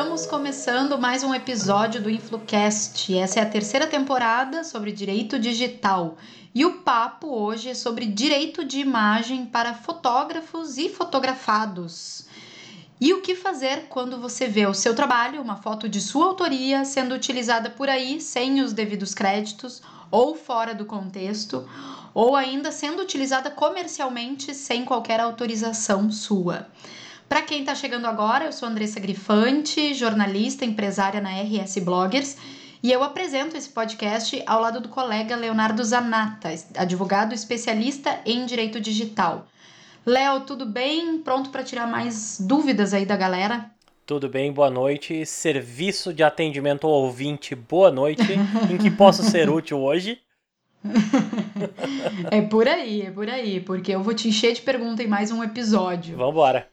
Estamos 0.00 0.24
começando 0.24 0.98
mais 0.98 1.22
um 1.22 1.34
episódio 1.34 2.00
do 2.00 2.08
InfluCast. 2.08 3.14
Essa 3.18 3.38
é 3.38 3.42
a 3.42 3.46
terceira 3.46 3.86
temporada 3.86 4.64
sobre 4.64 4.92
direito 4.92 5.38
digital. 5.38 6.16
E 6.54 6.64
o 6.64 6.78
papo 6.78 7.28
hoje 7.28 7.68
é 7.68 7.74
sobre 7.74 8.06
direito 8.06 8.64
de 8.64 8.80
imagem 8.80 9.44
para 9.44 9.74
fotógrafos 9.74 10.78
e 10.78 10.88
fotografados. 10.88 12.24
E 12.98 13.12
o 13.12 13.20
que 13.20 13.34
fazer 13.34 13.88
quando 13.90 14.18
você 14.18 14.46
vê 14.48 14.64
o 14.64 14.72
seu 14.72 14.94
trabalho, 14.94 15.42
uma 15.42 15.56
foto 15.56 15.86
de 15.86 16.00
sua 16.00 16.28
autoria, 16.28 16.82
sendo 16.86 17.14
utilizada 17.14 17.68
por 17.68 17.90
aí 17.90 18.22
sem 18.22 18.62
os 18.62 18.72
devidos 18.72 19.12
créditos 19.12 19.82
ou 20.10 20.34
fora 20.34 20.74
do 20.74 20.86
contexto, 20.86 21.68
ou 22.14 22.34
ainda 22.34 22.72
sendo 22.72 23.02
utilizada 23.02 23.50
comercialmente 23.50 24.54
sem 24.54 24.82
qualquer 24.82 25.20
autorização 25.20 26.10
sua. 26.10 26.66
Para 27.30 27.42
quem 27.42 27.60
está 27.60 27.76
chegando 27.76 28.08
agora, 28.08 28.46
eu 28.46 28.52
sou 28.52 28.68
Andressa 28.68 28.98
Grifante, 28.98 29.94
jornalista, 29.94 30.64
empresária 30.64 31.20
na 31.20 31.30
RS 31.30 31.78
Bloggers, 31.78 32.36
e 32.82 32.90
eu 32.90 33.04
apresento 33.04 33.56
esse 33.56 33.68
podcast 33.68 34.42
ao 34.44 34.60
lado 34.60 34.80
do 34.80 34.88
colega 34.88 35.36
Leonardo 35.36 35.84
Zanata, 35.84 36.48
advogado 36.76 37.32
especialista 37.32 38.18
em 38.26 38.44
direito 38.46 38.80
digital. 38.80 39.46
Léo, 40.04 40.40
tudo 40.40 40.66
bem? 40.66 41.18
Pronto 41.18 41.50
para 41.50 41.62
tirar 41.62 41.86
mais 41.86 42.40
dúvidas 42.40 42.92
aí 42.92 43.06
da 43.06 43.16
galera? 43.16 43.70
Tudo 44.04 44.28
bem, 44.28 44.52
boa 44.52 44.68
noite. 44.68 45.24
Serviço 45.24 46.12
de 46.12 46.24
atendimento 46.24 46.84
ao 46.84 46.92
ouvinte, 46.94 47.54
boa 47.54 47.92
noite. 47.92 48.26
em 48.68 48.76
que 48.76 48.90
posso 48.90 49.22
ser 49.22 49.48
útil 49.54 49.78
hoje? 49.78 50.18
é 52.28 52.42
por 52.42 52.66
aí, 52.66 53.02
é 53.02 53.10
por 53.12 53.30
aí, 53.30 53.60
porque 53.60 53.94
eu 53.94 54.02
vou 54.02 54.14
te 54.14 54.26
encher 54.26 54.52
de 54.52 54.62
perguntas 54.62 55.06
em 55.06 55.08
mais 55.08 55.30
um 55.30 55.44
episódio. 55.44 56.16
Vambora. 56.16 56.68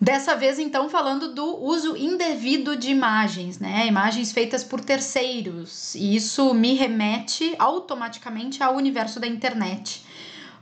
Dessa 0.00 0.34
vez, 0.34 0.58
então, 0.58 0.88
falando 0.88 1.32
do 1.32 1.62
uso 1.64 1.96
indevido 1.96 2.76
de 2.76 2.90
imagens, 2.90 3.58
né? 3.58 3.86
Imagens 3.86 4.32
feitas 4.32 4.64
por 4.64 4.80
terceiros. 4.80 5.94
E 5.94 6.16
isso 6.16 6.52
me 6.52 6.74
remete 6.74 7.54
automaticamente 7.58 8.62
ao 8.62 8.74
universo 8.74 9.20
da 9.20 9.26
internet. 9.26 10.04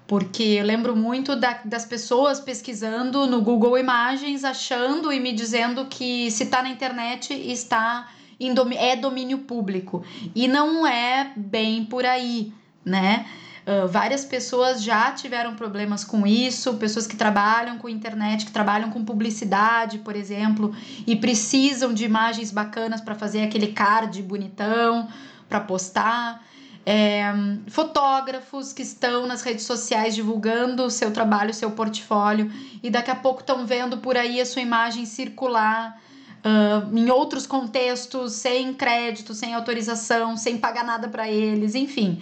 Porque 0.07 0.43
eu 0.43 0.65
lembro 0.65 0.95
muito 0.95 1.35
da, 1.35 1.61
das 1.65 1.87
pessoas 1.87 2.39
pesquisando 2.39 3.27
no 3.27 3.41
Google 3.41 3.79
Imagens, 3.79 4.45
achando 4.45 5.13
e 5.13 5.19
me 5.19 5.33
dizendo 5.33 5.87
que 5.87 6.31
se 6.31 6.45
está 6.45 6.63
na 6.63 6.69
internet 6.69 7.33
está 7.33 8.09
em 8.39 8.53
é 8.77 8.97
domínio 8.97 9.39
público. 9.39 10.05
E 10.35 10.47
não 10.47 10.87
é 10.87 11.33
bem 11.35 11.85
por 11.85 12.05
aí, 12.05 12.53
né? 12.85 13.25
Uh, 13.65 13.87
várias 13.87 14.25
pessoas 14.25 14.83
já 14.83 15.13
tiveram 15.13 15.55
problemas 15.55 16.03
com 16.03 16.27
isso, 16.27 16.75
pessoas 16.75 17.07
que 17.07 17.15
trabalham 17.15 17.79
com 17.79 17.89
internet, 17.89 18.45
que 18.45 18.51
trabalham 18.51 18.91
com 18.91 19.05
publicidade, 19.05 19.99
por 19.99 20.17
exemplo, 20.17 20.75
e 21.07 21.15
precisam 21.15 21.95
de 21.95 22.05
imagens 22.05 22.51
bacanas 22.51 23.01
para 23.01 23.15
fazer 23.15 23.43
aquele 23.43 23.69
card 23.69 24.21
bonitão 24.23 25.09
para 25.49 25.61
postar. 25.61 26.45
É, 26.85 27.33
fotógrafos 27.69 28.73
que 28.73 28.83
estão 28.83 29.29
nas 29.29 29.43
redes 29.43 29.65
sociais 29.65 30.17
divulgando 30.17 30.83
o 30.83 30.91
seu 30.91 31.13
trabalho, 31.13 31.51
o 31.51 31.55
seu 31.55 31.71
portfólio, 31.71 32.51
e 32.83 32.91
daqui 32.91 33.13
a 33.13 33.15
pouco 33.15 33.43
estão 33.43 33.65
vendo 33.65 33.99
por 33.99 34.17
aí 34.17 34.41
a 34.41 34.47
sua 34.47 34.63
imagem 34.63 35.07
circular. 35.07 36.01
Uh, 36.45 36.99
em 36.99 37.09
outros 37.09 37.47
contextos, 37.47 38.33
sem 38.33 38.75
crédito, 38.75 39.33
sem 39.33 39.55
autorização, 39.55 40.37
sem 40.37 40.59
pagar 40.59 40.85
nada 40.85 41.07
para 41.07 41.29
eles, 41.29 41.77
enfim. 41.77 42.21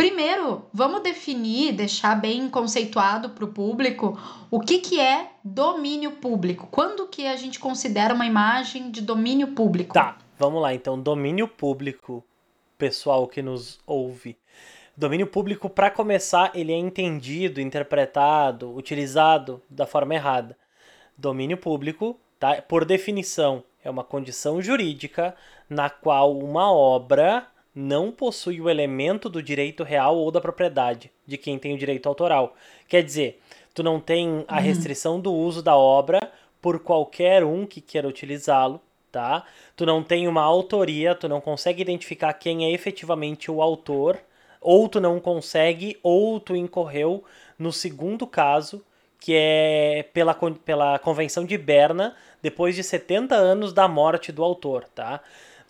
Primeiro, 0.00 0.64
vamos 0.72 1.02
definir, 1.02 1.72
deixar 1.72 2.18
bem 2.18 2.48
conceituado 2.48 3.28
para 3.28 3.44
o 3.44 3.52
público 3.52 4.18
o 4.50 4.58
que, 4.58 4.78
que 4.78 4.98
é 4.98 5.32
domínio 5.44 6.12
público. 6.12 6.66
Quando 6.70 7.06
que 7.06 7.26
a 7.26 7.36
gente 7.36 7.60
considera 7.60 8.14
uma 8.14 8.24
imagem 8.24 8.90
de 8.90 9.02
domínio 9.02 9.48
público? 9.48 9.92
Tá, 9.92 10.16
vamos 10.38 10.62
lá. 10.62 10.72
Então, 10.72 10.98
domínio 10.98 11.46
público, 11.46 12.24
pessoal 12.78 13.28
que 13.28 13.42
nos 13.42 13.78
ouve. 13.86 14.38
Domínio 14.96 15.26
público, 15.26 15.68
para 15.68 15.90
começar, 15.90 16.50
ele 16.54 16.72
é 16.72 16.78
entendido, 16.78 17.60
interpretado, 17.60 18.74
utilizado 18.74 19.62
da 19.68 19.86
forma 19.86 20.14
errada. 20.14 20.56
Domínio 21.14 21.58
público, 21.58 22.18
tá? 22.38 22.62
por 22.62 22.86
definição, 22.86 23.62
é 23.84 23.90
uma 23.90 24.02
condição 24.02 24.62
jurídica 24.62 25.36
na 25.68 25.90
qual 25.90 26.38
uma 26.38 26.72
obra 26.72 27.46
não 27.74 28.10
possui 28.10 28.60
o 28.60 28.68
elemento 28.68 29.28
do 29.28 29.42
direito 29.42 29.84
real 29.84 30.16
ou 30.16 30.30
da 30.30 30.40
propriedade 30.40 31.10
de 31.26 31.36
quem 31.36 31.58
tem 31.58 31.72
o 31.72 31.78
direito 31.78 32.08
autoral. 32.08 32.54
Quer 32.88 33.02
dizer, 33.02 33.40
tu 33.72 33.82
não 33.82 34.00
tem 34.00 34.44
a 34.48 34.56
uhum. 34.56 34.62
restrição 34.62 35.20
do 35.20 35.32
uso 35.32 35.62
da 35.62 35.76
obra 35.76 36.20
por 36.60 36.80
qualquer 36.80 37.44
um 37.44 37.64
que 37.64 37.80
queira 37.80 38.08
utilizá-lo, 38.08 38.80
tá? 39.10 39.44
Tu 39.76 39.86
não 39.86 40.02
tem 40.02 40.28
uma 40.28 40.42
autoria, 40.42 41.14
tu 41.14 41.28
não 41.28 41.40
consegue 41.40 41.80
identificar 41.80 42.32
quem 42.34 42.64
é 42.64 42.72
efetivamente 42.72 43.50
o 43.50 43.62
autor, 43.62 44.18
ou 44.60 44.88
tu 44.88 45.00
não 45.00 45.18
consegue, 45.18 45.98
ou 46.02 46.38
tu 46.38 46.54
incorreu 46.54 47.24
no 47.58 47.72
segundo 47.72 48.26
caso, 48.26 48.84
que 49.18 49.34
é 49.34 50.08
pela, 50.12 50.34
pela 50.34 50.98
Convenção 50.98 51.44
de 51.44 51.56
Berna, 51.56 52.16
depois 52.42 52.74
de 52.74 52.82
70 52.82 53.34
anos 53.34 53.72
da 53.72 53.86
morte 53.86 54.32
do 54.32 54.42
autor, 54.42 54.84
tá? 54.94 55.20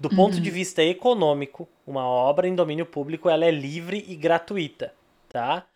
Do 0.01 0.09
ponto 0.09 0.37
uhum. 0.37 0.41
de 0.41 0.51
vista 0.51 0.83
econômico, 0.83 1.69
uma 1.87 2.07
obra 2.07 2.49
em 2.49 2.55
domínio 2.55 2.87
público 2.87 3.29
ela 3.29 3.45
é 3.45 3.51
livre 3.51 4.03
e 4.09 4.17
gratuita, 4.17 4.95
tá? 5.29 5.67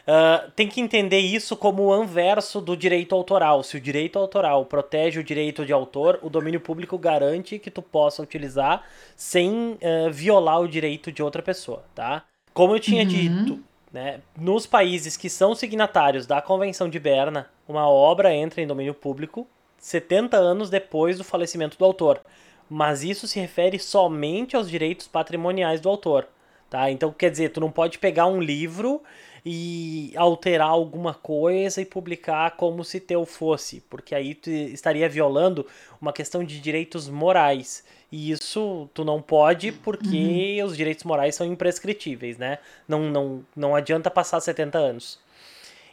Uh, 0.00 0.50
tem 0.50 0.68
que 0.68 0.82
entender 0.82 1.18
isso 1.18 1.56
como 1.56 1.84
o 1.84 1.92
anverso 1.92 2.60
do 2.60 2.76
direito 2.76 3.14
autoral. 3.14 3.62
Se 3.62 3.78
o 3.78 3.80
direito 3.80 4.18
autoral 4.18 4.66
protege 4.66 5.20
o 5.20 5.24
direito 5.24 5.64
de 5.64 5.72
autor, 5.72 6.18
o 6.20 6.28
domínio 6.28 6.60
público 6.60 6.98
garante 6.98 7.58
que 7.58 7.70
tu 7.70 7.80
possa 7.80 8.22
utilizar 8.22 8.84
sem 9.16 9.72
uh, 9.72 10.10
violar 10.10 10.60
o 10.60 10.68
direito 10.68 11.10
de 11.10 11.22
outra 11.22 11.40
pessoa, 11.40 11.82
tá? 11.94 12.24
Como 12.52 12.74
eu 12.74 12.80
tinha 12.80 13.02
uhum. 13.02 13.08
dito, 13.08 13.60
né, 13.90 14.20
nos 14.36 14.66
países 14.66 15.16
que 15.16 15.30
são 15.30 15.54
signatários 15.54 16.26
da 16.26 16.42
Convenção 16.42 16.86
de 16.86 16.98
Berna, 16.98 17.48
uma 17.66 17.88
obra 17.88 18.34
entra 18.34 18.60
em 18.60 18.66
domínio 18.66 18.92
público 18.92 19.46
70 19.78 20.36
anos 20.36 20.68
depois 20.68 21.16
do 21.16 21.24
falecimento 21.24 21.78
do 21.78 21.84
autor 21.86 22.20
mas 22.70 23.02
isso 23.02 23.26
se 23.26 23.40
refere 23.40 23.80
somente 23.80 24.54
aos 24.54 24.70
direitos 24.70 25.08
patrimoniais 25.08 25.80
do 25.80 25.88
autor, 25.88 26.28
tá? 26.70 26.88
Então, 26.88 27.12
quer 27.12 27.28
dizer, 27.28 27.48
tu 27.48 27.60
não 27.60 27.70
pode 27.70 27.98
pegar 27.98 28.26
um 28.26 28.40
livro 28.40 29.02
e 29.44 30.12
alterar 30.14 30.68
alguma 30.68 31.12
coisa 31.12 31.82
e 31.82 31.84
publicar 31.84 32.52
como 32.52 32.84
se 32.84 33.00
teu 33.00 33.26
fosse, 33.26 33.80
porque 33.90 34.14
aí 34.14 34.36
tu 34.36 34.48
estaria 34.50 35.08
violando 35.08 35.66
uma 36.00 36.12
questão 36.12 36.44
de 36.44 36.60
direitos 36.60 37.08
morais. 37.08 37.84
E 38.12 38.30
isso 38.30 38.88
tu 38.94 39.04
não 39.04 39.20
pode 39.20 39.72
porque 39.72 40.60
uhum. 40.60 40.66
os 40.66 40.76
direitos 40.76 41.02
morais 41.02 41.34
são 41.34 41.46
imprescritíveis, 41.46 42.38
né? 42.38 42.58
Não, 42.86 43.10
não, 43.10 43.44
não 43.56 43.74
adianta 43.74 44.10
passar 44.10 44.40
70 44.40 44.78
anos. 44.78 45.18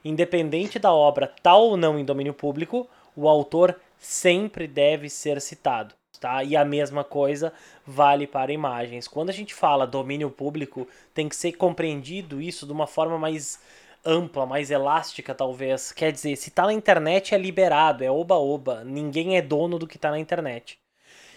Independente 0.05 0.77
da 0.77 0.94
obra 0.94 1.31
tal 1.41 1.69
ou 1.69 1.77
não 1.77 1.97
em 1.97 2.05
domínio 2.05 2.33
público, 2.33 2.88
o 3.15 3.27
autor 3.27 3.79
sempre 3.97 4.67
deve 4.67 5.09
ser 5.09 5.41
citado 5.41 5.95
tá? 6.19 6.44
E 6.44 6.55
a 6.55 6.66
mesma 6.66 7.03
coisa 7.03 7.53
vale 7.85 8.28
para 8.28 8.51
imagens. 8.51 9.07
Quando 9.07 9.29
a 9.29 9.33
gente 9.33 9.53
fala 9.53 9.88
domínio 9.88 10.29
público, 10.29 10.88
tem 11.13 11.29
que 11.29 11.35
ser 11.35 11.53
compreendido 11.53 12.41
isso 12.41 12.66
de 12.66 12.72
uma 12.72 12.88
forma 12.88 13.17
mais 13.17 13.59
ampla, 14.05 14.45
mais 14.45 14.72
elástica, 14.72 15.35
talvez. 15.35 15.91
Quer 15.91 16.11
dizer, 16.11 16.35
se 16.35 16.51
tá 16.51 16.66
na 16.66 16.73
internet 16.73 17.35
é 17.35 17.38
liberado, 17.38 18.03
é 18.03 18.11
oba-oba. 18.11 18.83
Ninguém 18.83 19.38
é 19.38 19.41
dono 19.41 19.77
do 19.77 19.88
que 19.88 19.97
tá 19.97 20.11
na 20.11 20.19
internet. 20.19 20.79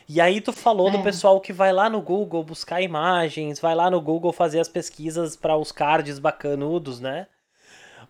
E 0.09 0.21
aí 0.21 0.41
tu 0.41 0.53
falou 0.53 0.89
é. 0.89 0.91
do 0.93 1.03
pessoal 1.03 1.41
que 1.41 1.53
vai 1.53 1.73
lá 1.73 1.89
no 1.89 2.01
Google 2.01 2.43
buscar 2.43 2.81
imagens, 2.81 3.61
vai 3.61 3.75
lá 3.75 3.89
no 3.89 4.01
Google 4.01 4.33
fazer 4.33 4.59
as 4.59 4.69
pesquisas 4.69 5.37
para 5.37 5.57
os 5.57 5.71
cards 5.71 6.19
bacanudos, 6.19 6.99
né? 6.99 7.29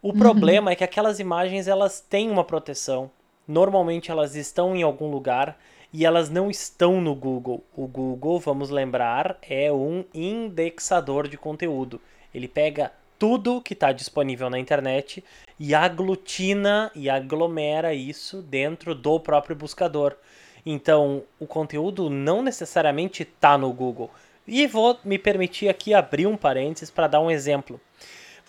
O 0.03 0.09
uhum. 0.09 0.19
problema 0.19 0.71
é 0.71 0.77
que 0.77 0.85
aquelas 0.85 1.21
imagens 1.21 1.69
elas 1.69 2.01
têm 2.01 2.31
uma 2.31 2.43
proteção. 2.43 3.11
Normalmente 3.47 4.11
elas 4.11 4.35
estão 4.35 4.75
em 4.75 4.83
algum 4.83 5.11
lugar 5.11 5.59
e 5.93 6.07
elas 6.07 6.31
não 6.31 6.51
estão 6.51 7.01
no 7.01 7.15
Google. 7.15 7.65
O 7.77 7.87
Google, 7.87 8.39
vamos 8.39 8.71
lembrar, 8.71 9.37
é 9.43 9.73
um 9.73 10.05
indexador 10.15 11.29
de 11.29 11.37
conteúdo. 11.37 12.01
Ele 12.35 12.47
pega 12.47 12.93
tudo 13.19 13.61
que 13.61 13.75
está 13.75 13.93
disponível 13.93 14.49
na 14.49 14.59
internet 14.59 15.23
e 15.59 15.75
aglutina 15.75 16.91
e 16.95 17.11
aglomera 17.11 17.93
isso 17.93 18.41
dentro 18.41 18.95
do 18.95 19.21
próprio 19.21 19.55
buscador. 19.55 20.17
Então, 20.65 21.23
o 21.39 21.47
conteúdo 21.47 22.09
não 22.09 22.43
necessariamente 22.43 23.23
está 23.23 23.59
no 23.59 23.73
Google. 23.73 24.11
E 24.47 24.67
vou 24.67 24.99
me 25.05 25.19
permitir 25.19 25.69
aqui 25.69 25.93
abrir 25.93 26.27
um 26.27 26.37
parênteses 26.37 26.91
para 26.91 27.07
dar 27.07 27.21
um 27.21 27.31
exemplo. 27.31 27.81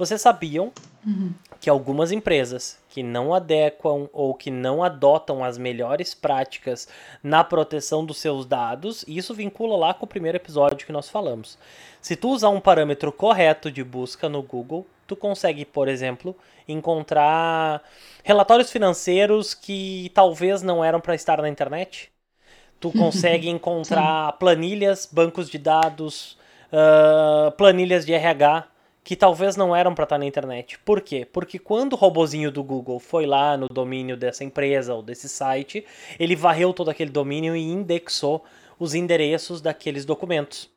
Vocês 0.02 0.20
sabiam 0.20 0.72
uhum. 1.06 1.32
que 1.60 1.70
algumas 1.70 2.12
empresas 2.12 2.80
que 2.90 3.04
não 3.04 3.36
adequam 3.36 4.10
ou 4.12 4.34
que 4.34 4.50
não 4.50 4.84
adotam 4.84 5.44
as 5.44 5.60
melhores 5.60 6.16
práticas 6.16 6.88
na 7.22 7.44
proteção 7.44 8.04
dos 8.04 8.18
seus 8.18 8.44
dados, 8.48 9.06
e 9.08 9.16
isso 9.16 9.32
vincula 9.32 9.78
lá 9.78 9.94
com 9.94 10.06
o 10.06 10.10
primeiro 10.10 10.40
episódio 10.40 10.88
que 10.88 10.92
nós 10.92 11.08
falamos. 11.08 11.56
Se 12.02 12.16
tu 12.16 12.32
usar 12.32 12.50
um 12.50 12.60
parâmetro 12.60 13.12
correto 13.12 13.70
de 13.70 13.84
busca 13.84 14.28
no 14.28 14.42
Google, 14.42 14.88
tu 15.06 15.16
consegue, 15.16 15.66
por 15.66 15.88
exemplo, 15.88 16.36
encontrar 16.68 17.84
relatórios 18.24 18.72
financeiros 18.72 19.54
que 19.54 20.12
talvez 20.16 20.64
não 20.64 20.84
eram 20.84 21.00
para 21.00 21.14
estar 21.14 21.40
na 21.40 21.48
internet. 21.48 22.12
tu 22.80 22.90
consegue 22.98 23.48
encontrar 23.48 24.32
planilhas, 24.40 25.08
bancos 25.12 25.48
de 25.48 25.60
dados, 25.60 26.40
uh, 26.74 27.52
planilhas 27.52 28.04
de 28.04 28.14
RH 28.14 28.71
que 29.04 29.16
talvez 29.16 29.56
não 29.56 29.76
eram 29.76 29.96
para 29.96 30.04
estar 30.04 30.18
na 30.18 30.26
internet. 30.26 30.78
Por 30.80 31.02
quê? 31.02 31.28
Porque 31.32 31.58
quando 31.58 31.94
o 31.94 31.96
robozinho 31.96 32.52
do 32.52 32.64
Google 32.64 33.00
foi 33.00 33.26
lá 33.26 33.58
no 33.58 33.68
domínio 33.68 34.16
dessa 34.16 34.44
empresa 34.44 34.94
ou 34.94 35.02
desse 35.02 35.28
site, 35.28 35.86
ele 36.20 36.36
varreu 36.36 36.74
todo 36.74 36.90
aquele 36.90 37.10
domínio 37.10 37.56
e 37.56 37.64
indexou 37.64 38.44
os 38.80 38.94
endereços 38.94 39.62
daqueles 39.62 40.06
documentos. 40.06 40.70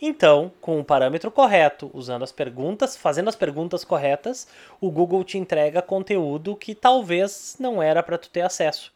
Então, 0.00 0.52
com 0.60 0.78
o 0.78 0.84
parâmetro 0.84 1.30
correto, 1.30 1.90
usando 1.94 2.22
as 2.22 2.30
perguntas, 2.30 2.96
fazendo 2.96 3.28
as 3.28 3.36
perguntas 3.36 3.82
corretas, 3.82 4.46
o 4.80 4.90
Google 4.90 5.24
te 5.24 5.38
entrega 5.38 5.80
conteúdo 5.80 6.54
que 6.54 6.74
talvez 6.74 7.56
não 7.58 7.82
era 7.82 8.02
para 8.02 8.18
tu 8.18 8.28
ter 8.28 8.42
acesso. 8.42 8.92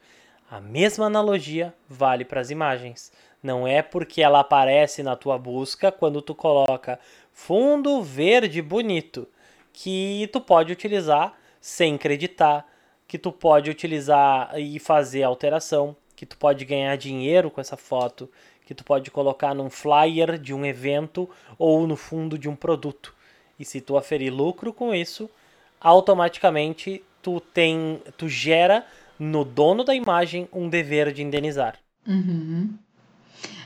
A 0.50 0.60
mesma 0.60 1.06
analogia 1.06 1.72
vale 1.88 2.24
para 2.24 2.40
as 2.40 2.50
imagens. 2.50 3.10
Não 3.42 3.66
é 3.66 3.80
porque 3.80 4.20
ela 4.20 4.40
aparece 4.40 5.02
na 5.02 5.16
tua 5.16 5.38
busca 5.38 5.90
quando 5.90 6.20
tu 6.20 6.34
coloca 6.34 7.00
fundo 7.32 8.02
verde 8.02 8.60
bonito 8.60 9.26
que 9.72 10.28
tu 10.32 10.40
pode 10.40 10.72
utilizar 10.72 11.34
sem 11.60 11.94
acreditar, 11.94 12.66
que 13.06 13.18
tu 13.18 13.32
pode 13.32 13.70
utilizar 13.70 14.58
e 14.58 14.78
fazer 14.78 15.22
alteração, 15.22 15.96
que 16.16 16.26
tu 16.26 16.36
pode 16.36 16.64
ganhar 16.64 16.96
dinheiro 16.96 17.50
com 17.50 17.60
essa 17.60 17.76
foto, 17.76 18.30
que 18.64 18.74
tu 18.74 18.84
pode 18.84 19.10
colocar 19.10 19.54
num 19.54 19.68
flyer 19.68 20.38
de 20.38 20.54
um 20.54 20.64
evento 20.64 21.28
ou 21.58 21.86
no 21.86 21.96
fundo 21.96 22.38
de 22.38 22.48
um 22.48 22.54
produto. 22.54 23.14
E 23.58 23.64
se 23.64 23.80
tu 23.80 23.96
aferir 23.96 24.32
lucro 24.32 24.72
com 24.72 24.94
isso, 24.94 25.28
automaticamente 25.80 27.02
tu 27.20 27.40
tem, 27.40 28.00
tu 28.16 28.28
gera 28.28 28.86
no 29.18 29.44
dono 29.44 29.84
da 29.84 29.94
imagem 29.94 30.48
um 30.52 30.68
dever 30.68 31.12
de 31.12 31.22
indenizar. 31.22 31.78
Uhum. 32.06 32.74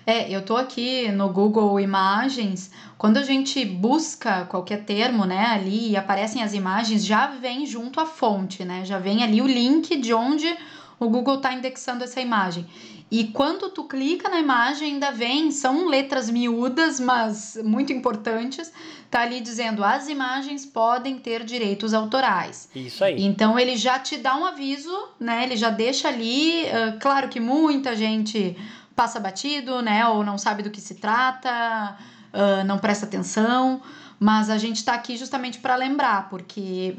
É, 0.06 0.30
eu 0.30 0.42
tô 0.42 0.56
aqui 0.56 1.10
no 1.12 1.30
Google 1.30 1.80
Imagens, 1.80 2.70
quando 2.98 3.16
a 3.16 3.22
gente 3.22 3.64
busca 3.64 4.44
qualquer 4.44 4.84
termo, 4.84 5.24
né, 5.24 5.46
ali 5.46 5.90
e 5.90 5.96
aparecem 5.96 6.42
as 6.42 6.52
imagens, 6.52 7.04
já 7.04 7.26
vem 7.26 7.64
junto 7.64 8.00
a 8.00 8.06
fonte, 8.06 8.64
né? 8.64 8.84
Já 8.84 8.98
vem 8.98 9.22
ali 9.22 9.40
o 9.40 9.46
link 9.46 9.96
de 9.96 10.12
onde 10.12 10.54
o 11.00 11.08
Google 11.08 11.36
está 11.36 11.52
indexando 11.54 12.04
essa 12.04 12.20
imagem. 12.20 12.66
E 13.10 13.24
quando 13.28 13.70
tu 13.70 13.84
clica 13.84 14.28
na 14.28 14.40
imagem, 14.40 14.94
ainda 14.94 15.10
vem, 15.10 15.50
são 15.50 15.86
letras 15.86 16.28
miúdas, 16.28 16.98
mas 16.98 17.58
muito 17.62 17.92
importantes, 17.92 18.72
tá 19.10 19.20
ali 19.20 19.40
dizendo 19.40 19.84
as 19.84 20.08
imagens 20.08 20.66
podem 20.66 21.18
ter 21.18 21.44
direitos 21.44 21.94
autorais. 21.94 22.68
Isso 22.74 23.04
aí. 23.04 23.22
Então 23.22 23.58
ele 23.58 23.76
já 23.76 23.98
te 23.98 24.16
dá 24.16 24.36
um 24.36 24.44
aviso, 24.44 25.08
né? 25.20 25.44
Ele 25.44 25.56
já 25.56 25.70
deixa 25.70 26.08
ali, 26.08 26.64
uh, 26.64 26.98
claro 26.98 27.28
que 27.28 27.38
muita 27.38 27.94
gente 27.94 28.56
passa 28.94 29.20
batido, 29.20 29.82
né? 29.82 30.06
Ou 30.08 30.24
não 30.24 30.38
sabe 30.38 30.62
do 30.62 30.70
que 30.70 30.80
se 30.80 30.94
trata, 30.94 31.96
uh, 32.32 32.64
não 32.64 32.78
presta 32.78 33.06
atenção, 33.06 33.82
mas 34.18 34.50
a 34.50 34.58
gente 34.58 34.76
está 34.76 34.94
aqui 34.94 35.16
justamente 35.16 35.58
para 35.58 35.76
lembrar, 35.76 36.28
porque 36.28 36.96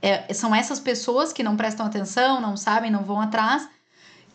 é, 0.00 0.32
são 0.34 0.54
essas 0.54 0.80
pessoas 0.80 1.32
que 1.32 1.42
não 1.42 1.56
prestam 1.56 1.86
atenção, 1.86 2.40
não 2.40 2.56
sabem, 2.56 2.90
não 2.90 3.04
vão 3.04 3.20
atrás, 3.20 3.68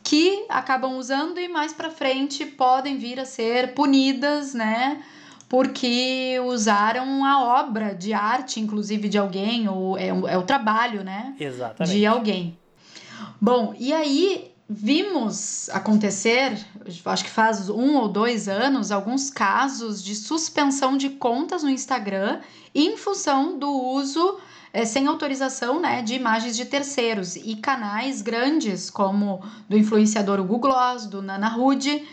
que 0.04 0.46
acabam 0.48 0.98
usando 0.98 1.38
e 1.40 1.48
mais 1.50 1.74
para 1.74 1.90
frente 1.90 2.46
podem 2.46 2.98
vir 2.98 3.20
a 3.20 3.26
ser 3.26 3.74
punidas, 3.74 4.54
né? 4.54 5.04
Porque 5.50 6.40
usaram 6.46 7.24
a 7.24 7.62
obra 7.62 7.94
de 7.94 8.14
arte, 8.14 8.60
inclusive 8.60 9.08
de 9.08 9.18
alguém, 9.18 9.68
ou 9.68 9.98
é, 9.98 10.08
é 10.08 10.38
o 10.38 10.44
trabalho, 10.44 11.04
né? 11.04 11.36
Exatamente. 11.40 11.98
De 11.98 12.06
alguém. 12.06 12.58
Bom, 13.40 13.76
e 13.78 13.94
aí 13.94 14.52
vimos 14.70 15.70
acontecer, 15.70 16.58
acho 17.06 17.24
que 17.24 17.30
faz 17.30 17.70
um 17.70 17.96
ou 17.96 18.10
dois 18.10 18.50
anos, 18.50 18.92
alguns 18.92 19.30
casos 19.30 20.04
de 20.04 20.14
suspensão 20.14 20.98
de 20.98 21.10
contas 21.10 21.64
no 21.64 21.70
Instagram 21.70 22.42
em 22.76 22.98
função 22.98 23.58
do 23.58 23.72
uso 23.72 24.40
é, 24.74 24.84
sem 24.84 25.08
autorização 25.08 25.80
né, 25.80 26.02
de 26.02 26.14
imagens 26.14 26.56
de 26.56 26.66
terceiros 26.66 27.36
e 27.36 27.56
canais 27.56 28.22
grandes 28.22 28.90
como 28.90 29.42
do 29.70 29.78
influenciador 29.78 30.40
Hugo 30.40 30.70
do 31.10 31.22
Nana 31.22 31.48
Rude, 31.48 32.06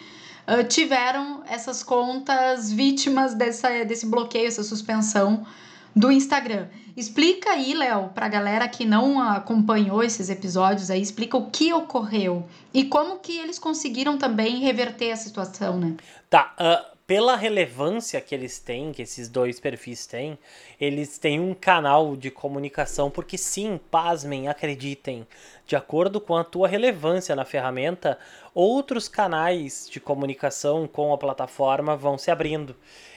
uh, 0.46 0.62
tiveram 0.66 1.42
essas 1.46 1.82
contas 1.82 2.72
vítimas 2.72 3.34
dessa, 3.34 3.84
desse 3.84 4.06
bloqueio, 4.06 4.46
essa 4.46 4.62
suspensão 4.62 5.44
do 5.94 6.10
Instagram. 6.10 6.66
Explica 6.96 7.50
aí, 7.50 7.74
Léo, 7.74 8.10
para 8.14 8.26
a 8.26 8.28
galera 8.28 8.68
que 8.68 8.84
não 8.84 9.20
acompanhou 9.20 10.02
esses 10.02 10.28
episódios 10.30 10.90
aí, 10.90 11.02
explica 11.02 11.36
o 11.36 11.50
que 11.50 11.72
ocorreu 11.72 12.46
e 12.72 12.84
como 12.84 13.18
que 13.18 13.36
eles 13.38 13.58
conseguiram 13.58 14.16
também 14.16 14.60
reverter 14.60 15.10
a 15.10 15.16
situação, 15.16 15.78
né? 15.78 15.96
Tá, 16.30 16.54
uh, 16.58 16.94
pela 17.06 17.36
relevância 17.36 18.20
que 18.20 18.34
eles 18.34 18.58
têm, 18.58 18.90
que 18.90 19.02
esses 19.02 19.28
dois 19.28 19.60
perfis 19.60 20.06
têm, 20.06 20.38
eles 20.80 21.18
têm 21.18 21.38
um 21.38 21.52
canal 21.52 22.16
de 22.16 22.30
comunicação, 22.30 23.10
porque 23.10 23.36
sim, 23.36 23.78
pasmem, 23.90 24.48
acreditem, 24.48 25.26
de 25.66 25.76
acordo 25.76 26.20
com 26.20 26.34
a 26.36 26.44
tua 26.44 26.66
relevância 26.66 27.36
na 27.36 27.44
ferramenta, 27.44 28.18
outros 28.54 29.06
canais 29.06 29.86
de 29.90 30.00
comunicação 30.00 30.86
com 30.86 31.12
a 31.12 31.18
plataforma 31.18 31.94
vão 31.94 32.16
se 32.16 32.30
abrindo. 32.30 32.74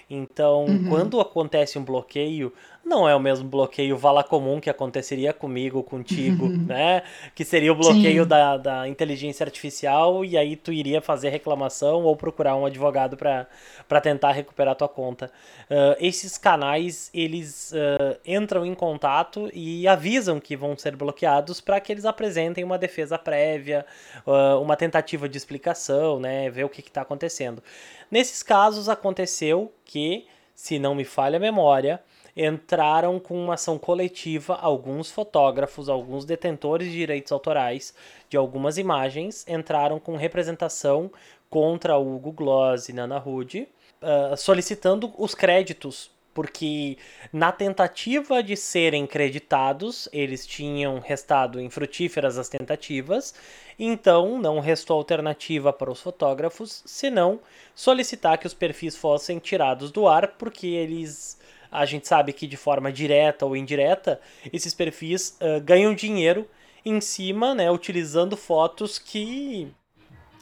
Então, 0.10 0.66
uhum. 0.66 0.90
quando 0.90 1.20
acontece 1.20 1.78
um 1.78 1.84
bloqueio, 1.84 2.54
não 2.88 3.08
é 3.08 3.14
o 3.14 3.20
mesmo 3.20 3.48
bloqueio 3.48 3.98
vala 3.98 4.24
comum 4.24 4.60
que 4.62 4.70
aconteceria 4.70 5.34
comigo, 5.34 5.84
contigo, 5.84 6.46
uhum. 6.46 6.66
né? 6.66 7.04
Que 7.36 7.44
seria 7.44 7.72
o 7.72 7.76
bloqueio 7.76 8.26
da, 8.26 8.56
da 8.58 8.88
inteligência 8.88 9.44
artificial 9.44 10.24
e 10.24 10.38
aí 10.38 10.56
tu 10.56 10.72
iria 10.72 11.02
fazer 11.02 11.30
reclamação 11.30 12.04
ou 12.04 12.16
procurar 12.16 12.56
um 12.56 12.66
advogado 12.66 13.18
para 13.18 14.02
tentar 14.02 14.32
recuperar 14.32 14.76
tua 14.76 14.88
conta. 14.88 15.30
Uh, 15.70 15.98
esses 16.00 16.38
canais, 16.38 17.10
eles 17.14 17.74
uh, 17.74 18.18
entram 18.26 18.66
em 18.66 18.74
contato 18.74 19.50
e 19.54 19.88
avisam 19.88 20.40
que 20.40 20.56
vão 20.56 20.78
ser 20.78 20.96
bloqueados 20.96 21.60
para 21.60 21.80
que 21.82 21.92
eles 21.92 22.06
apresentem 22.06 22.64
uma 22.64 22.78
defesa 22.78 23.18
prévia, 23.18 23.86
uh, 24.26 24.62
uma 24.62 24.78
tentativa 24.78 25.28
de 25.28 25.38
explicação, 25.38 26.20
né? 26.20 26.50
Ver 26.50 26.64
o 26.64 26.70
que 26.70 26.80
está 26.80 27.02
acontecendo. 27.02 27.62
Nesses 28.10 28.42
casos 28.42 28.88
aconteceu 28.88 29.72
que, 29.84 30.26
se 30.56 30.80
não 30.80 30.96
me 30.96 31.04
falha 31.04 31.36
a 31.36 31.40
memória, 31.40 32.02
entraram 32.38 33.20
com 33.20 33.44
uma 33.44 33.56
ação 33.56 33.80
coletiva 33.80 34.54
alguns 34.54 35.10
fotógrafos, 35.10 35.90
alguns 35.90 36.24
detentores 36.24 36.88
de 36.88 36.94
direitos 36.94 37.32
autorais 37.32 37.96
de 38.30 38.38
algumas 38.38 38.78
imagens, 38.78 39.44
entraram 39.48 40.00
com 40.00 40.16
representação 40.16 41.12
contra 41.50 41.98
Hugo 41.98 42.32
Gloss 42.32 42.90
e 42.90 42.94
Nana 42.94 43.18
Hood, 43.18 43.68
uh, 44.02 44.38
solicitando 44.38 45.12
os 45.18 45.34
créditos 45.34 46.12
porque 46.38 47.00
na 47.34 47.52
tentativa 47.52 48.44
de 48.44 48.56
serem 48.56 49.08
creditados, 49.08 50.08
eles 50.14 50.46
tinham 50.46 51.00
restado 51.00 51.60
infrutíferas 51.60 52.38
as 52.38 52.48
tentativas, 52.48 53.34
então 53.80 54.38
não 54.38 54.60
restou 54.60 54.98
alternativa 54.98 55.74
para 55.74 55.90
os 55.90 56.00
fotógrafos 56.00 56.84
senão 56.86 57.40
solicitar 57.74 58.38
que 58.38 58.46
os 58.46 58.54
perfis 58.54 58.96
fossem 58.96 59.40
tirados 59.40 59.90
do 59.92 60.08
ar, 60.08 60.36
porque 60.38 60.68
eles 60.68 61.37
a 61.72 61.86
gente 61.86 62.08
sabe 62.08 62.34
que 62.34 62.48
de 62.48 62.58
forma 62.58 62.92
direta 62.92 63.46
ou 63.46 63.56
indireta, 63.56 64.20
esses 64.52 64.74
perfis 64.74 65.38
uh, 65.42 65.62
ganham 65.62 65.94
dinheiro 65.94 66.48
em 66.86 67.02
cima, 67.02 67.54
né, 67.54 67.70
utilizando 67.70 68.38
fotos 68.38 68.98
que 68.98 69.68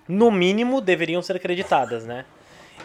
no 0.07 0.29
mínimo 0.29 0.79
deveriam 0.79 1.21
ser 1.21 1.39
creditadas, 1.39 2.05
né? 2.05 2.25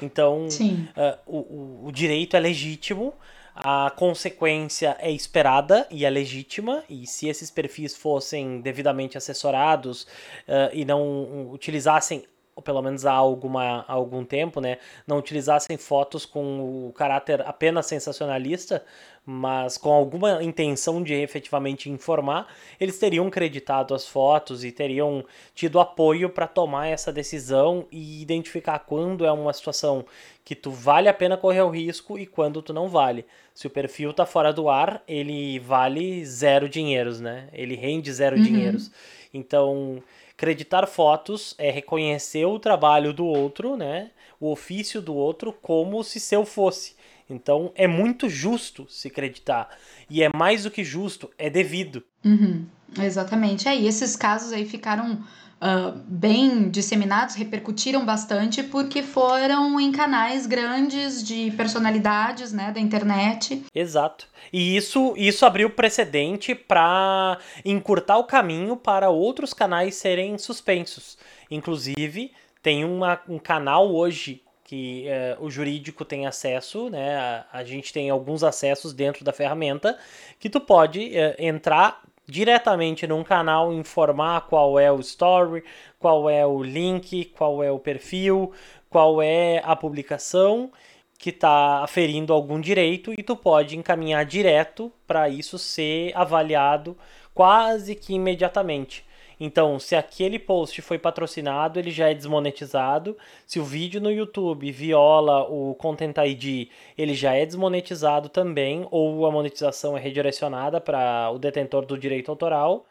Então, 0.00 0.46
uh, 0.46 1.18
o, 1.26 1.86
o 1.88 1.92
direito 1.92 2.36
é 2.36 2.40
legítimo, 2.40 3.12
a 3.54 3.92
consequência 3.94 4.96
é 4.98 5.10
esperada 5.10 5.86
e 5.90 6.04
é 6.04 6.10
legítima, 6.10 6.82
e 6.88 7.06
se 7.06 7.28
esses 7.28 7.50
perfis 7.50 7.94
fossem 7.94 8.60
devidamente 8.60 9.18
assessorados 9.18 10.04
uh, 10.48 10.70
e 10.72 10.84
não 10.84 11.50
utilizassem 11.50 12.24
ou 12.60 12.62
pelo 12.62 12.82
menos 12.82 13.06
há, 13.06 13.12
alguma, 13.12 13.84
há 13.88 13.92
algum 13.94 14.22
tempo, 14.22 14.60
né, 14.60 14.76
não 15.06 15.16
utilizassem 15.16 15.78
fotos 15.78 16.26
com 16.26 16.88
o 16.88 16.92
caráter 16.92 17.40
apenas 17.40 17.86
sensacionalista, 17.86 18.84
mas 19.24 19.78
com 19.78 19.90
alguma 19.90 20.42
intenção 20.42 21.02
de 21.02 21.14
efetivamente 21.14 21.88
informar, 21.88 22.46
eles 22.78 22.98
teriam 22.98 23.30
creditado 23.30 23.94
as 23.94 24.06
fotos 24.06 24.64
e 24.64 24.72
teriam 24.72 25.24
tido 25.54 25.80
apoio 25.80 26.28
para 26.28 26.46
tomar 26.46 26.88
essa 26.88 27.12
decisão 27.12 27.86
e 27.90 28.22
identificar 28.22 28.78
quando 28.80 29.24
é 29.24 29.32
uma 29.32 29.52
situação 29.52 30.04
que 30.44 30.54
tu 30.54 30.70
vale 30.70 31.08
a 31.08 31.14
pena 31.14 31.36
correr 31.36 31.62
o 31.62 31.70
risco 31.70 32.18
e 32.18 32.26
quando 32.26 32.60
tu 32.60 32.72
não 32.72 32.88
vale. 32.88 33.24
Se 33.54 33.66
o 33.66 33.70
perfil 33.70 34.12
tá 34.12 34.26
fora 34.26 34.52
do 34.52 34.68
ar, 34.68 35.02
ele 35.06 35.58
vale 35.60 36.24
zero 36.24 36.68
dinheiros, 36.68 37.20
né? 37.20 37.48
Ele 37.52 37.76
rende 37.76 38.12
zero 38.12 38.36
uhum. 38.36 38.42
dinheiros. 38.42 38.90
Então, 39.32 40.02
Acreditar 40.40 40.86
fotos 40.86 41.54
é 41.58 41.70
reconhecer 41.70 42.46
o 42.46 42.58
trabalho 42.58 43.12
do 43.12 43.26
outro, 43.26 43.76
né? 43.76 44.10
O 44.40 44.50
ofício 44.50 45.02
do 45.02 45.14
outro 45.14 45.52
como 45.52 46.02
se 46.02 46.18
seu 46.18 46.46
fosse. 46.46 46.96
Então 47.28 47.70
é 47.74 47.86
muito 47.86 48.26
justo 48.26 48.86
se 48.88 49.08
acreditar. 49.08 49.68
E 50.08 50.22
é 50.22 50.30
mais 50.34 50.62
do 50.62 50.70
que 50.70 50.82
justo, 50.82 51.28
é 51.36 51.50
devido. 51.50 52.02
Uhum, 52.24 52.64
exatamente. 53.02 53.68
É, 53.68 53.76
e 53.76 53.86
esses 53.86 54.16
casos 54.16 54.50
aí 54.54 54.64
ficaram 54.64 55.22
uh, 55.60 55.96
bem 56.06 56.70
disseminados, 56.70 57.34
repercutiram 57.34 58.04
bastante 58.04 58.62
porque 58.62 59.02
foram 59.02 59.78
em 59.78 59.92
canais 59.92 60.46
grandes 60.46 61.22
de 61.22 61.50
personalidades 61.52 62.52
né, 62.52 62.72
da 62.72 62.80
internet. 62.80 63.62
Exato. 63.74 64.26
E 64.52 64.76
isso, 64.76 65.14
isso 65.16 65.44
abriu 65.44 65.70
precedente 65.70 66.54
para 66.54 67.38
encurtar 67.64 68.18
o 68.18 68.24
caminho 68.24 68.76
para 68.76 69.10
outros 69.10 69.52
canais 69.52 69.94
serem 69.94 70.38
suspensos. 70.38 71.18
Inclusive, 71.50 72.32
tem 72.62 72.84
uma, 72.84 73.20
um 73.28 73.38
canal 73.38 73.94
hoje 73.94 74.42
que 74.70 75.06
uh, 75.08 75.44
o 75.44 75.50
jurídico 75.50 76.04
tem 76.04 76.28
acesso, 76.28 76.88
né? 76.90 77.16
A, 77.16 77.46
a, 77.54 77.64
gente 77.64 77.92
tem 77.92 78.08
alguns 78.08 78.44
acessos 78.44 78.92
dentro 78.92 79.24
da 79.24 79.32
ferramenta 79.32 79.98
que 80.38 80.48
tu 80.48 80.60
pode 80.60 81.00
uh, 81.08 81.34
entrar 81.40 82.00
diretamente 82.30 83.06
num 83.06 83.24
canal, 83.24 83.72
informar 83.72 84.42
qual 84.42 84.78
é 84.78 84.90
o 84.90 85.00
story, 85.00 85.64
qual 85.98 86.30
é 86.30 86.46
o 86.46 86.62
link, 86.62 87.24
qual 87.36 87.62
é 87.62 87.70
o 87.70 87.78
perfil, 87.78 88.52
qual 88.88 89.20
é 89.20 89.60
a 89.64 89.74
publicação 89.74 90.70
que 91.18 91.30
está 91.30 91.82
aferindo 91.82 92.32
algum 92.32 92.58
direito 92.60 93.12
e 93.12 93.22
tu 93.22 93.36
pode 93.36 93.76
encaminhar 93.76 94.24
direto 94.24 94.90
para 95.06 95.28
isso 95.28 95.58
ser 95.58 96.16
avaliado 96.16 96.96
quase 97.34 97.94
que 97.94 98.14
imediatamente. 98.14 99.04
Então, 99.40 99.78
se 99.78 99.96
aquele 99.96 100.38
post 100.38 100.82
foi 100.82 100.98
patrocinado, 100.98 101.78
ele 101.78 101.90
já 101.90 102.10
é 102.10 102.14
desmonetizado. 102.14 103.16
Se 103.46 103.58
o 103.58 103.64
vídeo 103.64 103.98
no 103.98 104.12
YouTube 104.12 104.70
viola 104.70 105.44
o 105.50 105.74
Content 105.76 106.14
ID, 106.18 106.68
ele 106.96 107.14
já 107.14 107.34
é 107.34 107.46
desmonetizado 107.46 108.28
também, 108.28 108.86
ou 108.90 109.24
a 109.24 109.30
monetização 109.30 109.96
é 109.96 110.00
redirecionada 110.00 110.78
para 110.78 111.30
o 111.30 111.38
detentor 111.38 111.86
do 111.86 111.96
direito 111.96 112.30
autoral. 112.30 112.84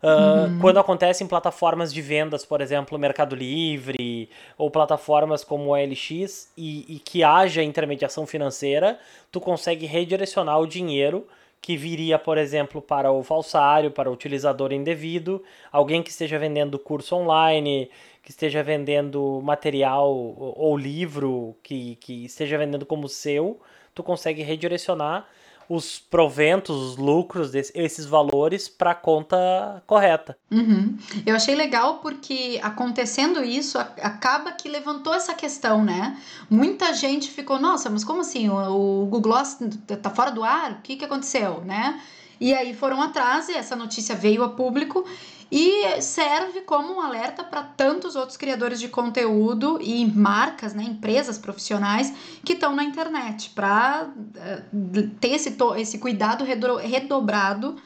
Uh, 0.00 0.46
uhum. 0.46 0.58
Quando 0.60 0.78
acontece 0.78 1.22
em 1.24 1.26
plataformas 1.26 1.92
de 1.92 2.00
vendas, 2.00 2.46
por 2.46 2.60
exemplo, 2.60 2.96
Mercado 2.96 3.34
Livre, 3.34 4.30
ou 4.56 4.70
plataformas 4.70 5.42
como 5.42 5.70
o 5.70 5.76
LX, 5.76 6.52
e, 6.56 6.86
e 6.88 6.98
que 7.00 7.24
haja 7.24 7.62
intermediação 7.62 8.26
financeira, 8.26 8.98
tu 9.30 9.40
consegue 9.40 9.86
redirecionar 9.86 10.58
o 10.60 10.66
dinheiro 10.66 11.26
que 11.60 11.76
viria, 11.76 12.18
por 12.18 12.38
exemplo, 12.38 12.80
para 12.80 13.12
o 13.12 13.22
falsário, 13.22 13.90
para 13.90 14.10
o 14.10 14.12
utilizador 14.12 14.72
indevido, 14.72 15.42
alguém 15.70 16.02
que 16.02 16.10
esteja 16.10 16.38
vendendo 16.38 16.78
curso 16.78 17.16
online, 17.16 17.90
que 18.22 18.30
esteja 18.30 18.62
vendendo 18.62 19.40
material 19.42 20.10
ou 20.10 20.76
livro 20.76 21.54
que, 21.62 21.96
que 21.96 22.24
esteja 22.24 22.56
vendendo 22.56 22.86
como 22.86 23.08
seu, 23.08 23.60
tu 23.94 24.02
consegue 24.02 24.42
redirecionar 24.42 25.28
os 25.70 26.00
proventos, 26.00 26.76
os 26.76 26.96
lucros, 26.96 27.52
desses 27.52 28.04
valores 28.04 28.68
para 28.68 28.90
a 28.90 28.94
conta 28.94 29.80
correta. 29.86 30.36
Uhum. 30.50 30.98
Eu 31.24 31.36
achei 31.36 31.54
legal 31.54 31.98
porque 31.98 32.58
acontecendo 32.60 33.44
isso, 33.44 33.78
acaba 33.78 34.50
que 34.50 34.68
levantou 34.68 35.14
essa 35.14 35.32
questão, 35.32 35.84
né? 35.84 36.20
Muita 36.50 36.92
gente 36.92 37.30
ficou, 37.30 37.60
nossa, 37.60 37.88
mas 37.88 38.02
como 38.02 38.22
assim? 38.22 38.48
O, 38.48 39.02
o 39.02 39.04
Google 39.04 39.20
Gloss 39.20 39.58
tá 40.02 40.10
fora 40.10 40.32
do 40.32 40.42
ar? 40.42 40.72
O 40.72 40.82
que, 40.82 40.96
que 40.96 41.04
aconteceu, 41.04 41.60
né? 41.60 42.02
E 42.40 42.52
aí 42.52 42.74
foram 42.74 43.00
atrás 43.00 43.48
e 43.48 43.52
essa 43.52 43.76
notícia 43.76 44.16
veio 44.16 44.42
a 44.42 44.48
público 44.48 45.06
e 45.50 46.00
serve 46.00 46.60
como 46.60 46.94
um 46.94 47.00
alerta 47.00 47.42
para 47.42 47.62
tantos 47.62 48.14
outros 48.14 48.36
criadores 48.36 48.78
de 48.78 48.88
conteúdo 48.88 49.78
e 49.82 50.06
marcas, 50.06 50.74
né, 50.74 50.84
empresas 50.84 51.38
profissionais 51.38 52.12
que 52.44 52.52
estão 52.52 52.74
na 52.74 52.84
internet, 52.84 53.50
para 53.50 54.06
uh, 54.06 54.36
eh, 54.36 55.08
ter 55.20 55.32
esse, 55.32 55.56
esse 55.76 55.98
cuidado 55.98 56.44
redobrado 56.44 57.76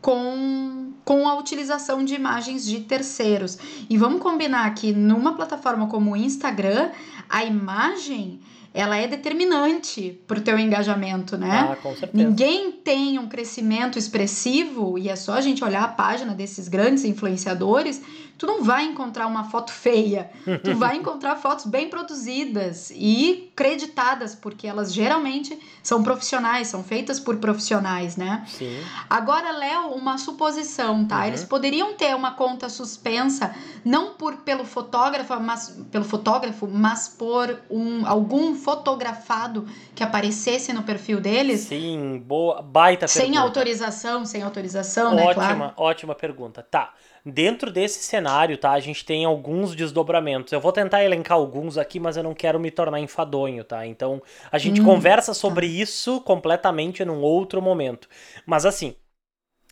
com, 0.00 0.92
com 1.04 1.26
a 1.26 1.38
utilização 1.38 2.04
de 2.04 2.14
imagens 2.14 2.66
de 2.66 2.80
terceiros. 2.80 3.58
E 3.88 3.96
vamos 3.96 4.20
combinar 4.20 4.72
que 4.74 4.92
numa 4.92 5.34
plataforma 5.34 5.88
como 5.88 6.12
o 6.12 6.16
Instagram, 6.16 6.90
a 7.28 7.44
imagem 7.44 8.40
ela 8.76 8.94
é 8.98 9.08
determinante 9.08 10.20
para 10.26 10.38
o 10.38 10.42
teu 10.42 10.58
engajamento, 10.58 11.38
né? 11.38 11.70
Ah, 11.72 11.76
com 11.76 11.96
certeza. 11.96 12.12
Ninguém 12.12 12.70
tem 12.70 13.18
um 13.18 13.26
crescimento 13.26 13.98
expressivo, 13.98 14.98
e 14.98 15.08
é 15.08 15.16
só 15.16 15.32
a 15.32 15.40
gente 15.40 15.64
olhar 15.64 15.82
a 15.82 15.88
página 15.88 16.34
desses 16.34 16.68
grandes 16.68 17.02
influenciadores, 17.02 18.02
tu 18.38 18.46
não 18.46 18.62
vai 18.62 18.84
encontrar 18.84 19.26
uma 19.26 19.44
foto 19.44 19.72
feia, 19.72 20.30
tu 20.62 20.74
vai 20.74 20.96
encontrar 20.98 21.36
fotos 21.36 21.64
bem 21.64 21.88
produzidas 21.88 22.92
e 22.94 23.50
creditadas, 23.56 24.34
porque 24.34 24.66
elas 24.66 24.92
geralmente 24.92 25.58
são 25.82 26.02
profissionais, 26.02 26.68
são 26.68 26.84
feitas 26.84 27.18
por 27.18 27.36
profissionais, 27.36 28.16
né? 28.16 28.44
Sim. 28.46 28.78
Agora, 29.08 29.52
Léo, 29.52 29.92
uma 29.92 30.18
suposição, 30.18 31.06
tá? 31.06 31.20
Uhum. 31.20 31.24
Eles 31.24 31.44
poderiam 31.44 31.94
ter 31.94 32.14
uma 32.14 32.32
conta 32.32 32.68
suspensa, 32.68 33.54
não 33.84 34.14
por 34.14 34.36
pelo 34.38 34.64
fotógrafo, 34.64 35.38
mas 35.40 35.74
pelo 35.90 36.04
fotógrafo, 36.04 36.68
mas 36.68 37.08
por 37.08 37.58
um 37.70 38.06
algum 38.06 38.54
fotografado 38.66 39.64
que 39.94 40.02
aparecesse 40.02 40.72
no 40.72 40.82
perfil 40.82 41.20
deles? 41.20 41.60
Sim, 41.60 42.20
boa, 42.26 42.60
baita 42.60 43.06
sem 43.06 43.26
pergunta. 43.26 43.40
autorização, 43.40 44.26
sem 44.26 44.42
autorização, 44.42 45.14
ótima, 45.14 45.24
né? 45.24 45.30
Ótima, 45.30 45.74
ótima 45.76 46.14
pergunta. 46.16 46.66
Tá. 46.68 46.92
Dentro 47.24 47.70
desse 47.70 48.02
cenário, 48.02 48.58
tá, 48.58 48.72
a 48.72 48.80
gente 48.80 49.04
tem 49.04 49.24
alguns 49.24 49.76
desdobramentos. 49.76 50.52
Eu 50.52 50.60
vou 50.60 50.72
tentar 50.72 51.04
elencar 51.04 51.38
alguns 51.38 51.78
aqui, 51.78 52.00
mas 52.00 52.16
eu 52.16 52.24
não 52.24 52.34
quero 52.34 52.58
me 52.58 52.72
tornar 52.72 52.98
enfadonho, 52.98 53.62
tá? 53.62 53.86
Então, 53.86 54.20
a 54.50 54.58
gente 54.58 54.80
hum, 54.80 54.84
conversa 54.84 55.32
sobre 55.32 55.68
tá. 55.68 55.72
isso 55.72 56.20
completamente 56.22 57.04
num 57.04 57.20
outro 57.22 57.62
momento. 57.62 58.08
Mas 58.44 58.66
assim, 58.66 58.96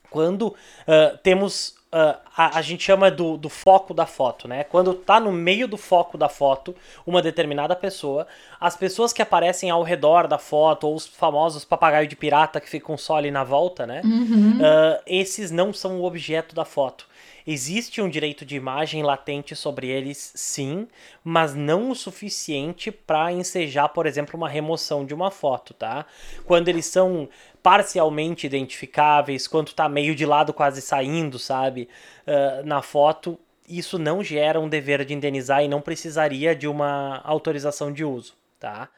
quando 0.09 0.47
uh, 0.47 1.19
temos 1.21 1.75
Uh, 1.95 2.19
a, 2.37 2.59
a, 2.59 2.63
gente 2.63 2.83
chama 2.83 3.09
do, 3.09 3.37
do 3.37 3.49
foco 3.49 3.95
da 3.95 4.05
foto, 4.05 4.49
né? 4.49 4.65
Quando 4.65 4.95
tá 4.95 5.21
no 5.21 5.31
meio 5.31 5.69
do 5.69 5.77
foco 5.77 6.19
da 6.19 6.29
foto 6.29 6.75
uma 7.07 7.23
determinada 7.23 7.77
pessoa, 7.77 8.27
as 8.61 8.77
pessoas 8.77 9.13
que 9.13 9.23
aparecem 9.23 9.71
ao 9.71 9.85
redor 9.85 10.27
da 10.27 10.37
foto, 10.37 10.89
ou 10.89 10.97
os 10.97 11.07
famosos 11.07 11.65
papagaio 11.65 12.09
de 12.09 12.17
pirata 12.17 12.61
que 12.61 12.69
ficam 12.69 12.99
só 12.99 13.19
ali 13.19 13.31
na 13.31 13.45
volta, 13.45 13.87
né? 13.87 14.01
Uhum. 14.05 14.59
Uh, 14.59 15.01
esses 15.07 15.53
não 15.53 15.73
são 15.73 16.01
o 16.01 16.05
objeto 16.05 16.53
da 16.53 16.65
foto. 16.65 17.07
Existe 17.47 18.01
um 18.01 18.09
direito 18.09 18.45
de 18.45 18.57
imagem 18.57 19.03
latente 19.03 19.55
sobre 19.55 19.87
eles, 19.87 20.33
sim, 20.35 20.89
mas 21.23 21.55
não 21.55 21.91
o 21.91 21.95
suficiente 21.95 22.91
para 22.91 23.31
ensejar, 23.31 23.91
por 23.91 24.07
exemplo, 24.07 24.37
uma 24.37 24.49
remoção 24.49 25.05
de 25.05 25.13
uma 25.13 25.31
foto, 25.31 25.75
tá? 25.75 26.07
Quando 26.45 26.69
eles 26.69 26.87
são 26.87 27.29
parcialmente 27.65 28.47
identificáveis, 28.47 29.49
quando 29.49 29.73
tá 29.73 29.89
meio 29.89 30.15
de 30.15 30.27
lado 30.27 30.53
quase 30.53 30.83
saindo, 30.83 31.39
sabe, 31.39 31.89
uh, 32.27 32.63
na 32.63 32.83
foto, 32.83 33.41
isso 33.67 33.99
não 33.99 34.23
gera 34.23 34.61
um 34.61 34.69
dever 34.69 35.03
de 35.03 35.15
indenizar 35.15 35.65
e 35.65 35.69
não 35.69 35.81
precisaria 35.81 36.55
de 36.55 36.69
uma 36.69 37.23
autorização 37.25 37.91
de 37.91 38.05
uso, 38.05 38.35
tá? 38.61 38.91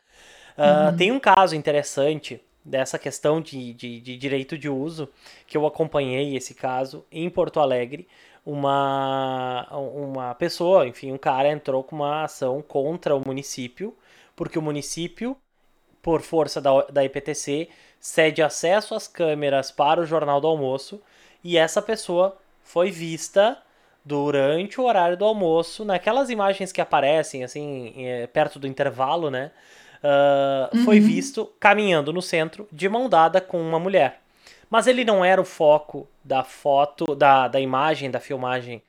Uh, 0.59 0.91
uhum. 0.91 0.97
Tem 0.97 1.13
um 1.13 1.21
caso 1.21 1.55
interessante 1.55 2.41
dessa 2.65 2.99
questão 2.99 3.41
de, 3.41 3.73
de, 3.73 4.01
de, 4.01 4.17
direito 4.17 4.59
de 4.59 4.69
uso, 4.69 5.09
que 5.47 5.57
eu 5.57 5.65
acompanhei 5.65 6.37
esse 6.37 6.53
caso 6.53 7.07
em 7.13 7.31
Porto 7.31 7.61
Alegre, 7.61 8.09
uma, 8.45 9.69
uma 9.71 10.35
pessoa, 10.35 10.89
enfim, 10.89 11.13
um 11.13 11.19
cara 11.19 11.49
entrou 11.53 11.85
com 11.85 11.95
uma 11.95 12.25
ação 12.25 12.61
contra 12.63 13.15
o 13.15 13.23
município, 13.25 13.97
porque 14.35 14.59
o 14.59 14.63
município, 14.63 15.37
por 16.03 16.21
força 16.21 16.61
da, 16.61 16.83
da 16.83 17.05
IPTC, 17.05 17.69
cede 18.07 18.41
acesso 18.41 18.95
às 18.95 19.09
câmeras 19.09 19.73
para 19.73 20.01
o 20.01 20.07
Jornal 20.07 20.41
do 20.41 20.47
Almoço 20.47 21.03
e 21.43 21.59
essa 21.59 21.83
pessoa 21.83 22.37
foi 22.63 22.89
vista 22.89 23.59
durante 24.05 24.81
o 24.81 24.85
horário 24.85 25.17
do 25.17 25.25
almoço, 25.25 25.85
naquelas 25.85 26.31
imagens 26.31 26.71
que 26.71 26.81
aparecem, 26.81 27.43
assim, 27.43 27.93
é, 27.97 28.29
perto 28.29 28.61
do 28.61 28.69
intervalo, 28.69 29.29
né? 29.29 29.51
Uh, 29.97 30.77
uhum. 30.77 30.85
Foi 30.85 31.01
visto 31.01 31.51
caminhando 31.59 32.13
no 32.13 32.23
centro 32.23 32.69
de 32.71 32.89
mão 32.89 33.09
dada 33.09 33.41
com 33.41 33.61
uma 33.61 33.81
mulher. 33.81 34.21
Mas 34.71 34.87
ele 34.87 35.05
não 35.05 35.25
era 35.25 35.41
o 35.41 35.45
foco 35.45 36.07
da 36.23 36.45
foto, 36.45 37.17
da, 37.17 37.49
da 37.49 37.59
imagem, 37.59 38.09
da 38.09 38.21
filmagem. 38.21 38.81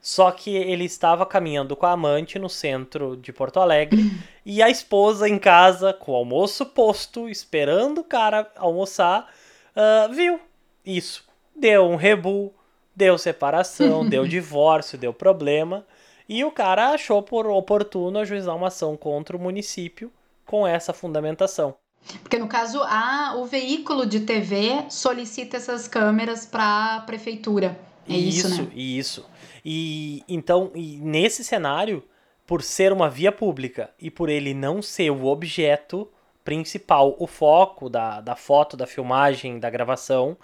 Só 0.00 0.30
que 0.30 0.54
ele 0.54 0.84
estava 0.84 1.26
caminhando 1.26 1.74
com 1.74 1.84
a 1.84 1.92
amante 1.92 2.38
no 2.38 2.48
centro 2.48 3.16
de 3.16 3.32
Porto 3.32 3.60
Alegre 3.60 4.10
e 4.46 4.62
a 4.62 4.70
esposa 4.70 5.28
em 5.28 5.38
casa, 5.38 5.92
com 5.92 6.12
o 6.12 6.16
almoço 6.16 6.64
posto, 6.66 7.28
esperando 7.28 7.98
o 7.98 8.04
cara 8.04 8.50
almoçar, 8.56 9.28
uh, 9.76 10.12
viu 10.12 10.40
isso. 10.86 11.24
Deu 11.54 11.84
um 11.84 11.96
rebu, 11.96 12.54
deu 12.94 13.18
separação, 13.18 14.08
deu 14.08 14.26
divórcio, 14.28 14.96
deu 14.96 15.12
problema. 15.12 15.84
E 16.28 16.44
o 16.44 16.50
cara 16.50 16.90
achou 16.90 17.22
por 17.22 17.46
oportuno 17.46 18.20
ajuizar 18.20 18.54
uma 18.54 18.68
ação 18.68 18.96
contra 18.96 19.36
o 19.36 19.40
município 19.40 20.12
com 20.46 20.66
essa 20.66 20.92
fundamentação. 20.92 21.74
Porque 22.22 22.38
no 22.38 22.46
caso, 22.46 22.80
a, 22.82 23.34
o 23.36 23.44
veículo 23.44 24.06
de 24.06 24.20
TV 24.20 24.84
solicita 24.88 25.56
essas 25.56 25.88
câmeras 25.88 26.46
para 26.46 26.96
a 26.96 27.00
prefeitura. 27.00 27.87
É 28.08 28.16
isso, 28.16 28.46
isso 28.46 28.62
né? 28.62 28.68
Isso. 28.74 29.26
E 29.64 30.22
então, 30.28 30.70
e 30.74 30.98
nesse 30.98 31.44
cenário, 31.44 32.02
por 32.46 32.62
ser 32.62 32.92
uma 32.92 33.10
via 33.10 33.30
pública 33.30 33.90
e 34.00 34.10
por 34.10 34.28
ele 34.28 34.54
não 34.54 34.80
ser 34.80 35.10
o 35.10 35.26
objeto 35.26 36.08
principal, 36.44 37.14
o 37.18 37.26
foco 37.26 37.90
da, 37.90 38.20
da 38.20 38.34
foto, 38.34 38.76
da 38.76 38.86
filmagem, 38.86 39.58
da 39.58 39.68
gravação, 39.68 40.36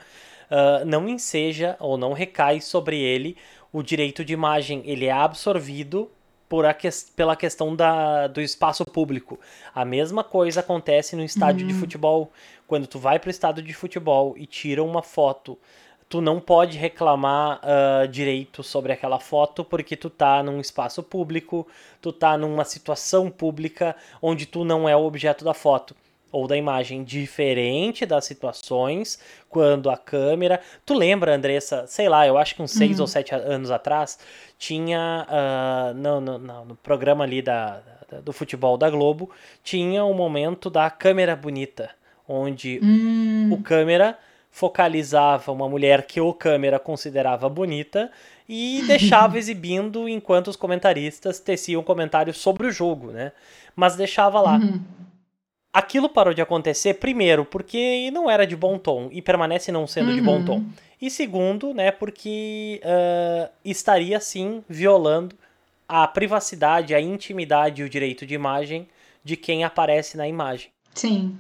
uh, 0.51 0.85
não 0.85 1.09
enseja 1.09 1.77
ou 1.81 1.97
não 1.97 2.13
recai 2.13 2.61
sobre 2.61 3.01
ele 3.01 3.37
o 3.73 3.83
direito 3.83 4.25
de 4.25 4.33
imagem 4.33 4.83
ele 4.85 5.07
é 5.07 5.11
absorvido 5.11 6.09
por 6.49 6.65
a 6.65 6.73
que, 6.73 6.89
pela 7.17 7.35
questão 7.35 7.75
da, 7.75 8.29
do 8.29 8.41
espaço 8.41 8.85
público. 8.85 9.41
A 9.75 9.85
mesma 9.85 10.23
coisa 10.23 10.61
acontece 10.61 11.17
no 11.17 11.25
estádio 11.25 11.67
uhum. 11.67 11.73
de 11.73 11.75
futebol. 11.75 12.31
Quando 12.69 12.87
tu 12.87 13.01
vai 13.01 13.19
para 13.19 13.27
o 13.27 13.31
estádio 13.31 13.65
de 13.65 13.75
futebol 13.75 14.35
e 14.37 14.47
tira 14.47 14.81
uma 14.81 15.03
foto, 15.03 15.59
tu 16.15 16.21
não 16.21 16.39
pode 16.39 16.79
reclamar 16.79 17.61
uh, 17.65 18.07
direito 18.07 18.63
sobre 18.63 18.93
aquela 18.93 19.19
foto 19.19 19.65
porque 19.65 19.97
tu 19.97 20.09
tá 20.09 20.45
num 20.45 20.61
espaço 20.61 21.03
público, 21.03 21.67
tu 22.01 22.13
tá 22.13 22.39
numa 22.39 22.65
situação 22.65 23.29
pública 23.29 23.97
onde 24.23 24.47
tu 24.47 24.65
não 24.65 24.89
é 24.89 24.95
o 24.95 25.03
objeto 25.03 25.45
da 25.45 25.53
foto 25.53 25.93
ou 26.31 26.47
da 26.47 26.57
imagem 26.57 27.03
diferente 27.03 28.07
das 28.07 28.27
situações 28.27 29.19
quando 29.51 29.91
a 29.91 29.97
câmera. 29.97 30.61
Tu 30.87 30.95
lembra, 30.95 31.35
Andressa? 31.35 31.85
Sei 31.89 32.09
lá, 32.09 32.25
eu 32.25 32.39
acho 32.39 32.55
que 32.55 32.63
uns 32.63 32.71
seis 32.71 32.99
uhum. 32.99 33.03
ou 33.03 33.07
sete 33.09 33.35
anos 33.35 33.73
atrás 33.73 34.17
tinha 34.57 35.27
uh, 35.29 35.95
no, 35.95 36.21
no, 36.21 36.39
no, 36.39 36.77
programa 36.77 37.25
ali 37.25 37.43
da, 37.43 37.83
da, 38.09 38.21
do 38.21 38.33
futebol 38.33 38.79
da 38.79 38.89
Globo 38.89 39.33
tinha 39.65 40.05
um 40.05 40.15
momento 40.15 40.71
da 40.71 40.89
câmera 40.91 41.35
bonita, 41.35 41.91
onde 42.29 42.79
uhum. 42.81 43.51
o 43.53 43.61
câmera 43.61 44.17
focalizava 44.55 45.51
uma 45.51 45.69
mulher 45.69 46.07
que 46.07 46.21
o 46.21 46.33
câmera 46.33 46.79
considerava 46.79 47.49
bonita 47.49 48.09
e 48.49 48.85
deixava 48.87 49.37
exibindo 49.37 50.09
enquanto 50.09 50.47
os 50.47 50.55
comentaristas 50.55 51.41
teciam 51.41 51.83
comentários 51.83 52.37
sobre 52.37 52.69
o 52.69 52.71
jogo, 52.71 53.11
né? 53.11 53.33
Mas 53.75 53.97
deixava 53.97 54.41
lá. 54.41 54.59
Uhum. 54.59 54.81
Aquilo 55.73 56.09
parou 56.09 56.33
de 56.33 56.41
acontecer, 56.41 56.95
primeiro, 56.95 57.45
porque 57.45 58.09
não 58.13 58.31
era 58.31 58.47
de 58.47 58.55
bom 58.55 58.79
tom 58.79 59.09
e 59.11 59.21
permanece 59.21 59.73
não 59.73 59.89
sendo 59.89 60.11
uhum. 60.11 60.15
de 60.15 60.21
bom 60.21 60.37
uhum. 60.37 60.45
tom. 60.45 60.65
E 61.03 61.11
segundo, 61.11 61.75
né, 61.75 61.91
porque 61.91 62.81
uh, 62.85 63.51
estaria 63.65 64.21
sim 64.21 64.63
violando 64.69 65.35
a 65.89 66.07
privacidade, 66.07 66.95
a 66.95 67.01
intimidade 67.01 67.83
e 67.83 67.85
o 67.85 67.89
direito 67.89 68.25
de 68.25 68.37
imagem 68.37 68.87
de 69.25 69.37
quem 69.37 69.65
aparece 69.65 70.17
na 70.17 70.29
imagem. 70.29 70.69
Sim. 70.95 71.37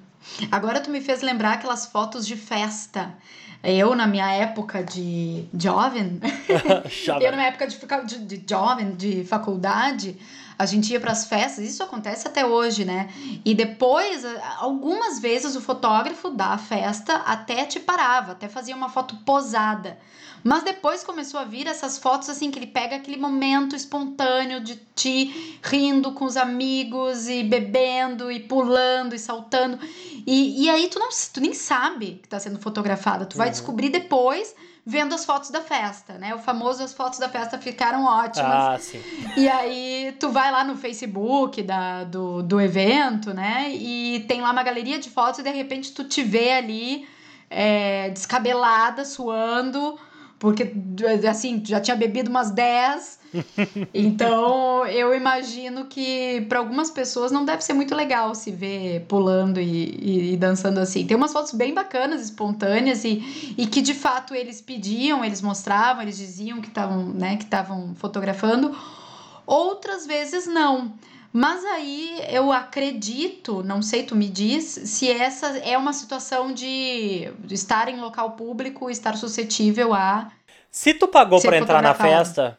Agora 0.50 0.80
tu 0.80 0.90
me 0.90 1.00
fez 1.00 1.22
lembrar 1.22 1.54
aquelas 1.54 1.86
fotos 1.86 2.26
de 2.26 2.36
festa. 2.36 3.14
Eu, 3.62 3.94
na 3.94 4.06
minha 4.06 4.30
época 4.30 4.82
de 4.82 5.46
jovem, 5.58 6.20
eu 7.20 7.30
na 7.30 7.36
minha 7.36 7.48
época 7.48 7.66
de, 7.66 8.18
de, 8.18 8.38
de 8.38 8.44
jovem, 8.48 8.94
de 8.94 9.24
faculdade, 9.24 10.18
a 10.58 10.66
gente 10.66 10.92
ia 10.92 11.00
para 11.00 11.12
as 11.12 11.26
festas, 11.26 11.64
isso 11.64 11.82
acontece 11.82 12.28
até 12.28 12.44
hoje, 12.44 12.84
né? 12.84 13.08
E 13.44 13.54
depois, 13.54 14.22
algumas 14.58 15.18
vezes 15.18 15.56
o 15.56 15.60
fotógrafo 15.60 16.30
da 16.30 16.56
festa 16.58 17.16
até 17.16 17.64
te 17.64 17.80
parava, 17.80 18.32
até 18.32 18.48
fazia 18.48 18.76
uma 18.76 18.88
foto 18.88 19.16
posada. 19.24 19.98
Mas 20.44 20.62
depois 20.62 21.02
começou 21.02 21.40
a 21.40 21.44
vir 21.44 21.66
essas 21.66 21.96
fotos 21.96 22.28
assim 22.28 22.50
que 22.50 22.58
ele 22.58 22.66
pega 22.66 22.96
aquele 22.96 23.16
momento 23.16 23.74
espontâneo 23.74 24.60
de 24.60 24.76
ti 24.94 25.58
rindo 25.62 26.12
com 26.12 26.26
os 26.26 26.36
amigos 26.36 27.26
e 27.28 27.42
bebendo 27.42 28.30
e 28.30 28.40
pulando 28.40 29.14
e 29.14 29.18
saltando. 29.18 29.78
E, 30.26 30.64
e 30.64 30.68
aí 30.68 30.88
tu 30.88 30.98
não 30.98 31.08
tu 31.32 31.40
nem 31.40 31.54
sabe 31.54 32.18
que 32.20 32.26
está 32.26 32.38
sendo 32.38 32.58
fotografada. 32.58 33.24
Tu 33.24 33.38
vai 33.38 33.46
uhum. 33.46 33.52
descobrir 33.52 33.88
depois 33.88 34.54
vendo 34.86 35.14
as 35.14 35.24
fotos 35.24 35.48
da 35.48 35.62
festa, 35.62 36.18
né? 36.18 36.34
O 36.34 36.38
famoso 36.38 36.82
as 36.82 36.92
fotos 36.92 37.18
da 37.18 37.28
festa 37.28 37.56
ficaram 37.56 38.04
ótimas. 38.04 38.52
Ah, 38.52 38.78
sim. 38.78 39.02
E 39.38 39.48
aí 39.48 40.14
tu 40.20 40.28
vai 40.28 40.52
lá 40.52 40.62
no 40.62 40.76
Facebook 40.76 41.62
da, 41.62 42.04
do, 42.04 42.42
do 42.42 42.60
evento, 42.60 43.32
né? 43.32 43.70
E 43.70 44.26
tem 44.28 44.42
lá 44.42 44.50
uma 44.50 44.62
galeria 44.62 44.98
de 44.98 45.08
fotos 45.08 45.40
e 45.40 45.42
de 45.42 45.50
repente 45.50 45.92
tu 45.92 46.04
te 46.04 46.22
vê 46.22 46.52
ali 46.52 47.08
é, 47.48 48.10
descabelada, 48.10 49.06
suando 49.06 49.98
porque 50.38 50.72
assim, 51.28 51.62
já 51.64 51.80
tinha 51.80 51.96
bebido 51.96 52.30
umas 52.30 52.50
10. 52.50 53.18
então, 53.94 54.86
eu 54.86 55.14
imagino 55.14 55.86
que 55.86 56.44
para 56.48 56.58
algumas 56.58 56.90
pessoas 56.90 57.32
não 57.32 57.44
deve 57.44 57.62
ser 57.64 57.72
muito 57.72 57.94
legal 57.94 58.34
se 58.34 58.50
ver 58.50 59.04
pulando 59.08 59.60
e, 59.60 59.64
e, 59.66 60.32
e, 60.32 60.36
dançando 60.36 60.80
assim. 60.80 61.06
Tem 61.06 61.16
umas 61.16 61.32
fotos 61.32 61.52
bem 61.52 61.72
bacanas, 61.72 62.22
espontâneas 62.22 63.04
e, 63.04 63.54
e 63.56 63.66
que 63.66 63.80
de 63.80 63.94
fato 63.94 64.34
eles 64.34 64.60
pediam, 64.60 65.24
eles 65.24 65.40
mostravam, 65.40 66.02
eles 66.02 66.16
diziam 66.16 66.60
que 66.60 66.68
estavam, 66.68 67.08
né, 67.08 67.36
que 67.36 67.44
estavam 67.44 67.94
fotografando. 67.94 68.76
Outras 69.46 70.06
vezes 70.06 70.46
não. 70.46 70.92
Mas 71.36 71.64
aí 71.64 72.22
eu 72.28 72.52
acredito, 72.52 73.60
não 73.64 73.82
sei, 73.82 74.04
tu 74.04 74.14
me 74.14 74.28
diz, 74.28 74.66
se 74.66 75.10
essa 75.10 75.58
é 75.58 75.76
uma 75.76 75.92
situação 75.92 76.54
de 76.54 77.28
estar 77.50 77.88
em 77.88 78.00
local 78.00 78.36
público, 78.36 78.88
estar 78.88 79.16
suscetível 79.16 79.92
a. 79.92 80.30
Se 80.70 80.94
tu 80.94 81.08
pagou 81.08 81.42
para 81.42 81.58
entrar 81.58 81.82
na 81.82 81.92
festa, 81.92 82.56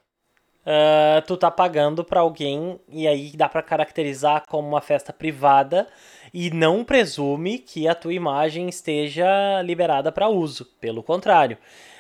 uh, 0.66 1.26
tu 1.26 1.38
tá 1.38 1.50
pagando 1.50 2.04
para 2.04 2.20
alguém 2.20 2.78
e 2.90 3.08
aí 3.08 3.32
dá 3.38 3.48
para 3.48 3.64
caracterizar 3.64 4.44
como 4.46 4.68
uma 4.68 4.82
festa 4.82 5.14
privada 5.14 5.88
e 6.34 6.50
não 6.50 6.84
presume 6.84 7.60
que 7.60 7.88
a 7.88 7.96
tua 7.96 8.14
imagem 8.14 8.68
esteja 8.68 9.62
liberada 9.62 10.12
para 10.12 10.28
uso. 10.28 10.66
Pelo 10.82 11.02
contrário. 11.02 11.58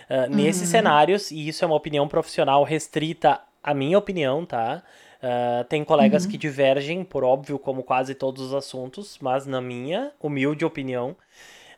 Uh, 0.09 0.29
uhum. 0.29 0.35
Nesses 0.35 0.67
cenários, 0.67 1.31
e 1.31 1.47
isso 1.47 1.63
é 1.63 1.67
uma 1.67 1.77
opinião 1.77 2.05
profissional 2.05 2.65
restrita 2.65 3.39
à 3.63 3.73
minha 3.73 3.97
opinião, 3.97 4.45
tá? 4.45 4.83
Uh, 5.25 5.63
tem 5.63 5.83
colegas 5.83 6.23
uhum. 6.23 6.29
que 6.29 6.38
divergem, 6.38 7.03
por 7.03 7.23
óbvio, 7.23 7.57
como 7.57 7.81
quase 7.81 8.13
todos 8.13 8.43
os 8.43 8.53
assuntos, 8.53 9.17
mas 9.19 9.47
na 9.47 9.59
minha 9.59 10.11
humilde 10.21 10.63
opinião, 10.63 11.15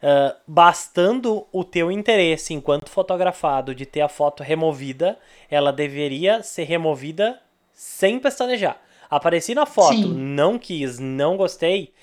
uh, 0.03 0.35
bastando 0.45 1.47
o 1.53 1.63
teu 1.63 1.89
interesse 1.89 2.53
enquanto 2.53 2.89
fotografado 2.89 3.73
de 3.73 3.85
ter 3.85 4.01
a 4.01 4.09
foto 4.09 4.43
removida, 4.43 5.17
ela 5.49 5.71
deveria 5.71 6.43
ser 6.43 6.65
removida 6.65 7.39
sem 7.71 8.19
pestanejar. 8.19 8.81
Apareci 9.09 9.55
na 9.55 9.65
foto, 9.65 9.95
Sim. 9.95 10.13
não 10.13 10.59
quis, 10.59 10.99
não 10.99 11.37
gostei, 11.37 11.93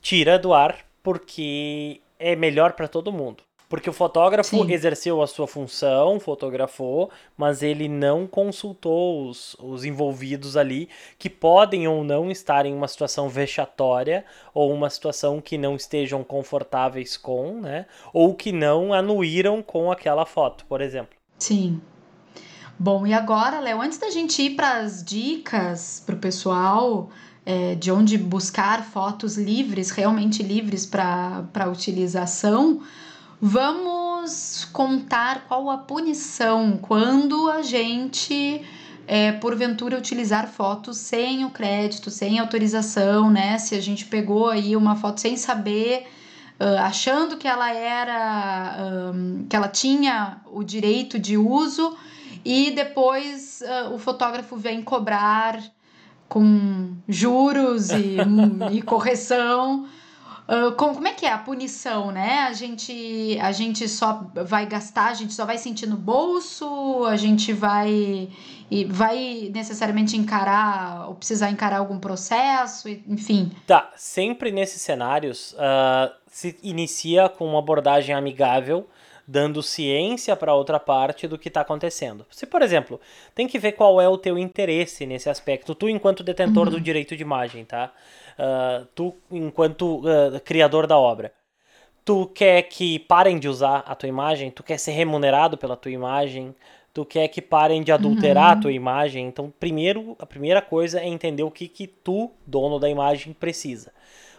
tira 0.00 0.38
do 0.38 0.54
ar, 0.54 0.86
porque 1.02 2.00
é 2.16 2.36
melhor 2.36 2.74
para 2.74 2.86
todo 2.86 3.10
mundo. 3.10 3.42
Porque 3.72 3.88
o 3.88 3.92
fotógrafo 3.94 4.50
Sim. 4.50 4.70
exerceu 4.70 5.22
a 5.22 5.26
sua 5.26 5.46
função, 5.46 6.20
fotografou, 6.20 7.10
mas 7.34 7.62
ele 7.62 7.88
não 7.88 8.26
consultou 8.26 9.26
os, 9.26 9.56
os 9.58 9.82
envolvidos 9.82 10.58
ali, 10.58 10.90
que 11.18 11.30
podem 11.30 11.88
ou 11.88 12.04
não 12.04 12.30
estar 12.30 12.66
em 12.66 12.74
uma 12.74 12.86
situação 12.86 13.30
vexatória, 13.30 14.26
ou 14.52 14.70
uma 14.70 14.90
situação 14.90 15.40
que 15.40 15.56
não 15.56 15.74
estejam 15.74 16.22
confortáveis 16.22 17.16
com, 17.16 17.62
né? 17.62 17.86
Ou 18.12 18.34
que 18.34 18.52
não 18.52 18.92
anuíram 18.92 19.62
com 19.62 19.90
aquela 19.90 20.26
foto, 20.26 20.66
por 20.66 20.82
exemplo. 20.82 21.16
Sim. 21.38 21.80
Bom, 22.78 23.06
e 23.06 23.14
agora, 23.14 23.58
Léo, 23.58 23.80
antes 23.80 23.96
da 23.96 24.10
gente 24.10 24.42
ir 24.42 24.50
para 24.50 24.80
as 24.80 25.02
dicas 25.02 26.02
para 26.04 26.14
o 26.14 26.18
pessoal 26.18 27.08
é, 27.46 27.74
de 27.74 27.90
onde 27.90 28.18
buscar 28.18 28.84
fotos 28.84 29.38
livres, 29.38 29.88
realmente 29.88 30.42
livres 30.42 30.84
para 30.84 31.70
utilização, 31.70 32.82
Vamos 33.44 34.68
contar 34.72 35.46
qual 35.48 35.68
a 35.68 35.76
punição 35.76 36.78
quando 36.80 37.50
a 37.50 37.60
gente, 37.60 38.64
é, 39.04 39.32
porventura, 39.32 39.98
utilizar 39.98 40.46
fotos 40.46 40.98
sem 40.98 41.44
o 41.44 41.50
crédito, 41.50 42.08
sem 42.08 42.38
autorização, 42.38 43.32
né? 43.32 43.58
Se 43.58 43.74
a 43.74 43.80
gente 43.80 44.04
pegou 44.04 44.48
aí 44.48 44.76
uma 44.76 44.94
foto 44.94 45.20
sem 45.20 45.36
saber, 45.36 46.06
uh, 46.60 46.82
achando 46.82 47.36
que 47.36 47.48
ela 47.48 47.68
era, 47.72 49.12
um, 49.12 49.44
que 49.48 49.56
ela 49.56 49.66
tinha 49.66 50.40
o 50.46 50.62
direito 50.62 51.18
de 51.18 51.36
uso 51.36 51.96
e 52.44 52.70
depois 52.70 53.60
uh, 53.60 53.92
o 53.92 53.98
fotógrafo 53.98 54.56
vem 54.56 54.80
cobrar 54.82 55.60
com 56.28 56.92
juros 57.08 57.90
e, 57.90 58.18
e 58.70 58.80
correção 58.82 59.88
Uh, 60.48 60.72
como, 60.72 60.94
como 60.94 61.06
é 61.06 61.12
que 61.12 61.24
é 61.24 61.32
a 61.32 61.38
punição, 61.38 62.10
né? 62.10 62.40
A 62.40 62.52
gente, 62.52 63.38
a 63.40 63.52
gente 63.52 63.88
só 63.88 64.26
vai 64.44 64.66
gastar, 64.66 65.06
a 65.06 65.14
gente 65.14 65.32
só 65.32 65.46
vai 65.46 65.56
sentir 65.56 65.86
no 65.86 65.96
bolso, 65.96 67.04
a 67.04 67.16
gente 67.16 67.52
vai 67.52 68.28
e 68.70 68.84
vai 68.84 69.50
necessariamente 69.54 70.16
encarar 70.16 71.08
ou 71.08 71.14
precisar 71.14 71.50
encarar 71.50 71.76
algum 71.76 71.98
processo, 71.98 72.88
enfim. 72.88 73.52
Tá, 73.66 73.92
sempre 73.96 74.50
nesses 74.50 74.80
cenários 74.80 75.52
uh, 75.52 76.10
se 76.26 76.56
inicia 76.62 77.28
com 77.28 77.46
uma 77.46 77.58
abordagem 77.58 78.14
amigável, 78.14 78.88
dando 79.28 79.62
ciência 79.62 80.34
para 80.34 80.54
outra 80.54 80.80
parte 80.80 81.28
do 81.28 81.38
que 81.38 81.48
está 81.48 81.60
acontecendo. 81.60 82.26
Se, 82.30 82.46
por 82.46 82.62
exemplo, 82.62 82.98
tem 83.34 83.46
que 83.46 83.58
ver 83.58 83.72
qual 83.72 84.00
é 84.00 84.08
o 84.08 84.16
teu 84.16 84.38
interesse 84.38 85.04
nesse 85.04 85.28
aspecto, 85.28 85.74
tu 85.74 85.88
enquanto 85.88 86.24
detentor 86.24 86.66
uhum. 86.66 86.72
do 86.72 86.80
direito 86.80 87.14
de 87.14 87.22
imagem, 87.22 87.66
tá? 87.66 87.92
Uh, 88.38 88.86
tu, 88.94 89.14
enquanto 89.30 90.00
uh, 90.00 90.40
criador 90.44 90.86
da 90.86 90.98
obra, 90.98 91.32
tu 92.04 92.26
quer 92.26 92.62
que 92.62 92.98
parem 92.98 93.38
de 93.38 93.48
usar 93.48 93.78
a 93.86 93.94
tua 93.94 94.08
imagem, 94.08 94.50
tu 94.50 94.62
quer 94.62 94.78
ser 94.78 94.92
remunerado 94.92 95.56
pela 95.56 95.76
tua 95.76 95.92
imagem, 95.92 96.54
tu 96.92 97.04
quer 97.04 97.28
que 97.28 97.40
parem 97.40 97.82
de 97.82 97.92
adulterar 97.92 98.52
uhum. 98.52 98.58
a 98.58 98.62
tua 98.62 98.72
imagem. 98.72 99.26
Então, 99.26 99.52
primeiro, 99.58 100.16
a 100.18 100.26
primeira 100.26 100.60
coisa 100.60 101.00
é 101.00 101.06
entender 101.06 101.42
o 101.42 101.50
que, 101.50 101.68
que 101.68 101.86
tu, 101.86 102.30
dono 102.46 102.78
da 102.78 102.88
imagem, 102.88 103.32
precisa. 103.32 103.92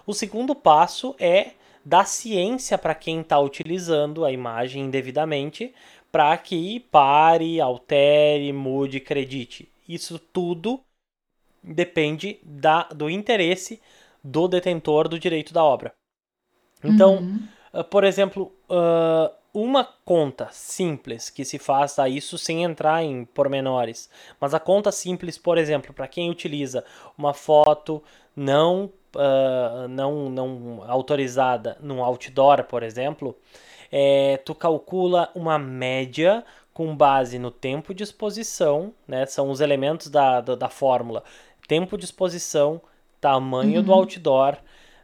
O 0.05 0.13
segundo 0.13 0.53
passo 0.53 1.15
é 1.19 1.51
dar 1.83 2.05
ciência 2.05 2.77
para 2.77 2.95
quem 2.95 3.21
está 3.21 3.39
utilizando 3.39 4.23
a 4.23 4.31
imagem 4.31 4.83
indevidamente, 4.83 5.73
para 6.11 6.37
que 6.37 6.79
pare, 6.91 7.59
altere, 7.59 8.53
mude, 8.53 8.97
acredite. 8.97 9.69
Isso 9.87 10.19
tudo 10.19 10.79
depende 11.63 12.39
da, 12.43 12.83
do 12.83 13.09
interesse 13.09 13.81
do 14.23 14.47
detentor 14.47 15.07
do 15.07 15.19
direito 15.19 15.53
da 15.53 15.63
obra. 15.63 15.93
Então, 16.83 17.15
uhum. 17.15 17.47
uh, 17.73 17.83
por 17.83 18.03
exemplo, 18.03 18.51
uh, 18.69 19.33
uma 19.53 19.87
conta 20.03 20.49
simples 20.51 21.29
que 21.29 21.45
se 21.45 21.59
faça 21.59 22.09
isso 22.09 22.37
sem 22.37 22.63
entrar 22.63 23.03
em 23.03 23.23
pormenores, 23.25 24.09
mas 24.39 24.53
a 24.53 24.59
conta 24.59 24.91
simples, 24.91 25.37
por 25.37 25.57
exemplo, 25.57 25.93
para 25.93 26.07
quem 26.07 26.29
utiliza 26.29 26.83
uma 27.17 27.33
foto 27.33 28.03
não, 28.35 28.91
uh, 29.15 29.87
não, 29.87 30.29
não 30.29 30.83
autorizada 30.87 31.77
num 31.79 32.03
outdoor, 32.03 32.63
por 32.63 32.83
exemplo, 32.83 33.37
é, 33.91 34.37
tu 34.37 34.55
calcula 34.55 35.29
uma 35.35 35.59
média 35.59 36.43
com 36.73 36.95
base 36.95 37.37
no 37.37 37.51
tempo 37.51 37.93
de 37.93 38.03
exposição, 38.03 38.91
né? 39.07 39.27
São 39.27 39.51
os 39.51 39.61
elementos 39.61 40.07
da, 40.07 40.41
da, 40.41 40.55
da 40.55 40.69
fórmula. 40.69 41.23
Tempo 41.67 41.97
de 41.97 42.05
exposição, 42.05 42.81
tamanho 43.19 43.77
uhum. 43.77 43.83
do 43.83 43.93
outdoor, 43.93 44.57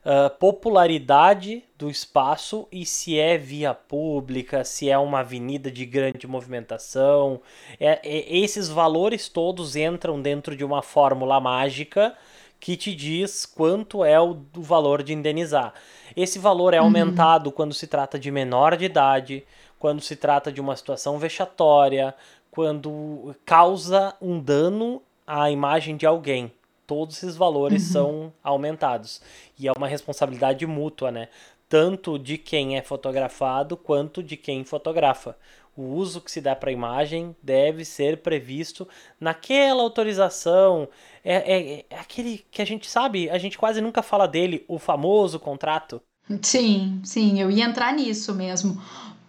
uh, 0.05 0.29
popularidade 0.37 1.63
do 1.77 1.89
espaço 1.89 2.67
e 2.71 2.85
se 2.85 3.17
é 3.17 3.37
via 3.37 3.73
pública, 3.73 4.63
se 4.63 4.89
é 4.89 4.97
uma 4.97 5.19
avenida 5.19 5.71
de 5.71 5.85
grande 5.85 6.27
movimentação. 6.27 7.41
É, 7.79 7.99
é, 8.03 8.37
esses 8.37 8.67
valores 8.67 9.29
todos 9.29 9.75
entram 9.75 10.21
dentro 10.21 10.55
de 10.55 10.65
uma 10.65 10.81
fórmula 10.81 11.39
mágica 11.39 12.15
que 12.59 12.75
te 12.75 12.93
diz 12.93 13.45
quanto 13.45 14.03
é 14.03 14.19
o, 14.19 14.37
o 14.57 14.61
valor 14.61 15.01
de 15.01 15.13
indenizar. 15.13 15.73
Esse 16.15 16.37
valor 16.37 16.73
é 16.73 16.79
uhum. 16.79 16.87
aumentado 16.87 17.47
uhum. 17.47 17.53
quando 17.53 17.73
se 17.73 17.87
trata 17.87 18.19
de 18.19 18.29
menor 18.29 18.75
de 18.75 18.85
idade, 18.85 19.45
quando 19.77 20.01
se 20.01 20.15
trata 20.15 20.51
de 20.51 20.59
uma 20.59 20.75
situação 20.75 21.17
vexatória, 21.17 22.13
quando 22.51 23.33
causa 23.45 24.13
um 24.21 24.39
dano 24.39 25.01
à 25.29 25.51
imagem 25.51 25.95
de 25.95 26.07
alguém 26.07 26.51
todos 26.87 27.17
esses 27.17 27.35
valores 27.35 27.85
uhum. 27.85 27.91
são 27.91 28.33
aumentados. 28.43 29.21
E 29.59 29.67
é 29.67 29.71
uma 29.71 29.87
responsabilidade 29.87 30.65
mútua, 30.65 31.11
né? 31.11 31.27
Tanto 31.69 32.17
de 32.17 32.35
quem 32.35 32.77
é 32.77 32.81
fotografado 32.81 33.77
quanto 33.77 34.23
de 34.23 34.35
quem 34.35 34.63
fotografa. 34.63 35.37
O 35.77 35.83
uso 35.83 36.19
que 36.19 36.31
se 36.31 36.41
dá 36.41 36.55
para 36.55 36.71
a 36.71 36.73
imagem 36.73 37.35
deve 37.43 37.85
ser 37.85 38.17
previsto 38.17 38.87
naquela 39.19 39.83
autorização. 39.83 40.89
É, 41.23 41.35
é, 41.35 41.85
é 41.91 41.99
aquele 41.99 42.43
que 42.49 42.59
a 42.59 42.65
gente 42.65 42.89
sabe, 42.89 43.29
a 43.29 43.37
gente 43.37 43.55
quase 43.55 43.79
nunca 43.79 44.01
fala 44.01 44.27
dele, 44.27 44.65
o 44.67 44.79
famoso 44.79 45.39
contrato. 45.39 46.01
Sim, 46.41 46.99
sim, 47.03 47.39
eu 47.39 47.51
ia 47.51 47.65
entrar 47.65 47.93
nisso 47.93 48.33
mesmo 48.33 48.81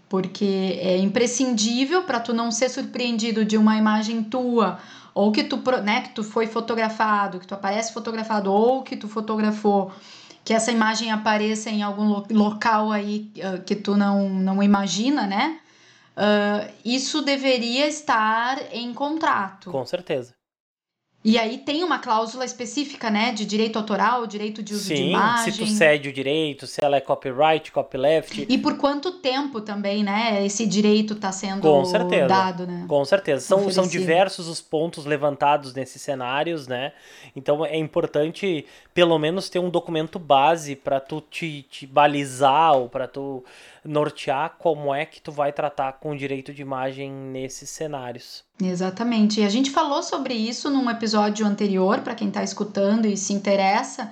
porque 0.09 0.77
é 0.83 0.99
imprescindível 0.99 2.03
para 2.03 2.19
tu 2.19 2.35
não 2.35 2.51
ser 2.51 2.69
surpreendido 2.69 3.45
de 3.45 3.57
uma 3.57 3.77
imagem 3.77 4.25
tua 4.25 4.81
ou 5.14 5.33
que 5.33 5.44
tu, 5.44 5.57
né, 5.83 6.03
que 6.03 6.11
tu 6.11 6.23
foi 6.23 6.46
fotografado, 6.46 7.38
que 7.38 7.46
tu 7.46 7.55
aparece 7.55 7.92
fotografado, 7.92 8.53
ou 8.53 8.83
que 8.83 8.96
tu 8.96 9.09
fotografou, 9.09 9.92
que 10.44 10.55
essa 10.55 10.73
imagem 10.73 11.11
apareça 11.11 11.70
em 11.70 11.83
algum 11.83 12.09
lo 12.09 12.27
local 12.31 12.90
aí 12.92 13.31
uh, 13.37 13.62
que 13.62 13.77
tu 13.77 13.96
não, 13.96 14.29
não 14.29 14.62
imagina, 14.62 15.27
né? 15.27 15.61
Uh, 16.16 16.73
isso 16.85 17.23
deveria 17.23 17.87
estar 17.87 18.59
em 18.73 18.92
contrato. 18.92 19.70
Com 19.70 19.87
certeza. 19.87 20.35
E 21.23 21.39
aí 21.39 21.59
tem 21.59 21.85
uma 21.85 21.99
cláusula 21.99 22.47
específica, 22.47 23.11
né, 23.11 23.31
de 23.33 23.45
direito 23.45 23.77
autoral, 23.77 24.27
direito 24.27 24.63
de 24.63 24.73
uso 24.73 24.85
Sim, 24.85 24.95
de 24.95 25.03
imagem. 25.03 25.53
se 25.53 25.59
tu 25.59 25.67
cede 25.67 26.09
o 26.09 26.13
direito, 26.13 26.67
se 26.67 26.83
ela 26.83 26.97
é 26.97 27.01
copyright, 27.01 27.71
copyleft. 27.71 28.47
E 28.49 28.57
por 28.57 28.79
quanto 28.79 29.13
tempo 29.13 29.61
também, 29.61 30.03
né, 30.03 30.43
esse 30.47 30.67
direito 30.67 31.13
está 31.13 31.31
sendo 31.31 31.61
Com 31.61 31.85
certeza. 31.85 32.27
dado, 32.27 32.67
né? 32.67 32.87
Com 32.89 33.05
certeza. 33.05 33.45
São, 33.45 33.71
são 33.71 33.87
diversos 33.87 34.49
os 34.49 34.63
pontos 34.63 35.05
levantados 35.05 35.75
nesses 35.75 36.01
cenários, 36.01 36.67
né? 36.67 36.93
Então 37.37 37.67
é 37.67 37.77
importante 37.77 38.65
pelo 38.95 39.19
menos 39.19 39.51
ter 39.51 39.59
um 39.59 39.69
documento 39.69 40.19
base 40.19 40.75
para 40.75 41.01
tu 41.01 41.21
te, 41.21 41.67
te 41.71 41.87
balizar 41.87 42.77
ou 42.77 42.89
para 42.89 43.07
tu 43.07 43.45
nortear 43.85 44.57
como 44.59 44.95
é 44.95 45.07
que 45.07 45.21
tu 45.21 45.33
vai 45.33 45.53
tratar 45.53 45.95
com 45.95 46.14
direito 46.14 46.53
de 46.53 46.62
imagem 46.62 47.11
nesses 47.11 47.71
cenários. 47.71 48.45
Exatamente. 48.62 49.40
E 49.40 49.45
a 49.45 49.49
gente 49.49 49.71
falou 49.71 50.03
sobre 50.03 50.35
isso 50.35 50.71
num 50.71 50.90
episódio 50.90 51.47
anterior, 51.47 52.01
para 52.01 52.14
quem 52.14 52.29
está 52.29 52.43
escutando 52.43 53.07
e 53.07 53.16
se 53.16 53.33
interessa. 53.33 54.11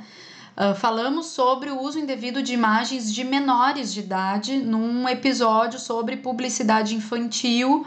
Uh, 0.57 0.75
falamos 0.75 1.27
sobre 1.27 1.71
o 1.71 1.81
uso 1.81 1.99
indevido 1.99 2.43
de 2.43 2.53
imagens 2.53 3.13
de 3.13 3.23
menores 3.23 3.93
de 3.95 4.01
idade 4.01 4.57
num 4.57 5.09
episódio 5.09 5.79
sobre 5.79 6.17
publicidade 6.17 6.97
infantil. 6.97 7.87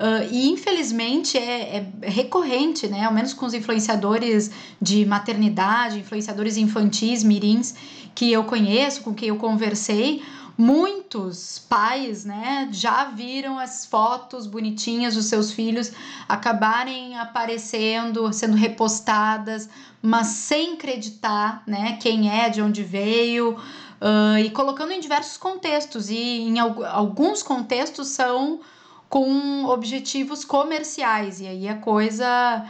Uh, 0.00 0.26
e 0.32 0.48
infelizmente 0.48 1.36
é, 1.36 1.76
é, 1.76 2.08
recorrente, 2.08 2.88
né? 2.88 3.04
Ao 3.04 3.12
menos 3.12 3.34
com 3.34 3.44
os 3.44 3.52
influenciadores 3.52 4.50
de 4.80 5.04
maternidade, 5.04 5.98
influenciadores 5.98 6.56
infantis, 6.56 7.22
mirins, 7.22 7.74
que 8.14 8.32
eu 8.32 8.44
conheço, 8.44 9.02
com 9.02 9.14
quem 9.14 9.28
eu 9.28 9.36
conversei, 9.36 10.22
muitos 10.60 11.58
pais, 11.58 12.26
né, 12.26 12.68
já 12.70 13.04
viram 13.04 13.58
as 13.58 13.86
fotos 13.86 14.46
bonitinhas 14.46 15.14
dos 15.14 15.24
seus 15.24 15.50
filhos 15.52 15.90
acabarem 16.28 17.18
aparecendo, 17.18 18.30
sendo 18.30 18.56
repostadas, 18.56 19.70
mas 20.02 20.26
sem 20.26 20.74
acreditar, 20.74 21.62
né, 21.66 21.96
quem 22.00 22.30
é, 22.30 22.50
de 22.50 22.60
onde 22.60 22.82
veio, 22.82 23.52
uh, 23.52 24.38
e 24.38 24.50
colocando 24.50 24.92
em 24.92 25.00
diversos 25.00 25.38
contextos, 25.38 26.10
e 26.10 26.42
em 26.42 26.58
alguns 26.58 27.42
contextos 27.42 28.08
são 28.08 28.60
com 29.08 29.64
objetivos 29.64 30.44
comerciais, 30.44 31.40
e 31.40 31.46
aí 31.46 31.68
a 31.68 31.76
coisa 31.76 32.66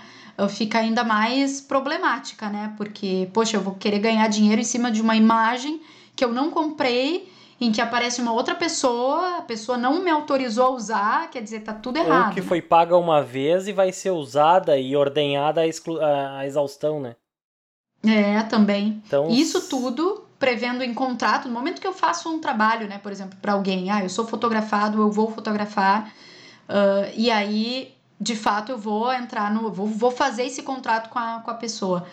fica 0.49 0.79
ainda 0.79 1.05
mais 1.05 1.61
problemática, 1.61 2.49
né? 2.49 2.73
Porque, 2.79 3.29
poxa, 3.35 3.59
eu 3.59 3.61
vou 3.61 3.75
querer 3.75 3.99
ganhar 3.99 4.27
dinheiro 4.27 4.59
em 4.59 4.65
cima 4.65 4.91
de 4.91 5.03
uma 5.03 5.15
imagem 5.15 5.83
que 6.17 6.25
eu 6.25 6.33
não 6.33 6.51
comprei 6.51 7.31
em 7.61 7.71
que 7.71 7.81
aparece 7.81 8.23
uma 8.23 8.33
outra 8.33 8.55
pessoa, 8.55 9.39
a 9.39 9.43
pessoa 9.43 9.77
não 9.77 10.03
me 10.03 10.11
autorizou 10.11 10.67
a 10.67 10.71
usar, 10.71 11.31
quer 11.31 11.43
dizer, 11.43 11.61
tá 11.61 11.75
tudo 11.75 11.99
errado. 11.99 12.29
Ou 12.29 12.35
que 12.35 12.41
foi 12.41 12.63
paga 12.63 12.97
uma 12.97 13.23
vez 13.23 13.69
e 13.69 13.73
vai 13.73 13.93
ser 13.93 14.11
usada 14.11 14.79
e 14.79 14.97
ordenhada 14.97 15.61
a, 15.61 16.47
exaustão, 16.47 17.01
né? 17.01 17.17
É, 18.03 18.43
também. 18.45 19.03
Então... 19.07 19.29
Isso 19.29 19.69
tudo 19.69 20.25
prevendo 20.39 20.83
em 20.83 20.95
contrato, 20.95 21.49
no 21.49 21.53
momento 21.53 21.83
que 21.83 21.87
eu 21.87 21.93
faço 21.93 22.31
um 22.31 22.41
trabalho, 22.41 22.89
né, 22.89 22.97
por 22.97 23.13
exemplo, 23.13 23.39
para 23.43 23.53
alguém, 23.53 23.91
ah, 23.91 24.03
eu 24.03 24.09
sou 24.09 24.27
fotografado, 24.27 24.99
eu 24.99 25.11
vou 25.11 25.31
fotografar, 25.31 26.11
uh, 26.67 27.13
e 27.15 27.31
aí, 27.31 27.95
de 28.19 28.35
fato, 28.35 28.73
eu 28.73 28.79
vou 28.79 29.13
entrar 29.13 29.53
no. 29.53 29.71
Vou, 29.71 29.87
vou 29.87 30.11
fazer 30.11 30.45
esse 30.45 30.63
contrato 30.63 31.11
com 31.11 31.19
a, 31.19 31.43
com 31.45 31.51
a 31.51 31.55
pessoa. 31.55 32.07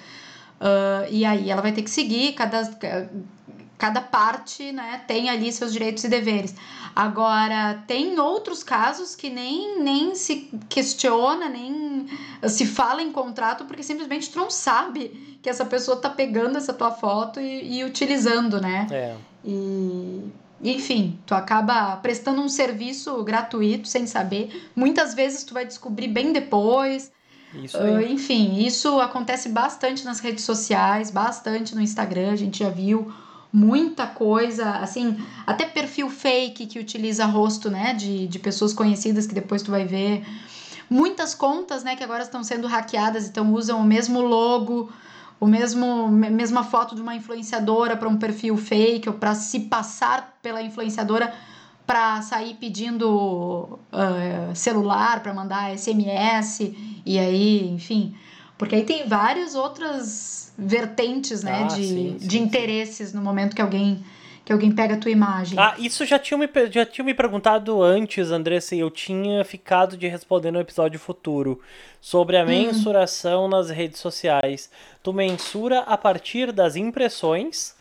Uh, 0.59 1.07
e 1.09 1.23
aí 1.23 1.49
ela 1.49 1.61
vai 1.61 1.71
ter 1.71 1.83
que 1.83 1.89
seguir 1.89 2.33
cada 2.33 2.69
cada 3.77 4.01
parte 4.01 4.71
né, 4.71 5.01
tem 5.07 5.29
ali 5.29 5.51
seus 5.51 5.71
direitos 5.71 6.03
e 6.03 6.09
deveres. 6.09 6.55
Agora, 6.95 7.83
tem 7.85 8.19
outros 8.19 8.63
casos 8.63 9.15
que 9.15 9.29
nem, 9.29 9.79
nem 9.79 10.15
se 10.15 10.49
questiona, 10.67 11.47
nem 11.47 12.07
se 12.47 12.65
fala 12.65 13.03
em 13.03 13.11
contrato, 13.11 13.65
porque 13.65 13.83
simplesmente 13.83 14.31
tu 14.31 14.39
não 14.39 14.49
sabe 14.49 15.39
que 15.41 15.49
essa 15.49 15.63
pessoa 15.63 15.97
tá 15.97 16.09
pegando 16.09 16.57
essa 16.57 16.73
tua 16.73 16.89
foto 16.89 17.39
e, 17.39 17.77
e 17.77 17.83
utilizando, 17.83 18.59
né? 18.59 18.87
É. 18.89 19.15
E, 19.45 20.23
enfim, 20.63 21.19
tu 21.25 21.35
acaba 21.35 21.97
prestando 21.97 22.41
um 22.41 22.49
serviço 22.49 23.23
gratuito 23.23 23.87
sem 23.87 24.07
saber. 24.07 24.69
Muitas 24.75 25.13
vezes 25.13 25.43
tu 25.43 25.53
vai 25.53 25.67
descobrir 25.67 26.07
bem 26.07 26.33
depois. 26.33 27.11
Isso 27.53 27.77
uh, 27.77 28.01
enfim, 28.01 28.57
isso 28.65 28.99
acontece 28.99 29.49
bastante 29.49 30.03
nas 30.03 30.19
redes 30.19 30.43
sociais, 30.43 31.11
bastante 31.11 31.75
no 31.75 31.81
Instagram, 31.81 32.31
a 32.31 32.35
gente 32.35 32.59
já 32.59 32.69
viu 32.69 33.13
muita 33.51 34.05
coisa, 34.05 34.71
assim, 34.77 35.17
até 35.45 35.65
perfil 35.65 36.09
fake 36.09 36.65
que 36.67 36.79
utiliza 36.79 37.25
rosto, 37.25 37.69
né, 37.69 37.93
de, 37.93 38.27
de 38.27 38.39
pessoas 38.39 38.73
conhecidas 38.73 39.25
que 39.25 39.33
depois 39.33 39.61
tu 39.61 39.71
vai 39.71 39.85
ver. 39.85 40.25
Muitas 40.89 41.33
contas, 41.33 41.83
né, 41.83 41.95
que 41.95 42.03
agora 42.03 42.23
estão 42.23 42.43
sendo 42.43 42.67
hackeadas, 42.67 43.27
então 43.27 43.53
usam 43.53 43.79
o 43.79 43.83
mesmo 43.83 44.21
logo, 44.21 44.91
o 45.39 45.45
mesmo 45.45 46.07
mesma 46.07 46.63
foto 46.63 46.95
de 46.95 47.01
uma 47.01 47.15
influenciadora 47.15 47.95
para 47.95 48.09
um 48.09 48.17
perfil 48.17 48.57
fake 48.57 49.07
ou 49.07 49.15
para 49.15 49.35
se 49.35 49.61
passar 49.61 50.37
pela 50.41 50.61
influenciadora 50.61 51.33
para 51.85 52.21
sair 52.21 52.55
pedindo 52.55 53.79
uh, 53.93 54.53
celular, 54.53 55.21
para 55.21 55.33
mandar 55.33 55.77
SMS 55.77 56.73
e 57.05 57.17
aí, 57.17 57.69
enfim, 57.69 58.13
porque 58.57 58.75
aí 58.75 58.83
tem 58.83 59.07
várias 59.07 59.55
outras 59.55 60.53
vertentes, 60.57 61.43
né, 61.43 61.63
ah, 61.63 61.67
de, 61.67 61.87
sim, 61.87 62.17
sim, 62.19 62.27
de 62.27 62.39
interesses 62.39 63.09
sim. 63.09 63.17
no 63.17 63.23
momento 63.23 63.55
que 63.55 63.61
alguém 63.61 64.03
que 64.43 64.53
alguém 64.53 64.71
pega 64.71 64.95
a 64.95 64.97
tua 64.97 65.11
imagem. 65.11 65.59
Ah, 65.59 65.75
isso 65.77 66.05
já 66.05 66.17
tinha 66.17 66.37
me, 66.37 66.47
já 66.71 66.85
tinha 66.85 67.03
me 67.03 67.13
perguntado 67.13 67.83
antes, 67.83 68.31
Andressa, 68.31 68.75
e 68.75 68.79
eu 68.79 68.89
tinha 68.89 69.43
ficado 69.43 69.97
de 69.97 70.07
responder 70.07 70.51
no 70.51 70.59
episódio 70.61 70.97
futuro 70.97 71.59
sobre 71.99 72.37
a 72.37 72.43
hum. 72.43 72.47
mensuração 72.47 73.49
nas 73.49 73.69
redes 73.69 73.99
sociais. 73.99 74.69
Tu 75.03 75.11
mensura 75.11 75.81
a 75.81 75.97
partir 75.97 76.53
das 76.53 76.77
impressões 76.77 77.75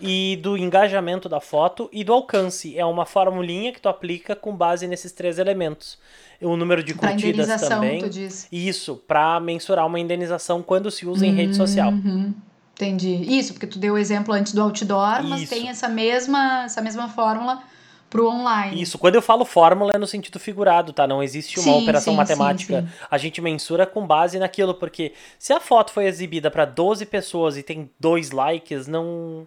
e 0.00 0.36
do 0.36 0.56
engajamento 0.56 1.28
da 1.28 1.40
foto 1.40 1.88
e 1.92 2.02
do 2.02 2.12
alcance. 2.12 2.76
É 2.78 2.84
uma 2.84 3.04
formulinha 3.04 3.72
que 3.72 3.80
tu 3.80 3.88
aplica 3.88 4.34
com 4.34 4.54
base 4.54 4.86
nesses 4.86 5.12
três 5.12 5.38
elementos. 5.38 5.98
O 6.40 6.56
número 6.56 6.82
de 6.82 6.94
pra 6.94 7.10
curtidas 7.10 7.60
também. 7.68 8.00
Tu 8.00 8.08
diz. 8.08 8.48
Isso, 8.50 8.96
para 9.06 9.38
mensurar 9.40 9.86
uma 9.86 10.00
indenização 10.00 10.62
quando 10.62 10.90
se 10.90 11.06
usa 11.06 11.26
em 11.26 11.34
rede 11.34 11.54
social. 11.54 11.90
Uhum. 11.90 12.32
Entendi. 12.74 13.14
Isso, 13.38 13.52
porque 13.52 13.66
tu 13.66 13.78
deu 13.78 13.94
o 13.94 13.98
exemplo 13.98 14.32
antes 14.32 14.54
do 14.54 14.62
outdoor, 14.62 15.22
mas 15.24 15.42
Isso. 15.42 15.52
tem 15.52 15.68
essa 15.68 15.86
mesma, 15.86 16.64
essa 16.64 16.80
mesma 16.80 17.10
fórmula 17.10 17.62
pro 18.08 18.26
online. 18.26 18.80
Isso, 18.80 18.98
quando 18.98 19.14
eu 19.14 19.22
falo 19.22 19.44
fórmula 19.44 19.92
é 19.94 19.98
no 19.98 20.06
sentido 20.06 20.38
figurado, 20.38 20.92
tá? 20.92 21.06
Não 21.06 21.22
existe 21.22 21.60
uma 21.60 21.74
Sim, 21.74 21.82
operação 21.82 22.14
sim, 22.14 22.16
matemática. 22.16 22.82
sim. 22.82 22.88
A 23.10 23.18
gente 23.18 23.40
mensura 23.40 23.86
com 23.86 24.06
base 24.06 24.38
naquilo, 24.38 24.74
porque 24.74 25.12
se 25.38 25.52
a 25.52 25.60
foto 25.60 25.92
foi 25.92 26.06
exibida 26.06 26.50
para 26.50 26.64
12 26.64 27.04
pessoas 27.06 27.56
e 27.56 27.62
tem 27.62 27.90
dois 28.00 28.32
likes, 28.32 28.88
não 28.88 29.46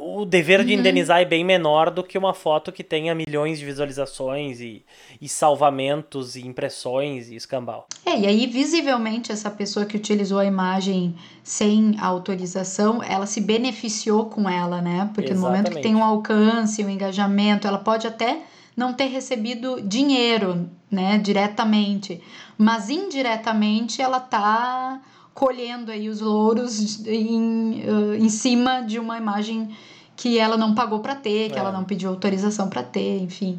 o 0.00 0.24
dever 0.24 0.64
de 0.64 0.72
Uhum. 0.72 0.80
indenizar 0.80 1.20
é 1.20 1.24
bem 1.24 1.44
menor 1.44 1.90
do 1.90 2.02
que 2.02 2.16
uma 2.16 2.32
foto 2.34 2.70
que 2.72 2.82
tenha 2.84 3.14
milhões 3.14 3.58
de 3.58 3.64
visualizações 3.64 4.60
e, 4.60 4.84
e 5.20 5.28
salvamentos 5.28 6.36
e 6.36 6.46
impressões 6.46 7.28
e 7.28 7.36
escambau. 7.36 7.86
É, 8.04 8.18
e 8.18 8.26
aí 8.26 8.46
visivelmente 8.46 9.32
essa 9.32 9.50
pessoa 9.50 9.84
que 9.86 9.96
utilizou 9.96 10.38
a 10.38 10.44
imagem 10.44 11.14
sem 11.42 11.96
autorização, 12.00 13.02
ela 13.02 13.26
se 13.26 13.40
beneficiou 13.40 14.26
com 14.26 14.48
ela, 14.48 14.80
né? 14.80 15.10
Porque 15.14 15.32
no 15.34 15.40
momento 15.40 15.70
que 15.70 15.78
Exatamente. 15.78 15.82
tem 15.82 15.94
um 15.94 16.04
alcance, 16.04 16.84
um 16.84 16.88
engajamento, 16.90 17.66
ela 17.66 17.78
pode 17.78 18.06
até 18.06 18.40
não 18.76 18.92
ter 18.92 19.06
recebido 19.06 19.80
dinheiro, 19.82 20.68
né, 20.90 21.18
diretamente, 21.18 22.22
mas 22.56 22.88
indiretamente 22.88 24.00
ela 24.00 24.20
tá 24.20 25.00
colhendo 25.38 25.92
aí 25.92 26.08
os 26.08 26.20
louros 26.20 27.06
em, 27.06 27.84
eh, 27.86 28.16
em 28.18 28.28
cima 28.28 28.80
de 28.80 28.98
uma 28.98 29.16
imagem 29.16 29.68
que 30.16 30.36
ela 30.36 30.56
não 30.56 30.74
pagou 30.74 30.98
para 30.98 31.14
ter, 31.14 31.48
que 31.48 31.54
É. 31.56 31.60
ela 31.60 31.70
não 31.70 31.84
pediu 31.84 32.10
autorização 32.10 32.68
para 32.68 32.82
ter, 32.82 33.22
enfim. 33.22 33.56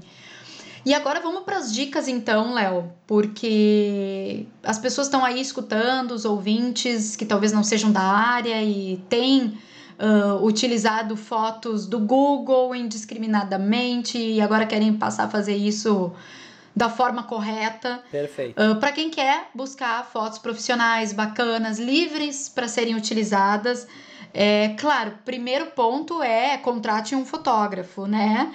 E 0.86 0.94
agora 0.94 1.22
vamos 1.22 1.44
para 1.44 1.56
as 1.56 1.74
dicas 1.74 2.10
então, 2.10 2.54
Léo, 2.54 2.92
porque 3.08 4.46
as 4.62 4.78
pessoas 4.78 5.08
estão 5.08 5.24
aí 5.24 5.40
escutando, 5.40 6.12
os 6.12 6.26
ouvintes 6.26 7.16
que 7.16 7.26
talvez 7.26 7.54
não 7.54 7.64
sejam 7.64 7.94
da 7.94 8.02
área 8.02 8.62
e 8.62 9.02
têm 9.08 9.58
ah, 9.98 10.38
utilizado 10.42 11.16
fotos 11.16 11.86
do 11.86 12.00
Google 12.00 12.76
indiscriminadamente 12.76 14.18
e 14.18 14.42
agora 14.42 14.66
querem 14.66 14.94
passar 14.94 15.26
a 15.26 15.30
fazer 15.30 15.56
isso 15.56 16.12
da 16.80 16.90
forma 16.90 17.24
correta. 17.24 18.02
Perfeito. 18.10 18.56
para 18.80 18.92
quem 18.94 19.10
quer 19.10 19.50
buscar 19.54 20.06
fotos 20.06 20.40
profissionais 20.40 21.12
bacanas, 21.12 21.78
livres 21.78 22.48
para 22.48 22.68
serem 22.70 22.96
utilizadas, 22.96 23.86
é 24.34 24.70
claro, 24.80 25.12
primeiro 25.26 25.68
ponto 25.68 26.24
é 26.24 26.58
contrate 26.58 27.14
um 27.16 27.26
fotógrafo, 27.26 28.06
né? 28.06 28.54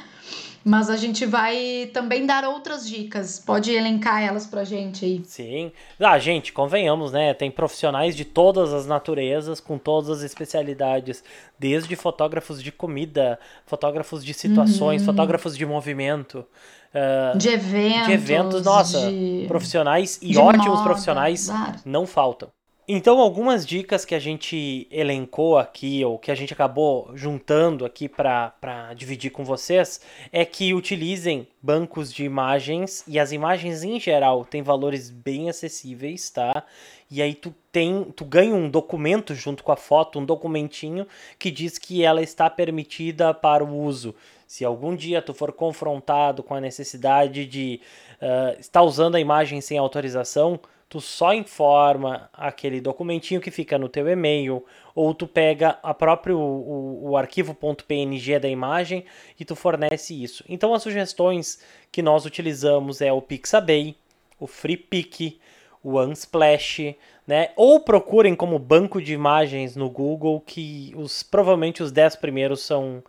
Mas 0.67 0.89
a 0.89 0.97
gente 0.97 1.27
vai 1.27 1.91
também 1.93 2.25
dar 2.25 2.43
outras 2.45 2.89
dicas. 2.89 3.39
Pode 3.39 3.71
elencar 3.71 4.23
elas 4.23 4.47
pra 4.47 4.65
gente 4.65 5.05
aí. 5.05 5.21
Sim. 5.23 5.71
Ah, 6.01 6.19
gente, 6.19 6.55
convenhamos, 6.55 7.13
né? 7.13 7.35
Tem 7.35 7.51
profissionais 7.51 8.17
de 8.17 8.25
todas 8.25 8.73
as 8.73 8.87
naturezas, 8.87 9.61
com 9.61 9.77
todas 9.77 10.09
as 10.09 10.23
especialidades, 10.23 11.23
desde 11.59 11.95
fotógrafos 11.97 12.63
de 12.63 12.73
comida, 12.73 13.39
fotógrafos 13.67 14.25
de 14.25 14.33
situações, 14.33 15.03
Uhum. 15.03 15.07
fotógrafos 15.07 15.55
de 15.55 15.67
movimento, 15.67 16.47
ah, 16.95 17.33
De 17.37 17.49
eventos. 17.49 18.07
de 18.07 18.13
eventos, 18.13 18.63
nossa, 18.65 19.11
de- 19.11 19.45
profissionais 19.49 20.19
e 20.23 20.37
ótimos 20.39 20.67
moda, 20.67 20.83
profissionais 20.85 21.47
claro. 21.49 21.75
não 21.85 22.07
faltam. 22.07 22.49
Então, 22.87 23.19
algumas 23.19 23.65
dicas 23.65 24.05
que 24.05 24.15
a 24.15 24.19
gente 24.19 24.87
elencou 24.91 25.57
aqui, 25.57 26.05
ou 26.05 26.19
que 26.19 26.31
a 26.31 26.35
gente 26.35 26.53
acabou 26.53 27.11
juntando 27.15 27.87
aqui 27.87 28.11
para 28.11 28.93
dividir 28.95 29.31
com 29.31 29.43
vocês, 29.43 30.03
é 30.31 30.45
que 30.45 30.75
utilizem 30.75 31.49
bancos 31.63 32.13
de 32.13 32.25
imagens, 32.25 33.03
e 33.09 33.19
as 33.19 33.33
imagens 33.33 33.83
em 33.83 33.99
geral 33.99 34.45
têm 34.45 34.61
valores 34.63 35.09
bem 35.09 35.49
acessíveis, 35.49 36.29
tá? 36.29 36.63
E 37.11 37.23
aí 37.23 37.33
tu 37.35 37.55
tem, 37.73 38.05
tu 38.15 38.23
ganha 38.23 38.55
um 38.55 38.69
documento 38.69 39.35
junto 39.35 39.65
com 39.65 39.73
a 39.73 39.77
foto, 39.77 40.19
um 40.19 40.25
documentinho 40.27 41.07
que 41.39 41.51
diz 41.51 41.79
que 41.79 42.05
ela 42.05 42.21
está 42.21 42.51
permitida 42.51 43.33
para 43.33 43.65
o 43.65 43.81
uso. 43.83 44.15
Se 44.47 44.65
algum 44.65 44.95
dia 44.95 45.23
tu 45.23 45.33
for 45.35 45.53
confrontado 45.53 46.43
com 46.43 46.55
a 46.55 46.61
necessidade 46.61 47.47
de 47.47 47.81
ah, 48.21 48.57
estar 48.59 48.83
usando 48.83 49.15
a 49.15 49.21
imagem 49.21 49.61
sem 49.61 49.79
autorização, 49.79 50.61
tu 50.89 51.01
só 51.01 51.35
informa 51.35 52.31
aquele 52.33 52.81
documentinho 52.81 53.41
que 53.41 53.51
fica 53.51 53.77
no 53.77 53.89
teu 53.89 54.09
e-mail, 54.09 54.65
ou 54.95 55.13
tu 55.13 55.27
pega 55.27 55.79
a 55.83 55.93
próprio 55.93 56.39
o, 56.39 57.11
o 57.11 57.17
arquivo.png 57.17 58.39
da 58.39 58.49
imagem 58.49 59.05
e 59.39 59.45
tu 59.45 59.57
fornece 59.57 60.15
isso. 60.23 60.45
Então 60.49 60.73
as 60.73 60.83
sugestões 60.83 61.59
que 61.91 62.01
nós 62.01 62.25
utilizamos 62.25 63.01
é 63.01 63.13
o 63.13 63.21
Pixabay, 63.21 63.97
o 64.39 64.47
FreePic, 64.47 65.41
o 65.83 66.01
Unsplash, 66.01 66.95
né? 67.27 67.51
Ou 67.57 67.81
procurem 67.81 68.35
como 68.35 68.59
banco 68.59 69.03
de 69.03 69.13
imagens 69.13 69.75
no 69.75 69.91
Google 69.91 70.41
que 70.41 70.93
os 70.97 71.23
provavelmente 71.23 71.83
os 71.83 71.91
10 71.91 72.17
primeiros 72.17 72.61
são 72.61 73.03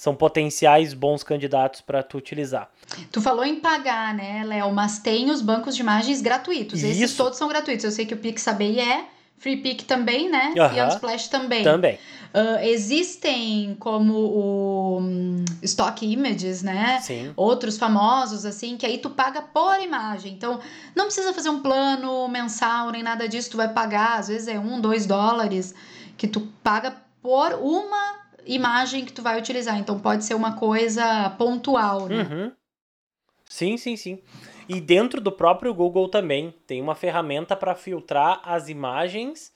são 0.00 0.14
potenciais 0.14 0.94
bons 0.94 1.22
candidatos 1.22 1.82
para 1.82 2.02
tu 2.02 2.16
utilizar. 2.16 2.70
Tu 3.12 3.20
falou 3.20 3.44
em 3.44 3.56
pagar, 3.56 4.14
né, 4.14 4.42
Léo? 4.46 4.72
Mas 4.72 4.98
tem 4.98 5.28
os 5.28 5.42
bancos 5.42 5.76
de 5.76 5.82
imagens 5.82 6.22
gratuitos. 6.22 6.82
Esses 6.82 7.10
Isso. 7.10 7.16
todos 7.18 7.36
são 7.36 7.46
gratuitos. 7.48 7.84
Eu 7.84 7.90
sei 7.90 8.06
que 8.06 8.14
o 8.14 8.16
Pixabay 8.16 8.80
é, 8.80 9.04
FreePic 9.36 9.84
também, 9.84 10.30
né? 10.30 10.54
E 10.56 10.58
Aham. 10.58 10.86
Unsplash 10.86 11.28
também. 11.28 11.62
Também. 11.62 11.98
Ah, 12.32 12.66
existem 12.66 13.76
como 13.78 14.14
o 14.14 14.98
hum, 15.00 15.44
Stock 15.62 16.02
Images, 16.02 16.62
né? 16.62 16.98
Sim. 17.02 17.34
Outros 17.36 17.76
famosos, 17.76 18.46
assim, 18.46 18.78
que 18.78 18.86
aí 18.86 18.96
tu 18.96 19.10
paga 19.10 19.42
por 19.42 19.82
imagem. 19.82 20.32
Então, 20.32 20.60
não 20.96 21.04
precisa 21.04 21.34
fazer 21.34 21.50
um 21.50 21.60
plano 21.60 22.26
mensal 22.26 22.90
nem 22.90 23.02
nada 23.02 23.28
disso. 23.28 23.50
Tu 23.50 23.58
vai 23.58 23.68
pagar, 23.68 24.18
às 24.18 24.28
vezes 24.28 24.48
é 24.48 24.58
um, 24.58 24.80
dois 24.80 25.04
dólares, 25.04 25.74
que 26.16 26.26
tu 26.26 26.40
paga 26.62 26.96
por 27.22 27.52
uma 27.52 28.19
imagem 28.54 29.04
que 29.04 29.12
tu 29.12 29.22
vai 29.22 29.38
utilizar. 29.38 29.78
Então, 29.78 29.98
pode 29.98 30.24
ser 30.24 30.34
uma 30.34 30.56
coisa 30.56 31.30
pontual, 31.30 32.08
né? 32.08 32.22
Uhum. 32.22 32.52
Sim, 33.48 33.76
sim, 33.76 33.96
sim. 33.96 34.18
E 34.68 34.80
dentro 34.80 35.20
do 35.20 35.32
próprio 35.32 35.74
Google 35.74 36.08
também 36.08 36.54
tem 36.66 36.80
uma 36.80 36.94
ferramenta 36.94 37.56
para 37.56 37.74
filtrar 37.74 38.40
as 38.44 38.68
imagens 38.68 39.52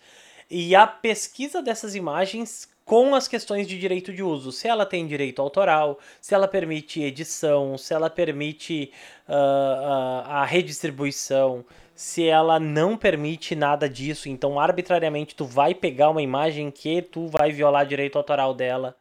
e 0.51 0.75
a 0.75 0.87
pesquisa 0.87 1.63
dessas 1.63 1.95
imagens 1.95 2.69
com 2.85 3.15
as 3.15 3.27
questões 3.27 3.67
de 3.67 3.79
direito 3.79 4.13
de 4.13 4.23
uso. 4.23 4.53
Se 4.53 4.69
ela 4.69 4.85
tem 4.85 5.07
direito 5.07 5.41
autoral, 5.41 5.99
se 6.21 6.35
ela 6.35 6.47
permite 6.47 7.01
edição, 7.01 7.79
se 7.79 7.95
ela 7.95 8.11
permite 8.11 8.93
ah, 9.27 10.25
ah, 10.27 10.43
a 10.43 10.45
redistribuição, 10.45 11.65
se 11.95 12.27
ela 12.27 12.59
não 12.61 12.97
permite 12.97 13.55
nada 13.55 13.89
disso, 13.89 14.29
então 14.29 14.59
arbitrariamente 14.59 15.35
tu 15.35 15.45
vai 15.45 15.75
pegar 15.75 16.11
uma 16.11 16.23
imagem 16.23 16.71
que 16.71 17.03
tu 17.03 17.29
vai 17.29 17.53
violar 17.53 17.87
direito 17.87 18.17
autoral 18.19 18.55
dela, 18.55 18.97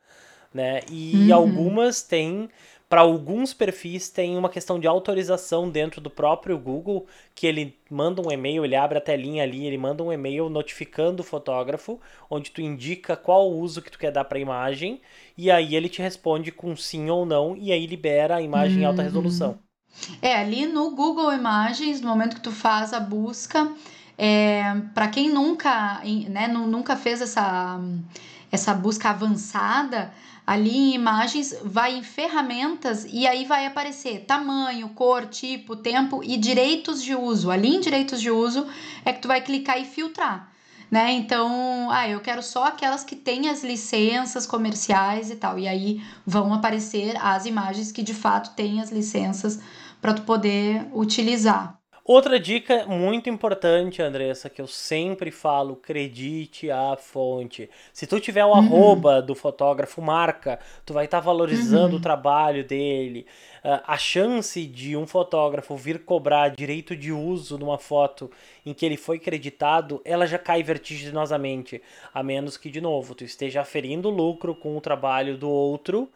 né? 0.53 0.81
E 0.89 1.31
Uhum. 1.31 1.31
algumas 1.31 2.01
têm 2.03 2.49
para 2.89 3.01
alguns 3.01 3.53
perfis 3.55 4.09
tem 4.09 4.37
uma 4.37 4.49
questão 4.49 4.79
de 4.79 4.85
autorização 4.85 5.67
dentro 5.69 5.99
do 5.99 6.11
próprio 6.11 6.57
Google, 6.59 7.07
que 7.33 7.47
ele 7.47 7.75
manda 7.89 8.21
um 8.21 8.31
e-mail, 8.31 8.63
ele 8.63 8.75
abre 8.75 8.99
a 8.99 9.01
telinha 9.01 9.41
ali, 9.43 9.65
ele 9.65 9.79
manda 9.79 10.03
um 10.03 10.13
e-mail 10.13 10.47
notificando 10.47 11.21
o 11.23 11.25
fotógrafo, 11.25 11.99
onde 12.29 12.51
tu 12.51 12.61
indica 12.61 13.17
qual 13.17 13.49
uso 13.51 13.81
que 13.81 13.89
tu 13.91 13.97
quer 13.97 14.11
dar 14.11 14.25
para 14.25 14.37
a 14.37 14.41
imagem, 14.41 15.01
e 15.35 15.49
aí 15.49 15.75
ele 15.75 15.89
te 15.89 16.01
responde 16.03 16.51
com 16.51 16.75
sim 16.75 17.09
ou 17.09 17.25
não, 17.25 17.57
e 17.57 17.71
aí 17.71 17.87
libera 17.87 18.35
a 18.35 18.41
imagem 18.43 18.83
em 18.83 18.85
alta 18.85 19.01
Uhum. 19.01 19.05
resolução. 19.05 19.57
É, 20.21 20.35
ali 20.35 20.65
no 20.65 20.91
Google 20.91 21.33
Imagens, 21.33 22.01
no 22.01 22.09
momento 22.09 22.35
que 22.35 22.41
tu 22.41 22.51
faz 22.51 22.93
a 22.93 22.99
busca, 22.99 23.71
é, 24.17 24.75
para 24.93 25.07
quem 25.07 25.29
nunca, 25.29 26.01
né, 26.29 26.47
nu- 26.47 26.67
nunca 26.67 26.95
fez 26.95 27.21
essa, 27.21 27.79
essa 28.51 28.73
busca 28.73 29.09
avançada, 29.09 30.13
ali 30.45 30.75
em 30.75 30.93
imagens 30.95 31.55
vai 31.63 31.97
em 31.97 32.03
ferramentas 32.03 33.07
e 33.11 33.25
aí 33.25 33.45
vai 33.45 33.65
aparecer 33.65 34.25
tamanho, 34.25 34.89
cor, 34.89 35.25
tipo, 35.25 35.75
tempo 35.75 36.21
e 36.23 36.37
direitos 36.37 37.01
de 37.01 37.15
uso. 37.15 37.49
Ali 37.49 37.75
em 37.75 37.79
direitos 37.79 38.19
de 38.19 38.29
uso 38.29 38.67
é 39.05 39.13
que 39.13 39.21
tu 39.21 39.27
vai 39.27 39.41
clicar 39.41 39.79
e 39.79 39.85
filtrar. 39.85 40.51
Né? 40.91 41.11
Então, 41.13 41.89
ah, 41.89 42.07
eu 42.07 42.19
quero 42.19 42.43
só 42.43 42.65
aquelas 42.65 43.03
que 43.03 43.15
têm 43.15 43.49
as 43.49 43.63
licenças 43.63 44.45
comerciais 44.45 45.31
e 45.31 45.35
tal. 45.35 45.57
E 45.57 45.67
aí 45.67 46.03
vão 46.23 46.53
aparecer 46.53 47.17
as 47.19 47.47
imagens 47.47 47.91
que 47.91 48.03
de 48.03 48.13
fato 48.13 48.53
têm 48.55 48.79
as 48.79 48.91
licenças 48.91 49.59
para 50.03 50.13
tu 50.13 50.23
poder 50.23 50.85
utilizar. 50.93 51.79
Outra 52.03 52.37
dica 52.37 52.85
muito 52.85 53.29
importante, 53.29 54.01
Andressa, 54.01 54.49
que 54.49 54.61
eu 54.61 54.67
sempre 54.67 55.31
falo, 55.31 55.79
acredite 55.81 56.69
a 56.69 56.97
fonte. 56.97 57.69
Se 57.93 58.05
tu 58.05 58.19
tiver 58.19 58.43
o 58.43 58.49
uhum. 58.49 58.55
arroba 58.55 59.21
do 59.21 59.33
fotógrafo 59.33 60.01
marca, 60.01 60.59
tu 60.85 60.91
vai 60.91 61.05
estar 61.05 61.19
tá 61.19 61.23
valorizando 61.23 61.93
uhum. 61.93 61.99
o 61.99 62.01
trabalho 62.01 62.65
dele. 62.65 63.25
Uh, 63.63 63.79
a 63.87 63.97
chance 63.97 64.65
de 64.65 64.97
um 64.97 65.07
fotógrafo 65.07 65.77
vir 65.77 66.03
cobrar 66.03 66.49
direito 66.49 66.93
de 66.93 67.13
uso 67.13 67.57
numa 67.57 67.77
foto 67.77 68.29
em 68.65 68.73
que 68.73 68.85
ele 68.85 68.97
foi 68.97 69.17
creditado, 69.17 70.01
ela 70.03 70.27
já 70.27 70.37
cai 70.37 70.61
vertiginosamente. 70.61 71.81
A 72.13 72.21
menos 72.21 72.57
que, 72.57 72.69
de 72.69 72.81
novo, 72.81 73.15
tu 73.15 73.23
esteja 73.23 73.61
aferindo 73.61 74.09
lucro 74.09 74.53
com 74.53 74.75
o 74.75 74.81
trabalho 74.81 75.37
do 75.37 75.49
outro, 75.49 76.11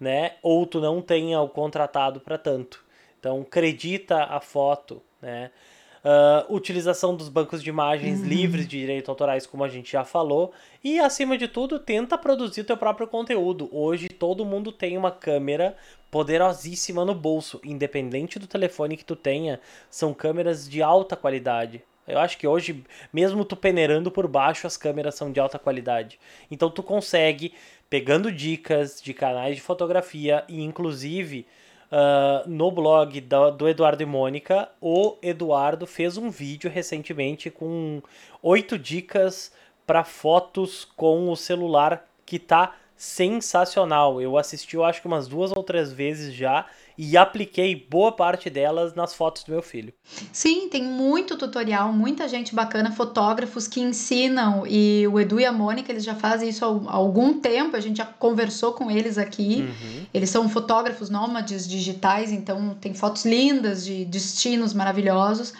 né? 0.00 0.32
Ou 0.42 0.66
tu 0.66 0.80
não 0.80 1.00
tenha 1.00 1.40
o 1.40 1.48
contratado 1.48 2.18
para 2.18 2.36
tanto. 2.36 2.87
Então, 3.18 3.40
acredita 3.40 4.24
a 4.24 4.40
foto, 4.40 5.02
né? 5.20 5.50
Uh, 5.98 6.54
utilização 6.54 7.16
dos 7.16 7.28
bancos 7.28 7.60
de 7.60 7.68
imagens 7.68 8.20
uhum. 8.20 8.26
livres 8.26 8.68
de 8.68 8.78
direitos 8.78 9.08
autorais, 9.08 9.46
como 9.46 9.64
a 9.64 9.68
gente 9.68 9.90
já 9.90 10.04
falou, 10.04 10.52
e 10.82 11.00
acima 11.00 11.36
de 11.36 11.48
tudo, 11.48 11.78
tenta 11.80 12.16
produzir 12.16 12.62
teu 12.62 12.76
próprio 12.76 13.08
conteúdo. 13.08 13.68
Hoje 13.72 14.08
todo 14.08 14.44
mundo 14.44 14.70
tem 14.70 14.96
uma 14.96 15.10
câmera 15.10 15.76
poderosíssima 16.08 17.04
no 17.04 17.14
bolso, 17.14 17.60
independente 17.64 18.38
do 18.38 18.46
telefone 18.46 18.96
que 18.96 19.04
tu 19.04 19.16
tenha, 19.16 19.60
são 19.90 20.14
câmeras 20.14 20.68
de 20.68 20.80
alta 20.80 21.16
qualidade. 21.16 21.82
Eu 22.06 22.18
acho 22.18 22.38
que 22.38 22.46
hoje, 22.46 22.82
mesmo 23.12 23.44
tu 23.44 23.54
peneirando 23.54 24.10
por 24.10 24.26
baixo, 24.26 24.66
as 24.66 24.76
câmeras 24.76 25.14
são 25.14 25.30
de 25.30 25.38
alta 25.38 25.58
qualidade. 25.58 26.18
Então 26.50 26.70
tu 26.70 26.82
consegue, 26.82 27.52
pegando 27.90 28.32
dicas 28.32 29.02
de 29.02 29.12
canais 29.12 29.56
de 29.56 29.62
fotografia 29.62 30.42
e 30.48 30.62
inclusive 30.62 31.46
Uh, 31.90 32.46
no 32.46 32.70
blog 32.70 33.18
do, 33.22 33.50
do, 33.50 33.68
Eduardo 33.68 34.02
e 34.02 34.06
Mônica, 34.06 34.68
o 34.78 35.16
Eduardo 35.22 35.86
fez 35.86 36.18
um 36.18 36.28
vídeo 36.28 36.70
recentemente 36.70 37.50
com 37.50 38.02
oito 38.42 38.78
dicas 38.78 39.50
para 39.86 40.04
fotos 40.04 40.84
com 40.84 41.30
o 41.30 41.36
celular 41.36 42.06
que 42.26 42.38
tá 42.38 42.74
sensacional. 42.94 44.20
Eu 44.20 44.36
assisti, 44.36 44.76
eu 44.76 44.84
acho 44.84 45.00
que 45.00 45.06
umas 45.06 45.26
duas 45.26 45.50
ou 45.50 45.62
três 45.62 45.90
vezes 45.90 46.34
já 46.34 46.66
e 46.98 47.16
apliquei 47.16 47.86
boa 47.88 48.10
parte 48.10 48.50
delas 48.50 48.92
nas 48.92 49.14
fotos 49.14 49.44
do 49.44 49.52
meu 49.52 49.62
filho. 49.62 49.92
Sim, 50.32 50.68
tem 50.68 50.82
muito 50.82 51.36
tutorial, 51.36 51.92
muita 51.92 52.28
gente 52.28 52.52
bacana, 52.52 52.90
fotógrafos 52.90 53.68
que 53.68 53.80
ensinam 53.80 54.66
e 54.66 55.06
o 55.06 55.20
Edu 55.20 55.38
e 55.38 55.44
a 55.44 55.52
Mônica, 55.52 55.92
eles 55.92 56.02
já 56.02 56.16
fazem 56.16 56.48
isso 56.48 56.64
há 56.64 56.92
algum 56.92 57.38
tempo, 57.38 57.76
a 57.76 57.80
gente 57.80 57.98
já 57.98 58.04
conversou 58.04 58.72
com 58.72 58.90
eles 58.90 59.16
aqui. 59.16 59.68
Uhum. 59.68 60.06
Eles 60.12 60.28
são 60.28 60.48
fotógrafos 60.48 61.08
nômades 61.08 61.68
digitais, 61.68 62.32
então 62.32 62.76
tem 62.80 62.92
fotos 62.92 63.24
lindas 63.24 63.84
de 63.84 64.04
destinos 64.04 64.74
maravilhosos. 64.74 65.54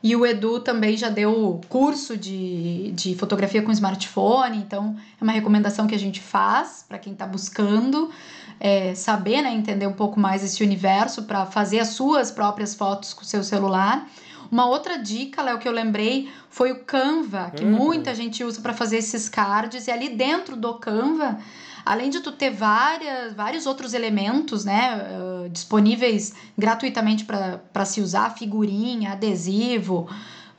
E 0.00 0.14
o 0.14 0.24
Edu 0.24 0.60
também 0.60 0.96
já 0.98 1.08
deu 1.08 1.60
curso 1.68 2.16
de, 2.16 2.92
de 2.92 3.16
fotografia 3.16 3.62
com 3.62 3.72
smartphone, 3.72 4.58
então 4.58 4.94
é 5.18 5.24
uma 5.24 5.32
recomendação 5.32 5.86
que 5.86 5.94
a 5.94 5.98
gente 5.98 6.20
faz 6.20 6.84
para 6.86 6.98
quem 6.98 7.14
está 7.14 7.26
buscando 7.26 8.10
é, 8.58 8.94
saber, 8.94 9.42
né, 9.42 9.52
entender 9.52 9.86
um 9.86 9.92
pouco 9.92 10.18
mais 10.18 10.42
esse 10.44 10.62
universo 10.62 11.24
para 11.24 11.46
fazer 11.46 11.80
as 11.80 11.88
suas 11.88 12.30
próprias 12.30 12.74
fotos 12.74 13.12
com 13.12 13.22
o 13.22 13.26
seu 13.26 13.42
celular. 13.42 14.08
Uma 14.50 14.66
outra 14.66 14.98
dica, 14.98 15.42
Léo, 15.42 15.58
que 15.58 15.66
eu 15.66 15.72
lembrei 15.72 16.30
foi 16.48 16.72
o 16.72 16.84
Canva, 16.84 17.50
que 17.50 17.64
uhum. 17.64 17.72
muita 17.72 18.14
gente 18.14 18.44
usa 18.44 18.60
para 18.60 18.72
fazer 18.72 18.98
esses 18.98 19.28
cards, 19.28 19.86
e 19.86 19.90
ali 19.90 20.10
dentro 20.10 20.56
do 20.56 20.74
Canva 20.74 21.38
além 21.84 22.08
de 22.08 22.20
tu 22.20 22.32
ter 22.32 22.50
várias, 22.50 23.34
vários 23.34 23.66
outros 23.66 23.92
elementos, 23.92 24.64
né, 24.64 24.96
uh, 24.96 25.48
disponíveis 25.50 26.34
gratuitamente 26.56 27.24
para 27.24 27.84
se 27.84 28.00
usar, 28.00 28.30
figurinha, 28.30 29.12
adesivo, 29.12 30.08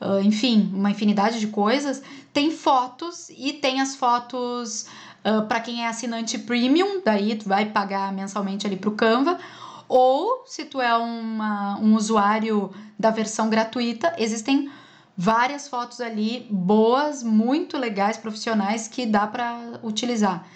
uh, 0.00 0.20
enfim, 0.20 0.70
uma 0.72 0.90
infinidade 0.90 1.40
de 1.40 1.48
coisas, 1.48 2.02
tem 2.32 2.50
fotos 2.50 3.28
e 3.30 3.54
tem 3.54 3.80
as 3.80 3.96
fotos 3.96 4.86
uh, 5.26 5.46
para 5.46 5.60
quem 5.60 5.84
é 5.84 5.88
assinante 5.88 6.38
premium, 6.38 7.02
daí 7.04 7.34
tu 7.34 7.48
vai 7.48 7.66
pagar 7.66 8.12
mensalmente 8.12 8.66
ali 8.66 8.76
para 8.76 8.90
o 8.90 8.92
Canva, 8.92 9.38
ou 9.88 10.44
se 10.46 10.64
tu 10.64 10.80
é 10.80 10.96
uma, 10.96 11.78
um 11.78 11.94
usuário 11.94 12.72
da 12.98 13.10
versão 13.10 13.50
gratuita, 13.50 14.14
existem 14.18 14.70
várias 15.16 15.68
fotos 15.68 16.00
ali 16.00 16.46
boas, 16.50 17.22
muito 17.22 17.78
legais, 17.78 18.16
profissionais 18.16 18.86
que 18.88 19.06
dá 19.06 19.26
para 19.26 19.80
utilizar. 19.82 20.46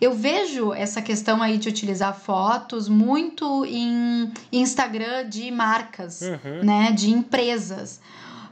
Eu 0.00 0.12
vejo 0.14 0.72
essa 0.72 1.00
questão 1.02 1.42
aí 1.42 1.58
de 1.58 1.68
utilizar 1.68 2.14
fotos 2.14 2.88
muito 2.88 3.64
em 3.66 4.32
Instagram 4.50 5.28
de 5.28 5.50
marcas, 5.50 6.22
uhum. 6.22 6.64
né, 6.64 6.92
de 6.92 7.10
empresas. 7.10 8.00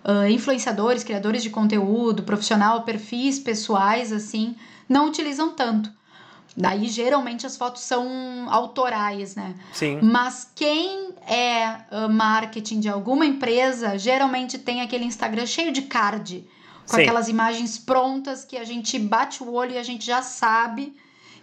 Uh, 0.03 0.27
influenciadores, 0.31 1.05
criadores 1.05 1.43
de 1.43 1.51
conteúdo, 1.51 2.23
profissional, 2.23 2.85
perfis 2.85 3.39
pessoais, 3.39 4.13
assim, 4.13 4.57
não 4.91 5.07
utilizam 5.07 5.55
tanto. 5.55 5.91
Daí, 6.57 6.89
geralmente, 6.89 7.47
as 7.47 7.57
fotos 7.57 7.83
são 7.83 8.07
autorais, 8.51 9.37
né? 9.37 9.55
Sim. 9.73 10.01
Mas 10.03 10.51
quem 10.55 11.15
é 11.27 11.85
marketing 12.09 12.81
de 12.81 12.89
alguma 12.89 13.25
empresa, 13.25 13.97
geralmente 13.97 14.59
tem 14.59 14.83
aquele 14.83 15.05
Instagram 15.05 15.47
cheio 15.47 15.73
de 15.73 15.83
card, 15.83 16.45
com 16.89 16.97
Sim. 16.97 17.03
aquelas 17.03 17.29
imagens 17.29 17.79
prontas 17.79 18.45
que 18.45 18.57
a 18.57 18.65
gente 18.65 18.99
bate 18.99 19.45
o 19.45 19.53
olho 19.53 19.73
e 19.73 19.79
a 19.79 19.83
gente 19.83 20.05
já 20.05 20.23
sabe 20.23 20.93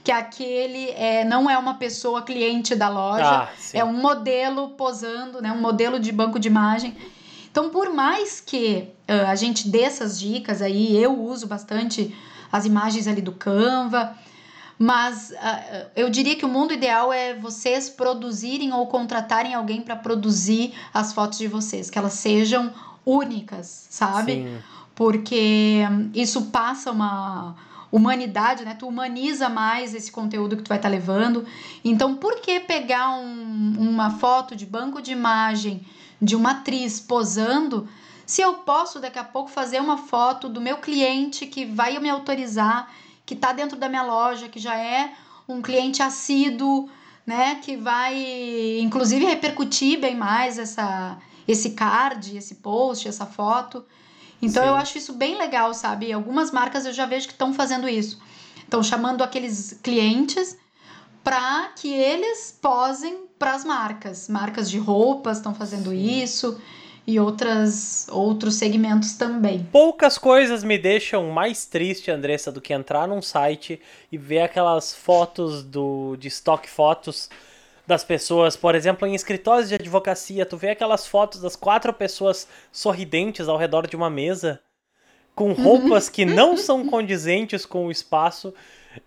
que 0.03 0.11
aquele 0.11 0.89
é, 0.91 1.23
não 1.23 1.49
é 1.49 1.57
uma 1.57 1.75
pessoa 1.75 2.21
cliente 2.21 2.75
da 2.75 2.89
loja, 2.89 3.43
ah, 3.43 3.49
é 3.73 3.83
um 3.83 3.93
modelo 3.93 4.69
posando, 4.69 5.41
né, 5.41 5.51
um 5.51 5.59
modelo 5.59 5.99
de 5.99 6.11
banco 6.11 6.39
de 6.39 6.47
imagem. 6.47 6.95
Então, 7.51 7.69
por 7.69 7.93
mais 7.93 8.39
que 8.39 8.89
uh, 9.09 9.27
a 9.27 9.35
gente 9.35 9.67
dê 9.67 9.81
essas 9.81 10.19
dicas 10.19 10.61
aí, 10.61 10.95
eu 10.95 11.19
uso 11.19 11.47
bastante 11.47 12.15
as 12.51 12.65
imagens 12.65 13.07
ali 13.07 13.21
do 13.21 13.31
Canva, 13.31 14.15
mas 14.79 15.31
uh, 15.31 15.87
eu 15.95 16.09
diria 16.09 16.35
que 16.35 16.45
o 16.45 16.49
mundo 16.49 16.73
ideal 16.73 17.11
é 17.11 17.33
vocês 17.33 17.89
produzirem 17.89 18.71
ou 18.71 18.85
contratarem 18.87 19.53
alguém 19.53 19.81
para 19.81 19.95
produzir 19.95 20.73
as 20.93 21.13
fotos 21.13 21.39
de 21.39 21.47
vocês, 21.47 21.89
que 21.89 21.97
elas 21.97 22.13
sejam 22.13 22.71
únicas, 23.05 23.87
sabe? 23.89 24.33
Sim. 24.33 24.57
Porque 24.93 25.81
isso 26.13 26.45
passa 26.45 26.91
uma 26.91 27.55
humanidade, 27.91 28.65
né? 28.65 28.75
Tu 28.75 28.87
humaniza 28.87 29.49
mais 29.49 29.95
esse 29.95 30.11
conteúdo 30.11 30.57
que 30.57 30.63
tu 30.63 30.67
vai 30.67 30.77
estar 30.77 30.89
tá 30.89 30.93
levando. 30.93 31.45
Então, 31.83 32.15
por 32.15 32.39
que 32.41 32.59
pegar 32.59 33.11
um, 33.11 33.75
uma 33.79 34.11
foto 34.11 34.55
de 34.55 34.65
banco 34.65 35.01
de 35.01 35.11
imagem 35.11 35.85
de 36.21 36.35
uma 36.35 36.51
atriz 36.51 36.99
posando, 36.99 37.87
se 38.27 38.41
eu 38.41 38.55
posso 38.55 38.99
daqui 38.99 39.17
a 39.17 39.23
pouco 39.23 39.49
fazer 39.49 39.79
uma 39.79 39.97
foto 39.97 40.49
do 40.49 40.59
meu 40.59 40.79
cliente 40.79 41.47
que 41.47 41.63
vai 41.63 41.97
me 41.97 42.09
autorizar, 42.09 42.91
que 43.25 43.33
está 43.33 43.53
dentro 43.53 43.77
da 43.77 43.87
minha 43.87 44.03
loja, 44.03 44.49
que 44.49 44.59
já 44.59 44.77
é 44.77 45.13
um 45.47 45.61
cliente 45.61 46.03
assíduo, 46.03 46.89
né? 47.25 47.55
Que 47.63 47.77
vai, 47.77 48.79
inclusive, 48.81 49.25
repercutir 49.25 49.97
bem 49.97 50.13
mais 50.13 50.59
essa, 50.59 51.17
esse 51.47 51.69
card, 51.69 52.35
esse 52.35 52.55
post, 52.55 53.07
essa 53.07 53.25
foto. 53.25 53.85
Então 54.41 54.61
Sim. 54.61 54.69
eu 54.69 54.75
acho 54.75 54.97
isso 54.97 55.13
bem 55.13 55.37
legal, 55.37 55.73
sabe? 55.73 56.11
Algumas 56.11 56.51
marcas 56.51 56.85
eu 56.85 56.91
já 56.91 57.05
vejo 57.05 57.27
que 57.27 57.33
estão 57.33 57.53
fazendo 57.53 57.87
isso. 57.87 58.19
Estão 58.57 58.83
chamando 58.83 59.23
aqueles 59.23 59.79
clientes 59.81 60.57
para 61.23 61.69
que 61.77 61.87
eles 61.87 62.57
posem 62.61 63.25
para 63.39 63.53
as 63.53 63.63
marcas. 63.63 64.27
Marcas 64.27 64.69
de 64.69 64.77
roupas 64.77 65.37
estão 65.37 65.55
fazendo 65.55 65.93
isso 65.93 66.59
e 67.07 67.17
outras 67.21 68.05
outros 68.11 68.55
segmentos 68.55 69.13
também. 69.13 69.65
Poucas 69.71 70.17
coisas 70.17 70.61
me 70.61 70.77
deixam 70.77 71.29
mais 71.31 71.65
triste, 71.65 72.11
Andressa, 72.11 72.51
do 72.51 72.59
que 72.59 72.73
entrar 72.73 73.07
num 73.07 73.21
site 73.21 73.79
e 74.11 74.17
ver 74.17 74.41
aquelas 74.41 74.93
fotos 74.93 75.63
do 75.63 76.17
de 76.17 76.27
stock 76.27 76.69
fotos 76.69 77.29
das 77.87 78.03
pessoas, 78.03 78.57
por 78.57 78.75
exemplo, 78.75 79.07
em 79.07 79.15
escritórios 79.15 79.69
de 79.69 79.75
advocacia, 79.75 80.45
tu 80.45 80.57
vê 80.57 80.71
aquelas 80.71 81.07
fotos 81.07 81.39
das 81.39 81.55
quatro 81.55 81.93
pessoas 81.93 82.45
sorridentes 82.69 83.47
ao 83.47 83.57
redor 83.57 83.87
de 83.87 83.95
uma 83.95 84.09
mesa, 84.09 84.59
com 85.33 85.53
roupas 85.53 86.09
que 86.09 86.25
não 86.25 86.57
são 86.57 86.85
condizentes 86.85 87.65
com 87.65 87.87
o 87.87 87.91
espaço 87.91 88.53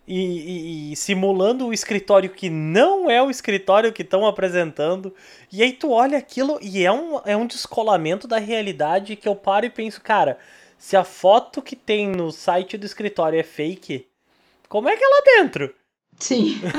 e, 0.07 0.93
e, 0.93 0.97
simulando 0.97 1.67
o 1.67 1.73
escritório 1.73 2.31
que 2.31 2.51
não 2.51 3.11
é 3.11 3.23
o 3.23 3.31
escritório 3.31 3.93
que 3.93 4.03
estão 4.03 4.27
apresentando. 4.27 5.15
E 5.53 5.63
aí 5.63 5.73
tu 5.73 5.91
olha 5.91 6.19
aquilo 6.19 6.59
e 6.63 6.85
é 6.85 6.93
um, 6.93 7.21
é 7.25 7.37
um 7.37 7.47
descolamento 7.47 8.27
da 8.27 8.39
realidade 8.39 9.17
que 9.17 9.29
eu 9.29 9.35
paro 9.35 9.67
e 9.67 9.71
penso, 9.71 10.01
cara, 10.01 10.39
se 10.79 10.97
a 10.97 11.05
foto 11.05 11.61
que 11.61 11.77
tem 11.77 12.09
no 12.09 12.31
site 12.33 12.77
do 12.77 12.87
escritório 12.87 13.39
é 13.39 13.43
fake, 13.43 14.07
como 14.69 14.89
é 14.89 14.97
que 14.97 15.05
é 15.05 15.09
lá 15.09 15.43
dentro? 15.43 15.75
Sim. 16.19 16.61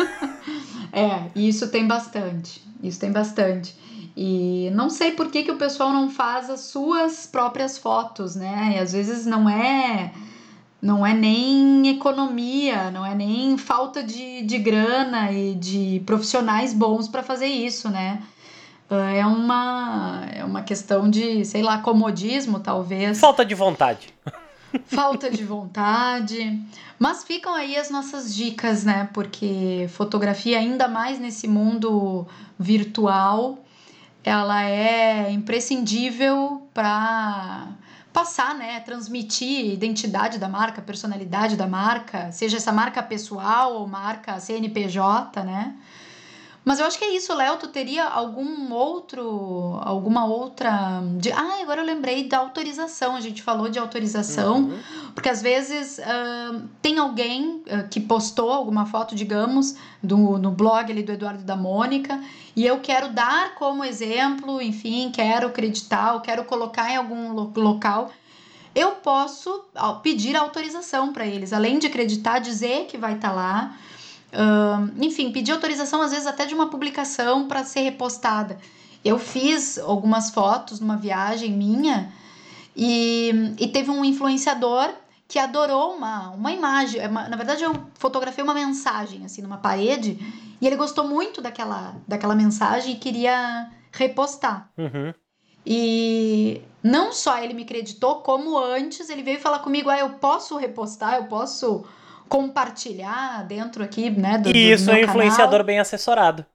É, 0.93 1.32
isso 1.39 1.71
tem 1.71 1.88
bastante. 1.88 2.61
Isso 2.84 2.99
tem 2.99 3.13
bastante. 3.13 3.73
E 4.15 4.69
não 4.73 4.89
sei 4.89 5.11
por 5.11 5.32
que, 5.32 5.43
que 5.43 5.51
o 5.51 5.57
pessoal 5.57 5.93
não 5.93 6.09
faz 6.09 6.49
as 6.49 6.61
suas 6.61 7.26
próprias 7.26 7.78
fotos, 7.78 8.36
né? 8.36 8.73
E 8.76 8.80
às 8.80 8.91
vezes 8.91 9.26
não 9.26 9.49
é 9.49 10.11
não 10.82 11.05
é 11.05 11.13
nem 11.13 11.88
economia, 11.89 12.89
não 12.89 13.05
é 13.05 13.13
nem 13.13 13.57
falta 13.57 14.01
de, 14.01 14.41
de 14.41 14.57
grana 14.57 15.32
e 15.32 15.53
de 15.53 16.01
profissionais 16.05 16.73
bons 16.73 17.07
para 17.07 17.21
fazer 17.21 17.45
isso, 17.45 17.89
né? 17.89 18.21
Uh, 18.89 18.95
é 18.95 19.25
uma, 19.25 20.25
é 20.34 20.43
uma 20.43 20.63
questão 20.63 21.09
de, 21.09 21.45
sei 21.45 21.61
lá, 21.61 21.77
comodismo, 21.77 22.59
talvez. 22.59 23.19
Falta 23.19 23.45
de 23.45 23.53
vontade. 23.53 24.13
Falta 24.86 25.29
de 25.29 25.43
vontade. 25.43 26.59
Mas 26.97 27.23
ficam 27.23 27.53
aí 27.53 27.77
as 27.77 27.89
nossas 27.89 28.34
dicas, 28.36 28.84
né? 28.84 29.09
Porque 29.13 29.88
fotografia, 29.89 30.57
ainda 30.57 30.88
mais 30.88 31.19
nesse 31.19 31.47
mundo 31.47 32.27
virtual, 32.59 33.59
ela 34.23 34.63
é 34.63 35.32
imprescindível 35.32 36.67
para 36.73 37.67
passar, 38.32 38.55
né, 38.55 38.79
transmitir 38.79 39.73
identidade 39.73 40.39
da 40.39 40.47
marca, 40.47 40.82
personalidade 40.82 41.57
da 41.57 41.67
marca, 41.67 42.32
seja 42.32 42.55
essa 42.55 42.71
marca 42.71 43.03
pessoal 43.03 43.73
ou 43.73 43.86
marca 43.86 44.39
CNPJ, 44.39 45.43
né? 45.43 45.75
Mas 46.63 46.79
eu 46.79 46.86
acho 46.86 46.97
que 46.97 47.03
é 47.03 47.15
isso, 47.15 47.34
Léo. 47.34 47.57
Tu 47.57 47.69
teria 47.69 48.05
algum 48.05 48.71
outro, 48.71 49.79
alguma 49.82 50.25
outra. 50.25 51.01
De... 51.17 51.32
Ah, 51.32 51.59
agora 51.59 51.82
eu 51.82 51.86
lembrei 51.86 52.27
da 52.27 52.38
autorização. 52.38 53.15
A 53.15 53.19
gente 53.19 53.41
falou 53.41 53.67
de 53.67 53.79
autorização, 53.79 54.65
uhum. 54.65 54.79
porque 55.15 55.27
às 55.27 55.41
vezes 55.41 55.97
uh, 55.97 56.61
tem 56.79 56.99
alguém 56.99 57.63
uh, 57.65 57.89
que 57.89 57.99
postou 57.99 58.51
alguma 58.51 58.86
foto, 58.86 59.15
digamos, 59.15 59.75
do, 60.03 60.38
no 60.38 60.51
blog 60.51 60.91
ali 60.91 61.01
do 61.01 61.11
Eduardo 61.11 61.43
da 61.43 61.55
Mônica, 61.55 62.21
e 62.55 62.63
eu 62.63 62.79
quero 62.79 63.11
dar 63.11 63.55
como 63.55 63.84
exemplo, 63.84 64.61
enfim, 64.61 65.11
quero 65.11 65.47
acreditar, 65.47 66.21
quero 66.21 66.45
colocar 66.45 66.91
em 66.91 66.95
algum 66.95 67.34
lo 67.34 67.51
local. 67.55 68.11
Eu 68.74 68.91
posso 68.93 69.65
pedir 70.01 70.36
autorização 70.36 71.11
para 71.11 71.26
eles, 71.26 71.51
além 71.51 71.80
de 71.80 71.88
acreditar, 71.88 72.39
dizer 72.39 72.86
que 72.86 72.97
vai 72.97 73.15
estar 73.15 73.30
tá 73.30 73.36
lá 73.36 73.78
Uh, 74.32 74.89
enfim, 75.03 75.32
pedir 75.32 75.51
autorização 75.51 76.01
às 76.01 76.11
vezes 76.11 76.26
até 76.26 76.45
de 76.45 76.53
uma 76.53 76.69
publicação 76.69 77.47
para 77.47 77.65
ser 77.65 77.82
repostada. 77.82 78.57
Eu 79.03 79.19
fiz 79.19 79.78
algumas 79.78 80.30
fotos 80.30 80.80
numa 80.80 80.95
viagem 80.95 81.51
minha 81.51 82.11
e, 82.76 83.53
e 83.59 83.67
teve 83.67 83.91
um 83.91 84.05
influenciador 84.05 84.89
que 85.28 85.38
adorou 85.38 85.95
uma, 85.95 86.30
uma 86.30 86.51
imagem. 86.51 87.01
É 87.01 87.07
na 87.07 87.36
verdade, 87.36 87.63
eu 87.63 87.74
fotografei 87.95 88.43
uma 88.43 88.53
mensagem 88.53 89.26
assim 89.26 89.41
numa 89.41 89.57
parede 89.57 90.17
e 90.61 90.67
ele 90.67 90.78
gostou 90.78 91.07
muito 91.07 91.41
daquela, 91.41 91.95
daquela 92.07 92.36
mensagem 92.36 92.93
e 92.93 92.97
queria 92.97 93.69
repostar. 93.91 94.69
Uhum. 94.78 95.13
E 95.66 96.62
não 96.84 97.12
só 97.12 97.38
ele 97.38 97.53
me 97.53 97.64
acreditou, 97.64 98.16
como 98.16 98.57
antes 98.57 99.09
ele 99.09 99.24
veio 99.24 99.39
falar 99.39 99.59
comigo: 99.59 99.89
ah, 99.89 99.99
eu 99.99 100.09
posso 100.12 100.57
repostar, 100.57 101.16
eu 101.16 101.26
posso 101.26 101.86
compartilhar 102.28 103.45
dentro 103.45 103.84
aqui, 103.84 104.09
né? 104.09 104.38
Do, 104.38 104.49
e 104.49 104.72
isso 104.72 104.86
do 104.86 104.91
é 104.91 104.95
um 104.95 104.97
influenciador 104.99 105.51
canal. 105.51 105.66
bem 105.66 105.80
assessorado. 105.80 106.45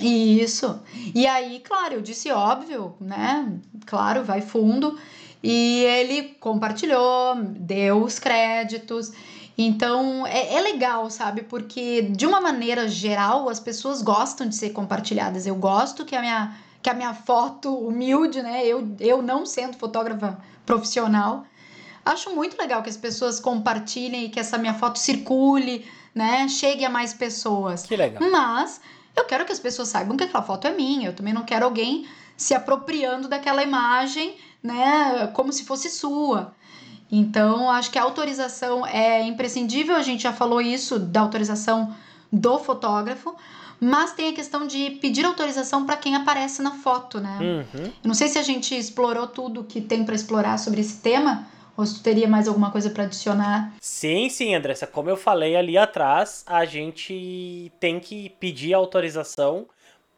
Isso. 0.00 0.80
E 1.14 1.26
aí, 1.26 1.60
claro, 1.60 1.94
eu 1.94 2.00
disse 2.00 2.30
óbvio, 2.32 2.96
né? 3.00 3.52
Claro, 3.86 4.24
vai 4.24 4.40
fundo. 4.40 4.98
E 5.42 5.84
ele 5.84 6.34
compartilhou, 6.40 7.36
deu 7.36 8.02
os 8.02 8.18
créditos. 8.18 9.12
Então 9.56 10.26
é, 10.26 10.54
é 10.54 10.60
legal, 10.60 11.08
sabe? 11.10 11.42
Porque 11.42 12.02
de 12.02 12.26
uma 12.26 12.40
maneira 12.40 12.88
geral 12.88 13.48
as 13.48 13.60
pessoas 13.60 14.02
gostam 14.02 14.48
de 14.48 14.56
ser 14.56 14.70
compartilhadas. 14.70 15.46
Eu 15.46 15.54
gosto 15.54 16.04
que 16.04 16.16
a 16.16 16.20
minha, 16.20 16.56
que 16.84 16.90
a 16.90 16.94
minha 16.94 17.14
foto 17.14 17.74
humilde, 17.74 18.40
né? 18.42 18.64
Eu, 18.64 18.86
eu 19.00 19.20
não 19.20 19.44
sendo 19.44 19.76
fotógrafa 19.76 20.38
profissional, 20.64 21.44
Acho 22.04 22.34
muito 22.34 22.58
legal 22.58 22.82
que 22.82 22.90
as 22.90 22.96
pessoas 22.96 23.40
compartilhem 23.40 24.26
e 24.26 24.28
que 24.28 24.38
essa 24.38 24.58
minha 24.58 24.74
foto 24.74 24.98
circule, 24.98 25.86
né? 26.14 26.46
Chegue 26.48 26.84
a 26.84 26.90
mais 26.90 27.14
pessoas. 27.14 27.84
Que 27.84 27.96
legal. 27.96 28.22
Mas 28.30 28.80
eu 29.16 29.24
quero 29.24 29.46
que 29.46 29.52
as 29.52 29.58
pessoas 29.58 29.88
saibam 29.88 30.16
que 30.16 30.24
aquela 30.24 30.42
foto 30.42 30.66
é 30.66 30.70
minha. 30.70 31.08
Eu 31.08 31.14
também 31.14 31.32
não 31.32 31.44
quero 31.44 31.64
alguém 31.64 32.06
se 32.36 32.52
apropriando 32.52 33.26
daquela 33.26 33.62
imagem, 33.62 34.36
né? 34.62 35.28
Como 35.28 35.50
se 35.50 35.64
fosse 35.64 35.88
sua. 35.88 36.52
Então, 37.10 37.70
acho 37.70 37.90
que 37.90 37.98
a 37.98 38.02
autorização 38.02 38.86
é 38.86 39.22
imprescindível. 39.22 39.96
A 39.96 40.02
gente 40.02 40.24
já 40.24 40.32
falou 40.32 40.60
isso 40.60 40.98
da 40.98 41.20
autorização 41.20 41.94
do 42.30 42.58
fotógrafo, 42.58 43.34
mas 43.84 44.14
tem 44.14 44.30
a 44.30 44.32
questão 44.32 44.66
de 44.66 44.92
pedir 44.92 45.26
autorização 45.26 45.84
para 45.84 45.98
quem 45.98 46.16
aparece 46.16 46.62
na 46.62 46.70
foto, 46.70 47.20
né? 47.20 47.38
Uhum. 47.38 47.92
Não 48.02 48.14
sei 48.14 48.28
se 48.28 48.38
a 48.38 48.42
gente 48.42 48.74
explorou 48.74 49.26
tudo 49.26 49.62
que 49.62 49.78
tem 49.78 50.04
para 50.04 50.14
explorar 50.14 50.58
sobre 50.58 50.80
esse 50.80 51.02
tema, 51.02 51.46
ou 51.76 51.84
se 51.84 51.96
tu 51.96 52.02
teria 52.02 52.26
mais 52.26 52.48
alguma 52.48 52.70
coisa 52.70 52.88
para 52.88 53.04
adicionar? 53.04 53.74
Sim, 53.82 54.30
sim, 54.30 54.54
Andressa. 54.54 54.86
Como 54.86 55.10
eu 55.10 55.18
falei 55.18 55.54
ali 55.54 55.76
atrás, 55.76 56.42
a 56.46 56.64
gente 56.64 57.70
tem 57.78 58.00
que 58.00 58.30
pedir 58.40 58.72
autorização 58.72 59.66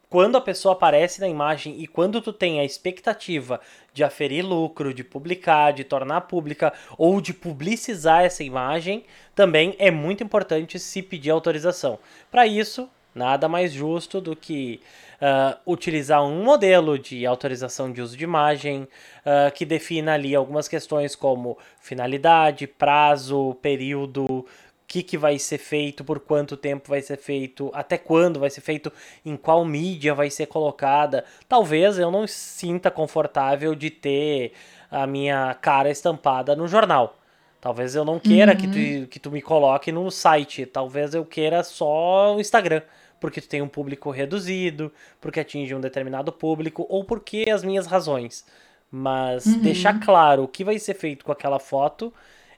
quando 0.09 0.37
a 0.37 0.41
pessoa 0.41 0.75
aparece 0.75 1.21
na 1.21 1.29
imagem 1.29 1.81
e 1.81 1.89
quando 1.89 2.21
tu 2.21 2.33
tem 2.33 2.61
a 2.61 2.64
expectativa 2.64 3.61
de 3.93 4.05
aferir 4.05 4.47
lucro, 4.47 4.95
de 4.95 5.03
publicar, 5.03 5.73
de 5.73 5.83
tornar 5.83 6.21
pública 6.23 6.73
ou 6.97 7.21
de 7.21 7.35
publicizar 7.35 8.23
essa 8.23 8.45
imagem, 8.45 9.05
também 9.35 9.75
é 9.81 9.91
muito 9.91 10.23
importante 10.23 10.79
se 10.79 11.03
pedir 11.03 11.31
autorização. 11.31 11.99
Para 12.31 12.47
isso, 12.47 12.89
nada 13.17 13.49
mais 13.49 13.73
justo 13.73 14.21
do 14.21 14.37
que 14.37 14.81
uh, 15.17 15.59
utilizar 15.67 16.23
um 16.23 16.45
modelo 16.45 16.99
de 16.99 17.25
autorização 17.25 17.91
de 17.91 18.03
uso 18.03 18.17
de 18.17 18.25
imagem 18.25 18.83
uh, 18.83 19.51
que 19.55 19.64
defina 19.64 20.14
ali 20.14 20.35
algumas 20.35 20.69
questões 20.69 21.17
como 21.17 21.59
finalidade, 21.81 22.67
prazo, 22.67 23.57
período, 23.62 24.25
o 24.25 24.47
que, 24.87 25.03
que 25.03 25.19
vai 25.19 25.39
ser 25.39 25.59
feito, 25.59 26.05
por 26.05 26.21
quanto 26.21 26.57
tempo 26.57 26.91
vai 26.91 27.01
ser 27.01 27.17
feito, 27.17 27.71
até 27.75 27.99
quando 27.99 28.39
vai 28.39 28.51
ser 28.51 28.61
feito, 28.61 28.93
em 29.25 29.37
qual 29.37 29.64
mídia 29.64 30.14
vai 30.14 30.31
ser 30.31 30.47
colocada. 30.47 31.25
Talvez 31.49 31.99
eu 31.99 32.11
não 32.11 32.27
sinta 32.27 32.91
confortável 32.91 33.75
de 33.75 33.91
ter 33.91 34.53
a 34.91 35.07
minha 35.07 35.55
cara 35.55 35.91
estampada 35.91 36.55
no 36.55 36.69
jornal. 36.69 37.19
Talvez 37.61 37.97
eu 37.97 38.05
não 38.05 38.21
queira 38.21 38.53
uhum. 38.53 38.59
que, 38.59 38.67
tu, 38.69 39.09
que 39.09 39.19
tu 39.19 39.29
me 39.29 39.43
coloque 39.43 39.91
no 39.91 40.09
site. 40.09 40.64
Talvez 40.67 41.14
eu 41.14 41.25
queira 41.25 41.64
só 41.64 42.37
o 42.37 42.41
Instagram 42.41 42.83
porque 43.21 43.41
tu 43.41 43.49
tem 43.49 43.62
um 43.62 43.69
público 43.69 44.11
reduzido, 44.11 44.93
porque 45.21 45.41
atinge 45.41 45.75
um 45.75 45.81
determinado 45.81 46.33
público, 46.33 46.87
ou 46.89 47.05
porque 47.05 47.47
as 47.53 47.64
minhas 47.64 47.87
razões. 47.87 48.45
Mas 48.91 49.47
uhum. 49.47 49.61
deixar 49.61 50.01
claro 50.01 50.45
o 50.45 50.49
que 50.49 50.64
vai 50.64 50.79
ser 50.79 50.95
feito 50.95 51.25
com 51.25 51.33
aquela 51.33 51.59
foto 51.59 52.12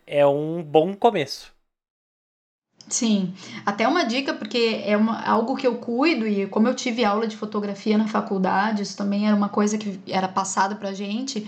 é 0.06 0.26
um 0.26 0.62
bom 0.62 0.94
começo. 0.94 1.52
Sim, 2.88 3.34
até 3.66 3.86
uma 3.86 4.04
dica, 4.04 4.32
porque 4.32 4.82
é 4.84 4.96
uma, 4.96 5.20
algo 5.22 5.54
que 5.56 5.66
eu 5.66 5.76
cuido, 5.76 6.26
e 6.26 6.46
como 6.46 6.68
eu 6.68 6.74
tive 6.74 7.04
aula 7.04 7.26
de 7.26 7.36
fotografia 7.36 7.98
na 7.98 8.08
faculdade, 8.08 8.82
isso 8.82 8.96
também 8.96 9.26
era 9.26 9.36
uma 9.36 9.50
coisa 9.50 9.76
que 9.76 10.00
era 10.06 10.26
passada 10.26 10.74
pra 10.74 10.92
gente. 10.94 11.46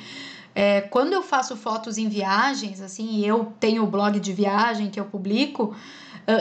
É, 0.55 0.83
quando 0.83 1.15
eu 1.15 1.23
faço 1.23 1.57
fotos 1.57 1.97
em 1.97 2.09
viagens, 2.09 2.83
assim, 2.83 3.25
eu 3.25 3.53
tenho 3.59 3.85
o 3.85 3.87
blog 3.87 4.21
de 4.21 4.33
viagem 4.33 4.91
que 4.91 5.01
eu 5.01 5.07
publico, 5.07 5.75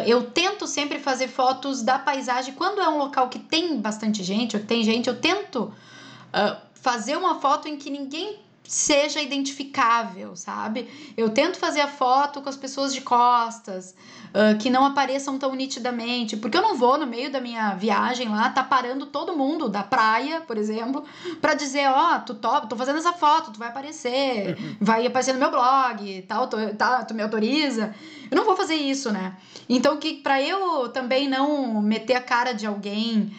eu 0.06 0.24
tento 0.32 0.68
sempre 0.68 1.00
fazer 1.00 1.28
fotos 1.28 1.82
da 1.82 1.98
paisagem. 1.98 2.54
Quando 2.54 2.82
é 2.82 2.88
um 2.90 2.98
local 2.98 3.30
que 3.30 3.40
tem 3.40 3.80
bastante 3.80 4.24
gente, 4.24 4.56
ou 4.56 4.62
que 4.62 4.68
tem 4.68 4.84
gente, 4.84 5.08
eu 5.08 5.20
tento 5.20 5.64
uh, 5.64 6.58
fazer 6.74 7.18
uma 7.18 7.40
foto 7.40 7.68
em 7.68 7.78
que 7.78 7.90
ninguém 7.90 8.40
seja 8.70 9.20
identificável, 9.20 10.36
sabe? 10.36 10.88
Eu 11.18 11.32
tento 11.32 11.58
fazer 11.58 11.82
a 11.82 11.88
foto 11.88 12.40
com 12.40 12.50
as 12.50 12.56
pessoas 12.56 12.94
de 12.94 13.02
costas, 13.02 13.96
uh, 14.28 14.56
que 14.60 14.70
não 14.70 14.86
apareçam 14.86 15.40
tão 15.40 15.56
nitidamente, 15.56 16.38
porque 16.38 16.56
eu 16.56 16.62
não 16.62 16.76
vou 16.76 16.96
no 16.96 17.08
meio 17.08 17.32
da 17.32 17.42
minha 17.42 17.74
viagem 17.74 18.30
lá, 18.30 18.48
tá 18.52 18.62
parando 18.62 19.08
todo 19.08 19.36
mundo 19.36 19.68
da 19.70 19.82
praia, 19.82 20.42
por 20.42 20.56
exemplo, 20.56 21.04
para 21.42 21.56
dizer, 21.56 21.90
ó, 21.90 22.18
oh, 22.18 22.20
tu 22.20 22.36
top, 22.36 22.70
tô 22.70 22.76
fazendo 22.76 23.00
essa 23.00 23.12
foto, 23.12 23.52
tu 23.52 23.58
vai 23.58 23.70
aparecer, 23.70 24.56
uhum. 24.56 24.76
vai 24.80 25.08
aparecer 25.08 25.34
no 25.34 25.40
meu 25.40 25.50
blog, 25.50 26.22
tal, 26.28 26.46
tu, 26.46 26.58
tá, 26.76 27.04
tu 27.04 27.16
me 27.16 27.24
autoriza. 27.24 27.96
Eu 28.30 28.38
não 28.38 28.46
vou 28.46 28.56
fazer 28.56 28.76
isso, 28.76 29.12
né? 29.12 29.36
Então, 29.68 29.98
que 29.98 30.18
para 30.18 30.40
eu 30.40 30.90
também 30.90 31.28
não 31.28 31.82
meter 31.82 32.14
a 32.14 32.22
cara 32.22 32.54
de 32.54 32.68
alguém 32.68 33.34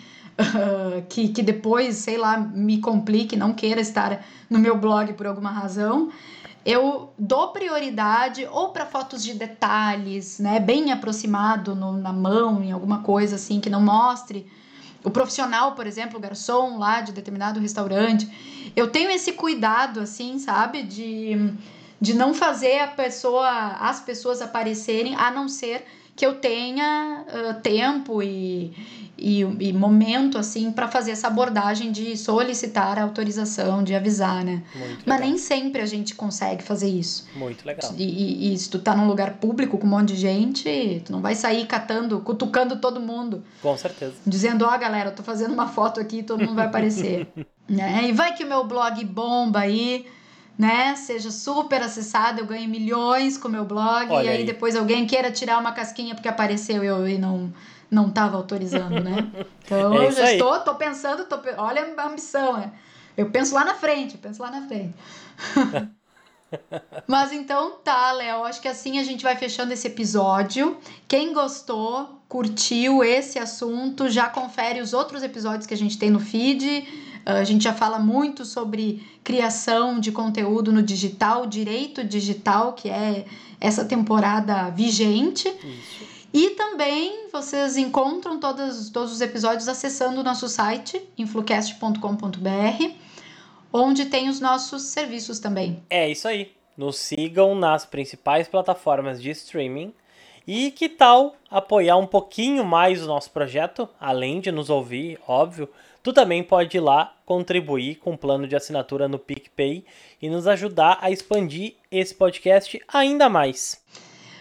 que, 1.09 1.29
que 1.29 1.43
depois, 1.43 1.97
sei 1.97 2.17
lá, 2.17 2.39
me 2.39 2.79
complique, 2.79 3.37
não 3.37 3.53
queira 3.53 3.81
estar 3.81 4.25
no 4.49 4.59
meu 4.59 4.77
blog 4.77 5.13
por 5.15 5.27
alguma 5.27 5.51
razão, 5.51 6.11
eu 6.65 7.13
dou 7.19 7.49
prioridade 7.49 8.47
ou 8.51 8.71
para 8.71 8.85
fotos 8.85 9.23
de 9.23 9.35
detalhes, 9.35 10.39
né, 10.39 10.61
bem 10.61 10.93
aproximado 10.93 11.75
no, 11.75 11.93
na 11.93 12.13
mão, 12.13 12.63
em 12.63 12.73
alguma 12.73 13.03
coisa 13.03 13.37
assim 13.37 13.61
que 13.61 13.71
não 13.71 13.81
mostre 13.81 14.47
o 15.03 15.11
profissional, 15.11 15.73
por 15.73 15.87
exemplo, 15.87 16.19
o 16.19 16.21
garçom 16.21 16.77
lá 16.77 17.01
de 17.01 17.13
determinado 17.13 17.59
restaurante. 17.59 18.29
Eu 18.77 18.91
tenho 18.91 19.11
esse 19.11 19.33
cuidado 19.33 20.01
assim, 20.01 20.39
sabe, 20.39 20.83
de 20.83 21.55
de 22.01 22.15
não 22.15 22.33
fazer 22.33 22.81
a 22.81 22.87
pessoa, 22.87 23.77
as 23.79 24.01
pessoas 24.01 24.41
aparecerem, 24.41 25.15
a 25.17 25.31
não 25.31 25.49
ser 25.49 25.85
que 26.21 26.27
eu 26.27 26.35
tenha 26.35 27.25
uh, 27.29 27.63
tempo 27.63 28.23
e, 28.23 28.75
e, 29.17 29.41
e, 29.41 29.73
momento 29.73 30.37
assim 30.37 30.71
para 30.71 30.87
fazer 30.87 31.13
essa 31.13 31.29
abordagem 31.29 31.91
de 31.91 32.15
solicitar 32.15 32.99
a 32.99 33.05
autorização, 33.05 33.83
de 33.83 33.95
avisar, 33.95 34.45
né? 34.45 34.63
Muito 34.75 35.03
Mas 35.07 35.19
nem 35.19 35.39
sempre 35.39 35.81
a 35.81 35.87
gente 35.87 36.15
consegue 36.15 36.63
fazer 36.63 36.91
isso. 36.91 37.27
Muito 37.35 37.65
legal. 37.65 37.91
E, 37.97 38.05
e, 38.05 38.53
e, 38.53 38.59
se 38.59 38.69
tu 38.69 38.79
tá 38.79 38.95
num 38.95 39.07
lugar 39.07 39.39
público 39.39 39.79
com 39.79 39.87
um 39.87 39.91
monte 39.91 40.09
de 40.09 40.17
gente, 40.17 41.01
tu 41.07 41.11
não 41.11 41.23
vai 41.23 41.35
sair 41.35 41.65
catando, 41.65 42.21
cutucando 42.21 42.77
todo 42.77 43.01
mundo. 43.01 43.43
Com 43.63 43.75
certeza. 43.79 44.13
Dizendo, 44.27 44.67
ó, 44.67 44.75
oh, 44.75 44.79
galera, 44.79 45.09
eu 45.09 45.15
tô 45.15 45.23
fazendo 45.23 45.55
uma 45.55 45.69
foto 45.69 45.99
aqui, 45.99 46.23
todo 46.23 46.41
mundo 46.41 46.57
vai 46.57 46.67
aparecer. 46.67 47.29
Né? 47.71 48.09
E 48.09 48.13
vai 48.13 48.35
que 48.35 48.43
o 48.43 48.49
meu 48.49 48.65
blog 48.65 49.05
bomba 49.05 49.61
aí, 49.61 50.05
né? 50.61 50.95
Seja 50.95 51.31
super 51.31 51.83
acessado, 51.83 52.41
eu 52.41 52.47
ganho 52.47 52.69
milhões 52.69 53.39
com 53.39 53.49
o 53.49 53.51
meu 53.51 53.65
blog, 53.65 54.11
Olha 54.11 54.27
e 54.27 54.29
aí, 54.29 54.37
aí, 54.41 54.45
depois 54.45 54.77
alguém 54.77 55.07
queira 55.07 55.31
tirar 55.31 55.59
uma 55.59 55.73
casquinha 55.73 56.15
porque 56.15 56.29
apareceu 56.29 56.85
eu 56.85 57.09
e 57.09 57.17
não 57.17 57.51
não 57.91 58.09
estava 58.09 58.37
autorizando, 58.37 59.03
né? 59.03 59.27
Então 59.65 59.95
é 59.95 60.07
eu 60.07 60.11
já 60.13 60.25
aí. 60.25 60.33
estou, 60.33 60.59
tô 60.61 60.75
pensando, 60.75 61.25
tô, 61.27 61.39
olha 61.57 61.95
a 61.97 62.07
ambição, 62.09 62.55
né? 62.55 62.73
Eu 63.17 63.31
penso 63.31 63.55
lá 63.55 63.65
na 63.65 63.75
frente, 63.75 64.17
eu 64.17 64.21
penso 64.21 64.43
lá 64.43 64.51
na 64.51 64.67
frente. 64.67 64.95
Mas 67.07 67.33
então 67.33 67.77
tá, 67.85 68.11
Léo. 68.11 68.43
Acho 68.43 68.61
que 68.61 68.67
assim 68.67 68.99
a 68.99 69.05
gente 69.05 69.23
vai 69.23 69.37
fechando 69.37 69.73
esse 69.73 69.87
episódio. 69.87 70.77
Quem 71.07 71.33
gostou, 71.33 72.20
curtiu 72.31 73.03
esse 73.03 73.41
assunto, 73.41 74.09
já 74.09 74.29
confere 74.29 74.81
os 74.81 74.95
outros 74.95 75.25
episódios 75.25 75.67
que 75.67 75.75
a 75.75 75.77
gente 75.77 75.99
tem 75.99 76.11
no 76.11 76.21
feed. 76.21 76.87
Ah, 77.27 77.39
a 77.39 77.45
gente 77.45 77.65
já 77.65 77.75
fala 77.75 77.99
muito 77.99 78.45
sobre 78.45 79.05
criação 79.25 79.99
de 79.99 80.13
conteúdo 80.13 80.73
no 80.73 80.81
digital, 80.81 81.45
direito 81.45 82.05
digital, 82.05 82.73
que 82.75 82.89
é 82.89 83.25
essa 83.61 83.85
temporada 83.85 84.71
vigente. 84.71 85.49
Isso. 85.49 86.21
E 86.33 86.51
também 86.51 87.27
vocês 87.33 87.77
encontram 87.77 88.39
todos, 88.39 88.89
todos 88.91 89.13
os 89.13 89.21
episódios 89.21 89.67
acessando 89.67 90.21
o 90.21 90.23
nosso 90.23 90.49
site, 90.49 91.03
influcast.com.br 91.19 92.95
onde 93.73 94.07
tem 94.07 94.29
os 94.29 94.41
nossos 94.41 94.83
serviços 94.83 95.41
também. 95.41 95.83
É 95.91 96.09
isso 96.09 96.29
aí. 96.29 96.53
Nos 96.77 96.97
sigam 96.97 97.57
nas 97.57 97.85
principais 97.85 98.47
plataformas 98.47 99.21
de 99.21 99.31
streaming. 99.31 99.93
E 100.53 100.73
que 100.73 100.89
tal 100.89 101.37
apoiar 101.49 101.97
um 101.97 102.09
pouquinho 102.09 102.65
mais 102.65 103.05
o 103.05 103.07
nosso 103.07 103.31
projeto, 103.31 103.89
além 104.01 104.41
de 104.41 104.51
nos 104.51 104.69
ouvir, 104.69 105.17
óbvio? 105.29 105.69
Tu 106.03 106.13
também 106.13 106.43
pode 106.43 106.77
ir 106.77 106.81
lá 106.81 107.15
contribuir 107.25 108.01
com 108.01 108.11
um 108.11 108.17
plano 108.17 108.49
de 108.49 108.57
assinatura 108.57 109.07
no 109.07 109.17
PicPay 109.17 109.85
e 110.21 110.29
nos 110.29 110.49
ajudar 110.49 110.99
a 111.01 111.09
expandir 111.09 111.75
esse 111.89 112.13
podcast 112.13 112.83
ainda 112.89 113.29
mais. 113.29 113.81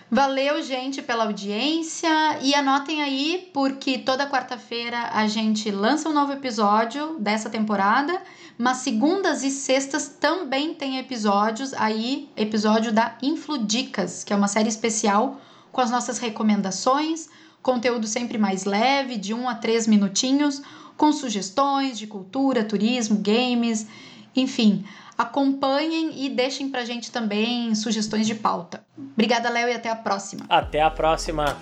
Valeu, 0.10 0.64
gente, 0.64 1.00
pela 1.04 1.26
audiência. 1.26 2.10
E 2.42 2.56
anotem 2.56 3.04
aí, 3.04 3.48
porque 3.54 4.00
toda 4.00 4.28
quarta-feira 4.28 5.12
a 5.14 5.28
gente 5.28 5.70
lança 5.70 6.10
um 6.10 6.14
novo 6.14 6.34
episódio 6.34 7.20
dessa 7.20 7.52
temporada. 7.52 8.20
Mas 8.58 8.78
segundas 8.78 9.44
e 9.44 9.52
sextas 9.52 10.08
também 10.08 10.74
tem 10.74 10.98
episódios 10.98 11.72
aí, 11.76 12.28
episódio 12.36 12.92
da 12.92 13.16
Infludicas, 13.22 14.24
que 14.24 14.34
é 14.34 14.36
uma 14.36 14.48
série 14.48 14.70
especial 14.70 15.40
com 15.72 15.82
as 15.82 15.92
nossas 15.92 16.18
recomendações, 16.20 17.30
conteúdo 17.62 18.08
sempre 18.08 18.38
mais 18.38 18.66
leve, 18.66 19.18
de 19.18 19.34
um 19.34 19.48
a 19.48 19.56
três 19.56 19.88
minutinhos, 19.88 20.62
com 20.98 21.12
sugestões 21.12 21.98
de 21.98 22.08
cultura, 22.08 22.64
turismo, 22.64 23.18
games, 23.18 23.88
enfim. 24.36 24.84
Acompanhem 25.18 26.26
e 26.26 26.30
deixem 26.30 26.70
pra 26.70 26.86
gente 26.86 27.12
também 27.12 27.76
sugestões 27.76 28.26
de 28.26 28.36
pauta. 28.36 28.86
Obrigada, 28.98 29.50
Léo, 29.50 29.68
e 29.68 29.74
até 29.74 29.90
a 29.90 29.96
próxima. 29.96 30.46
Até 30.48 30.82
a 30.82 30.90
próxima. 30.90 31.58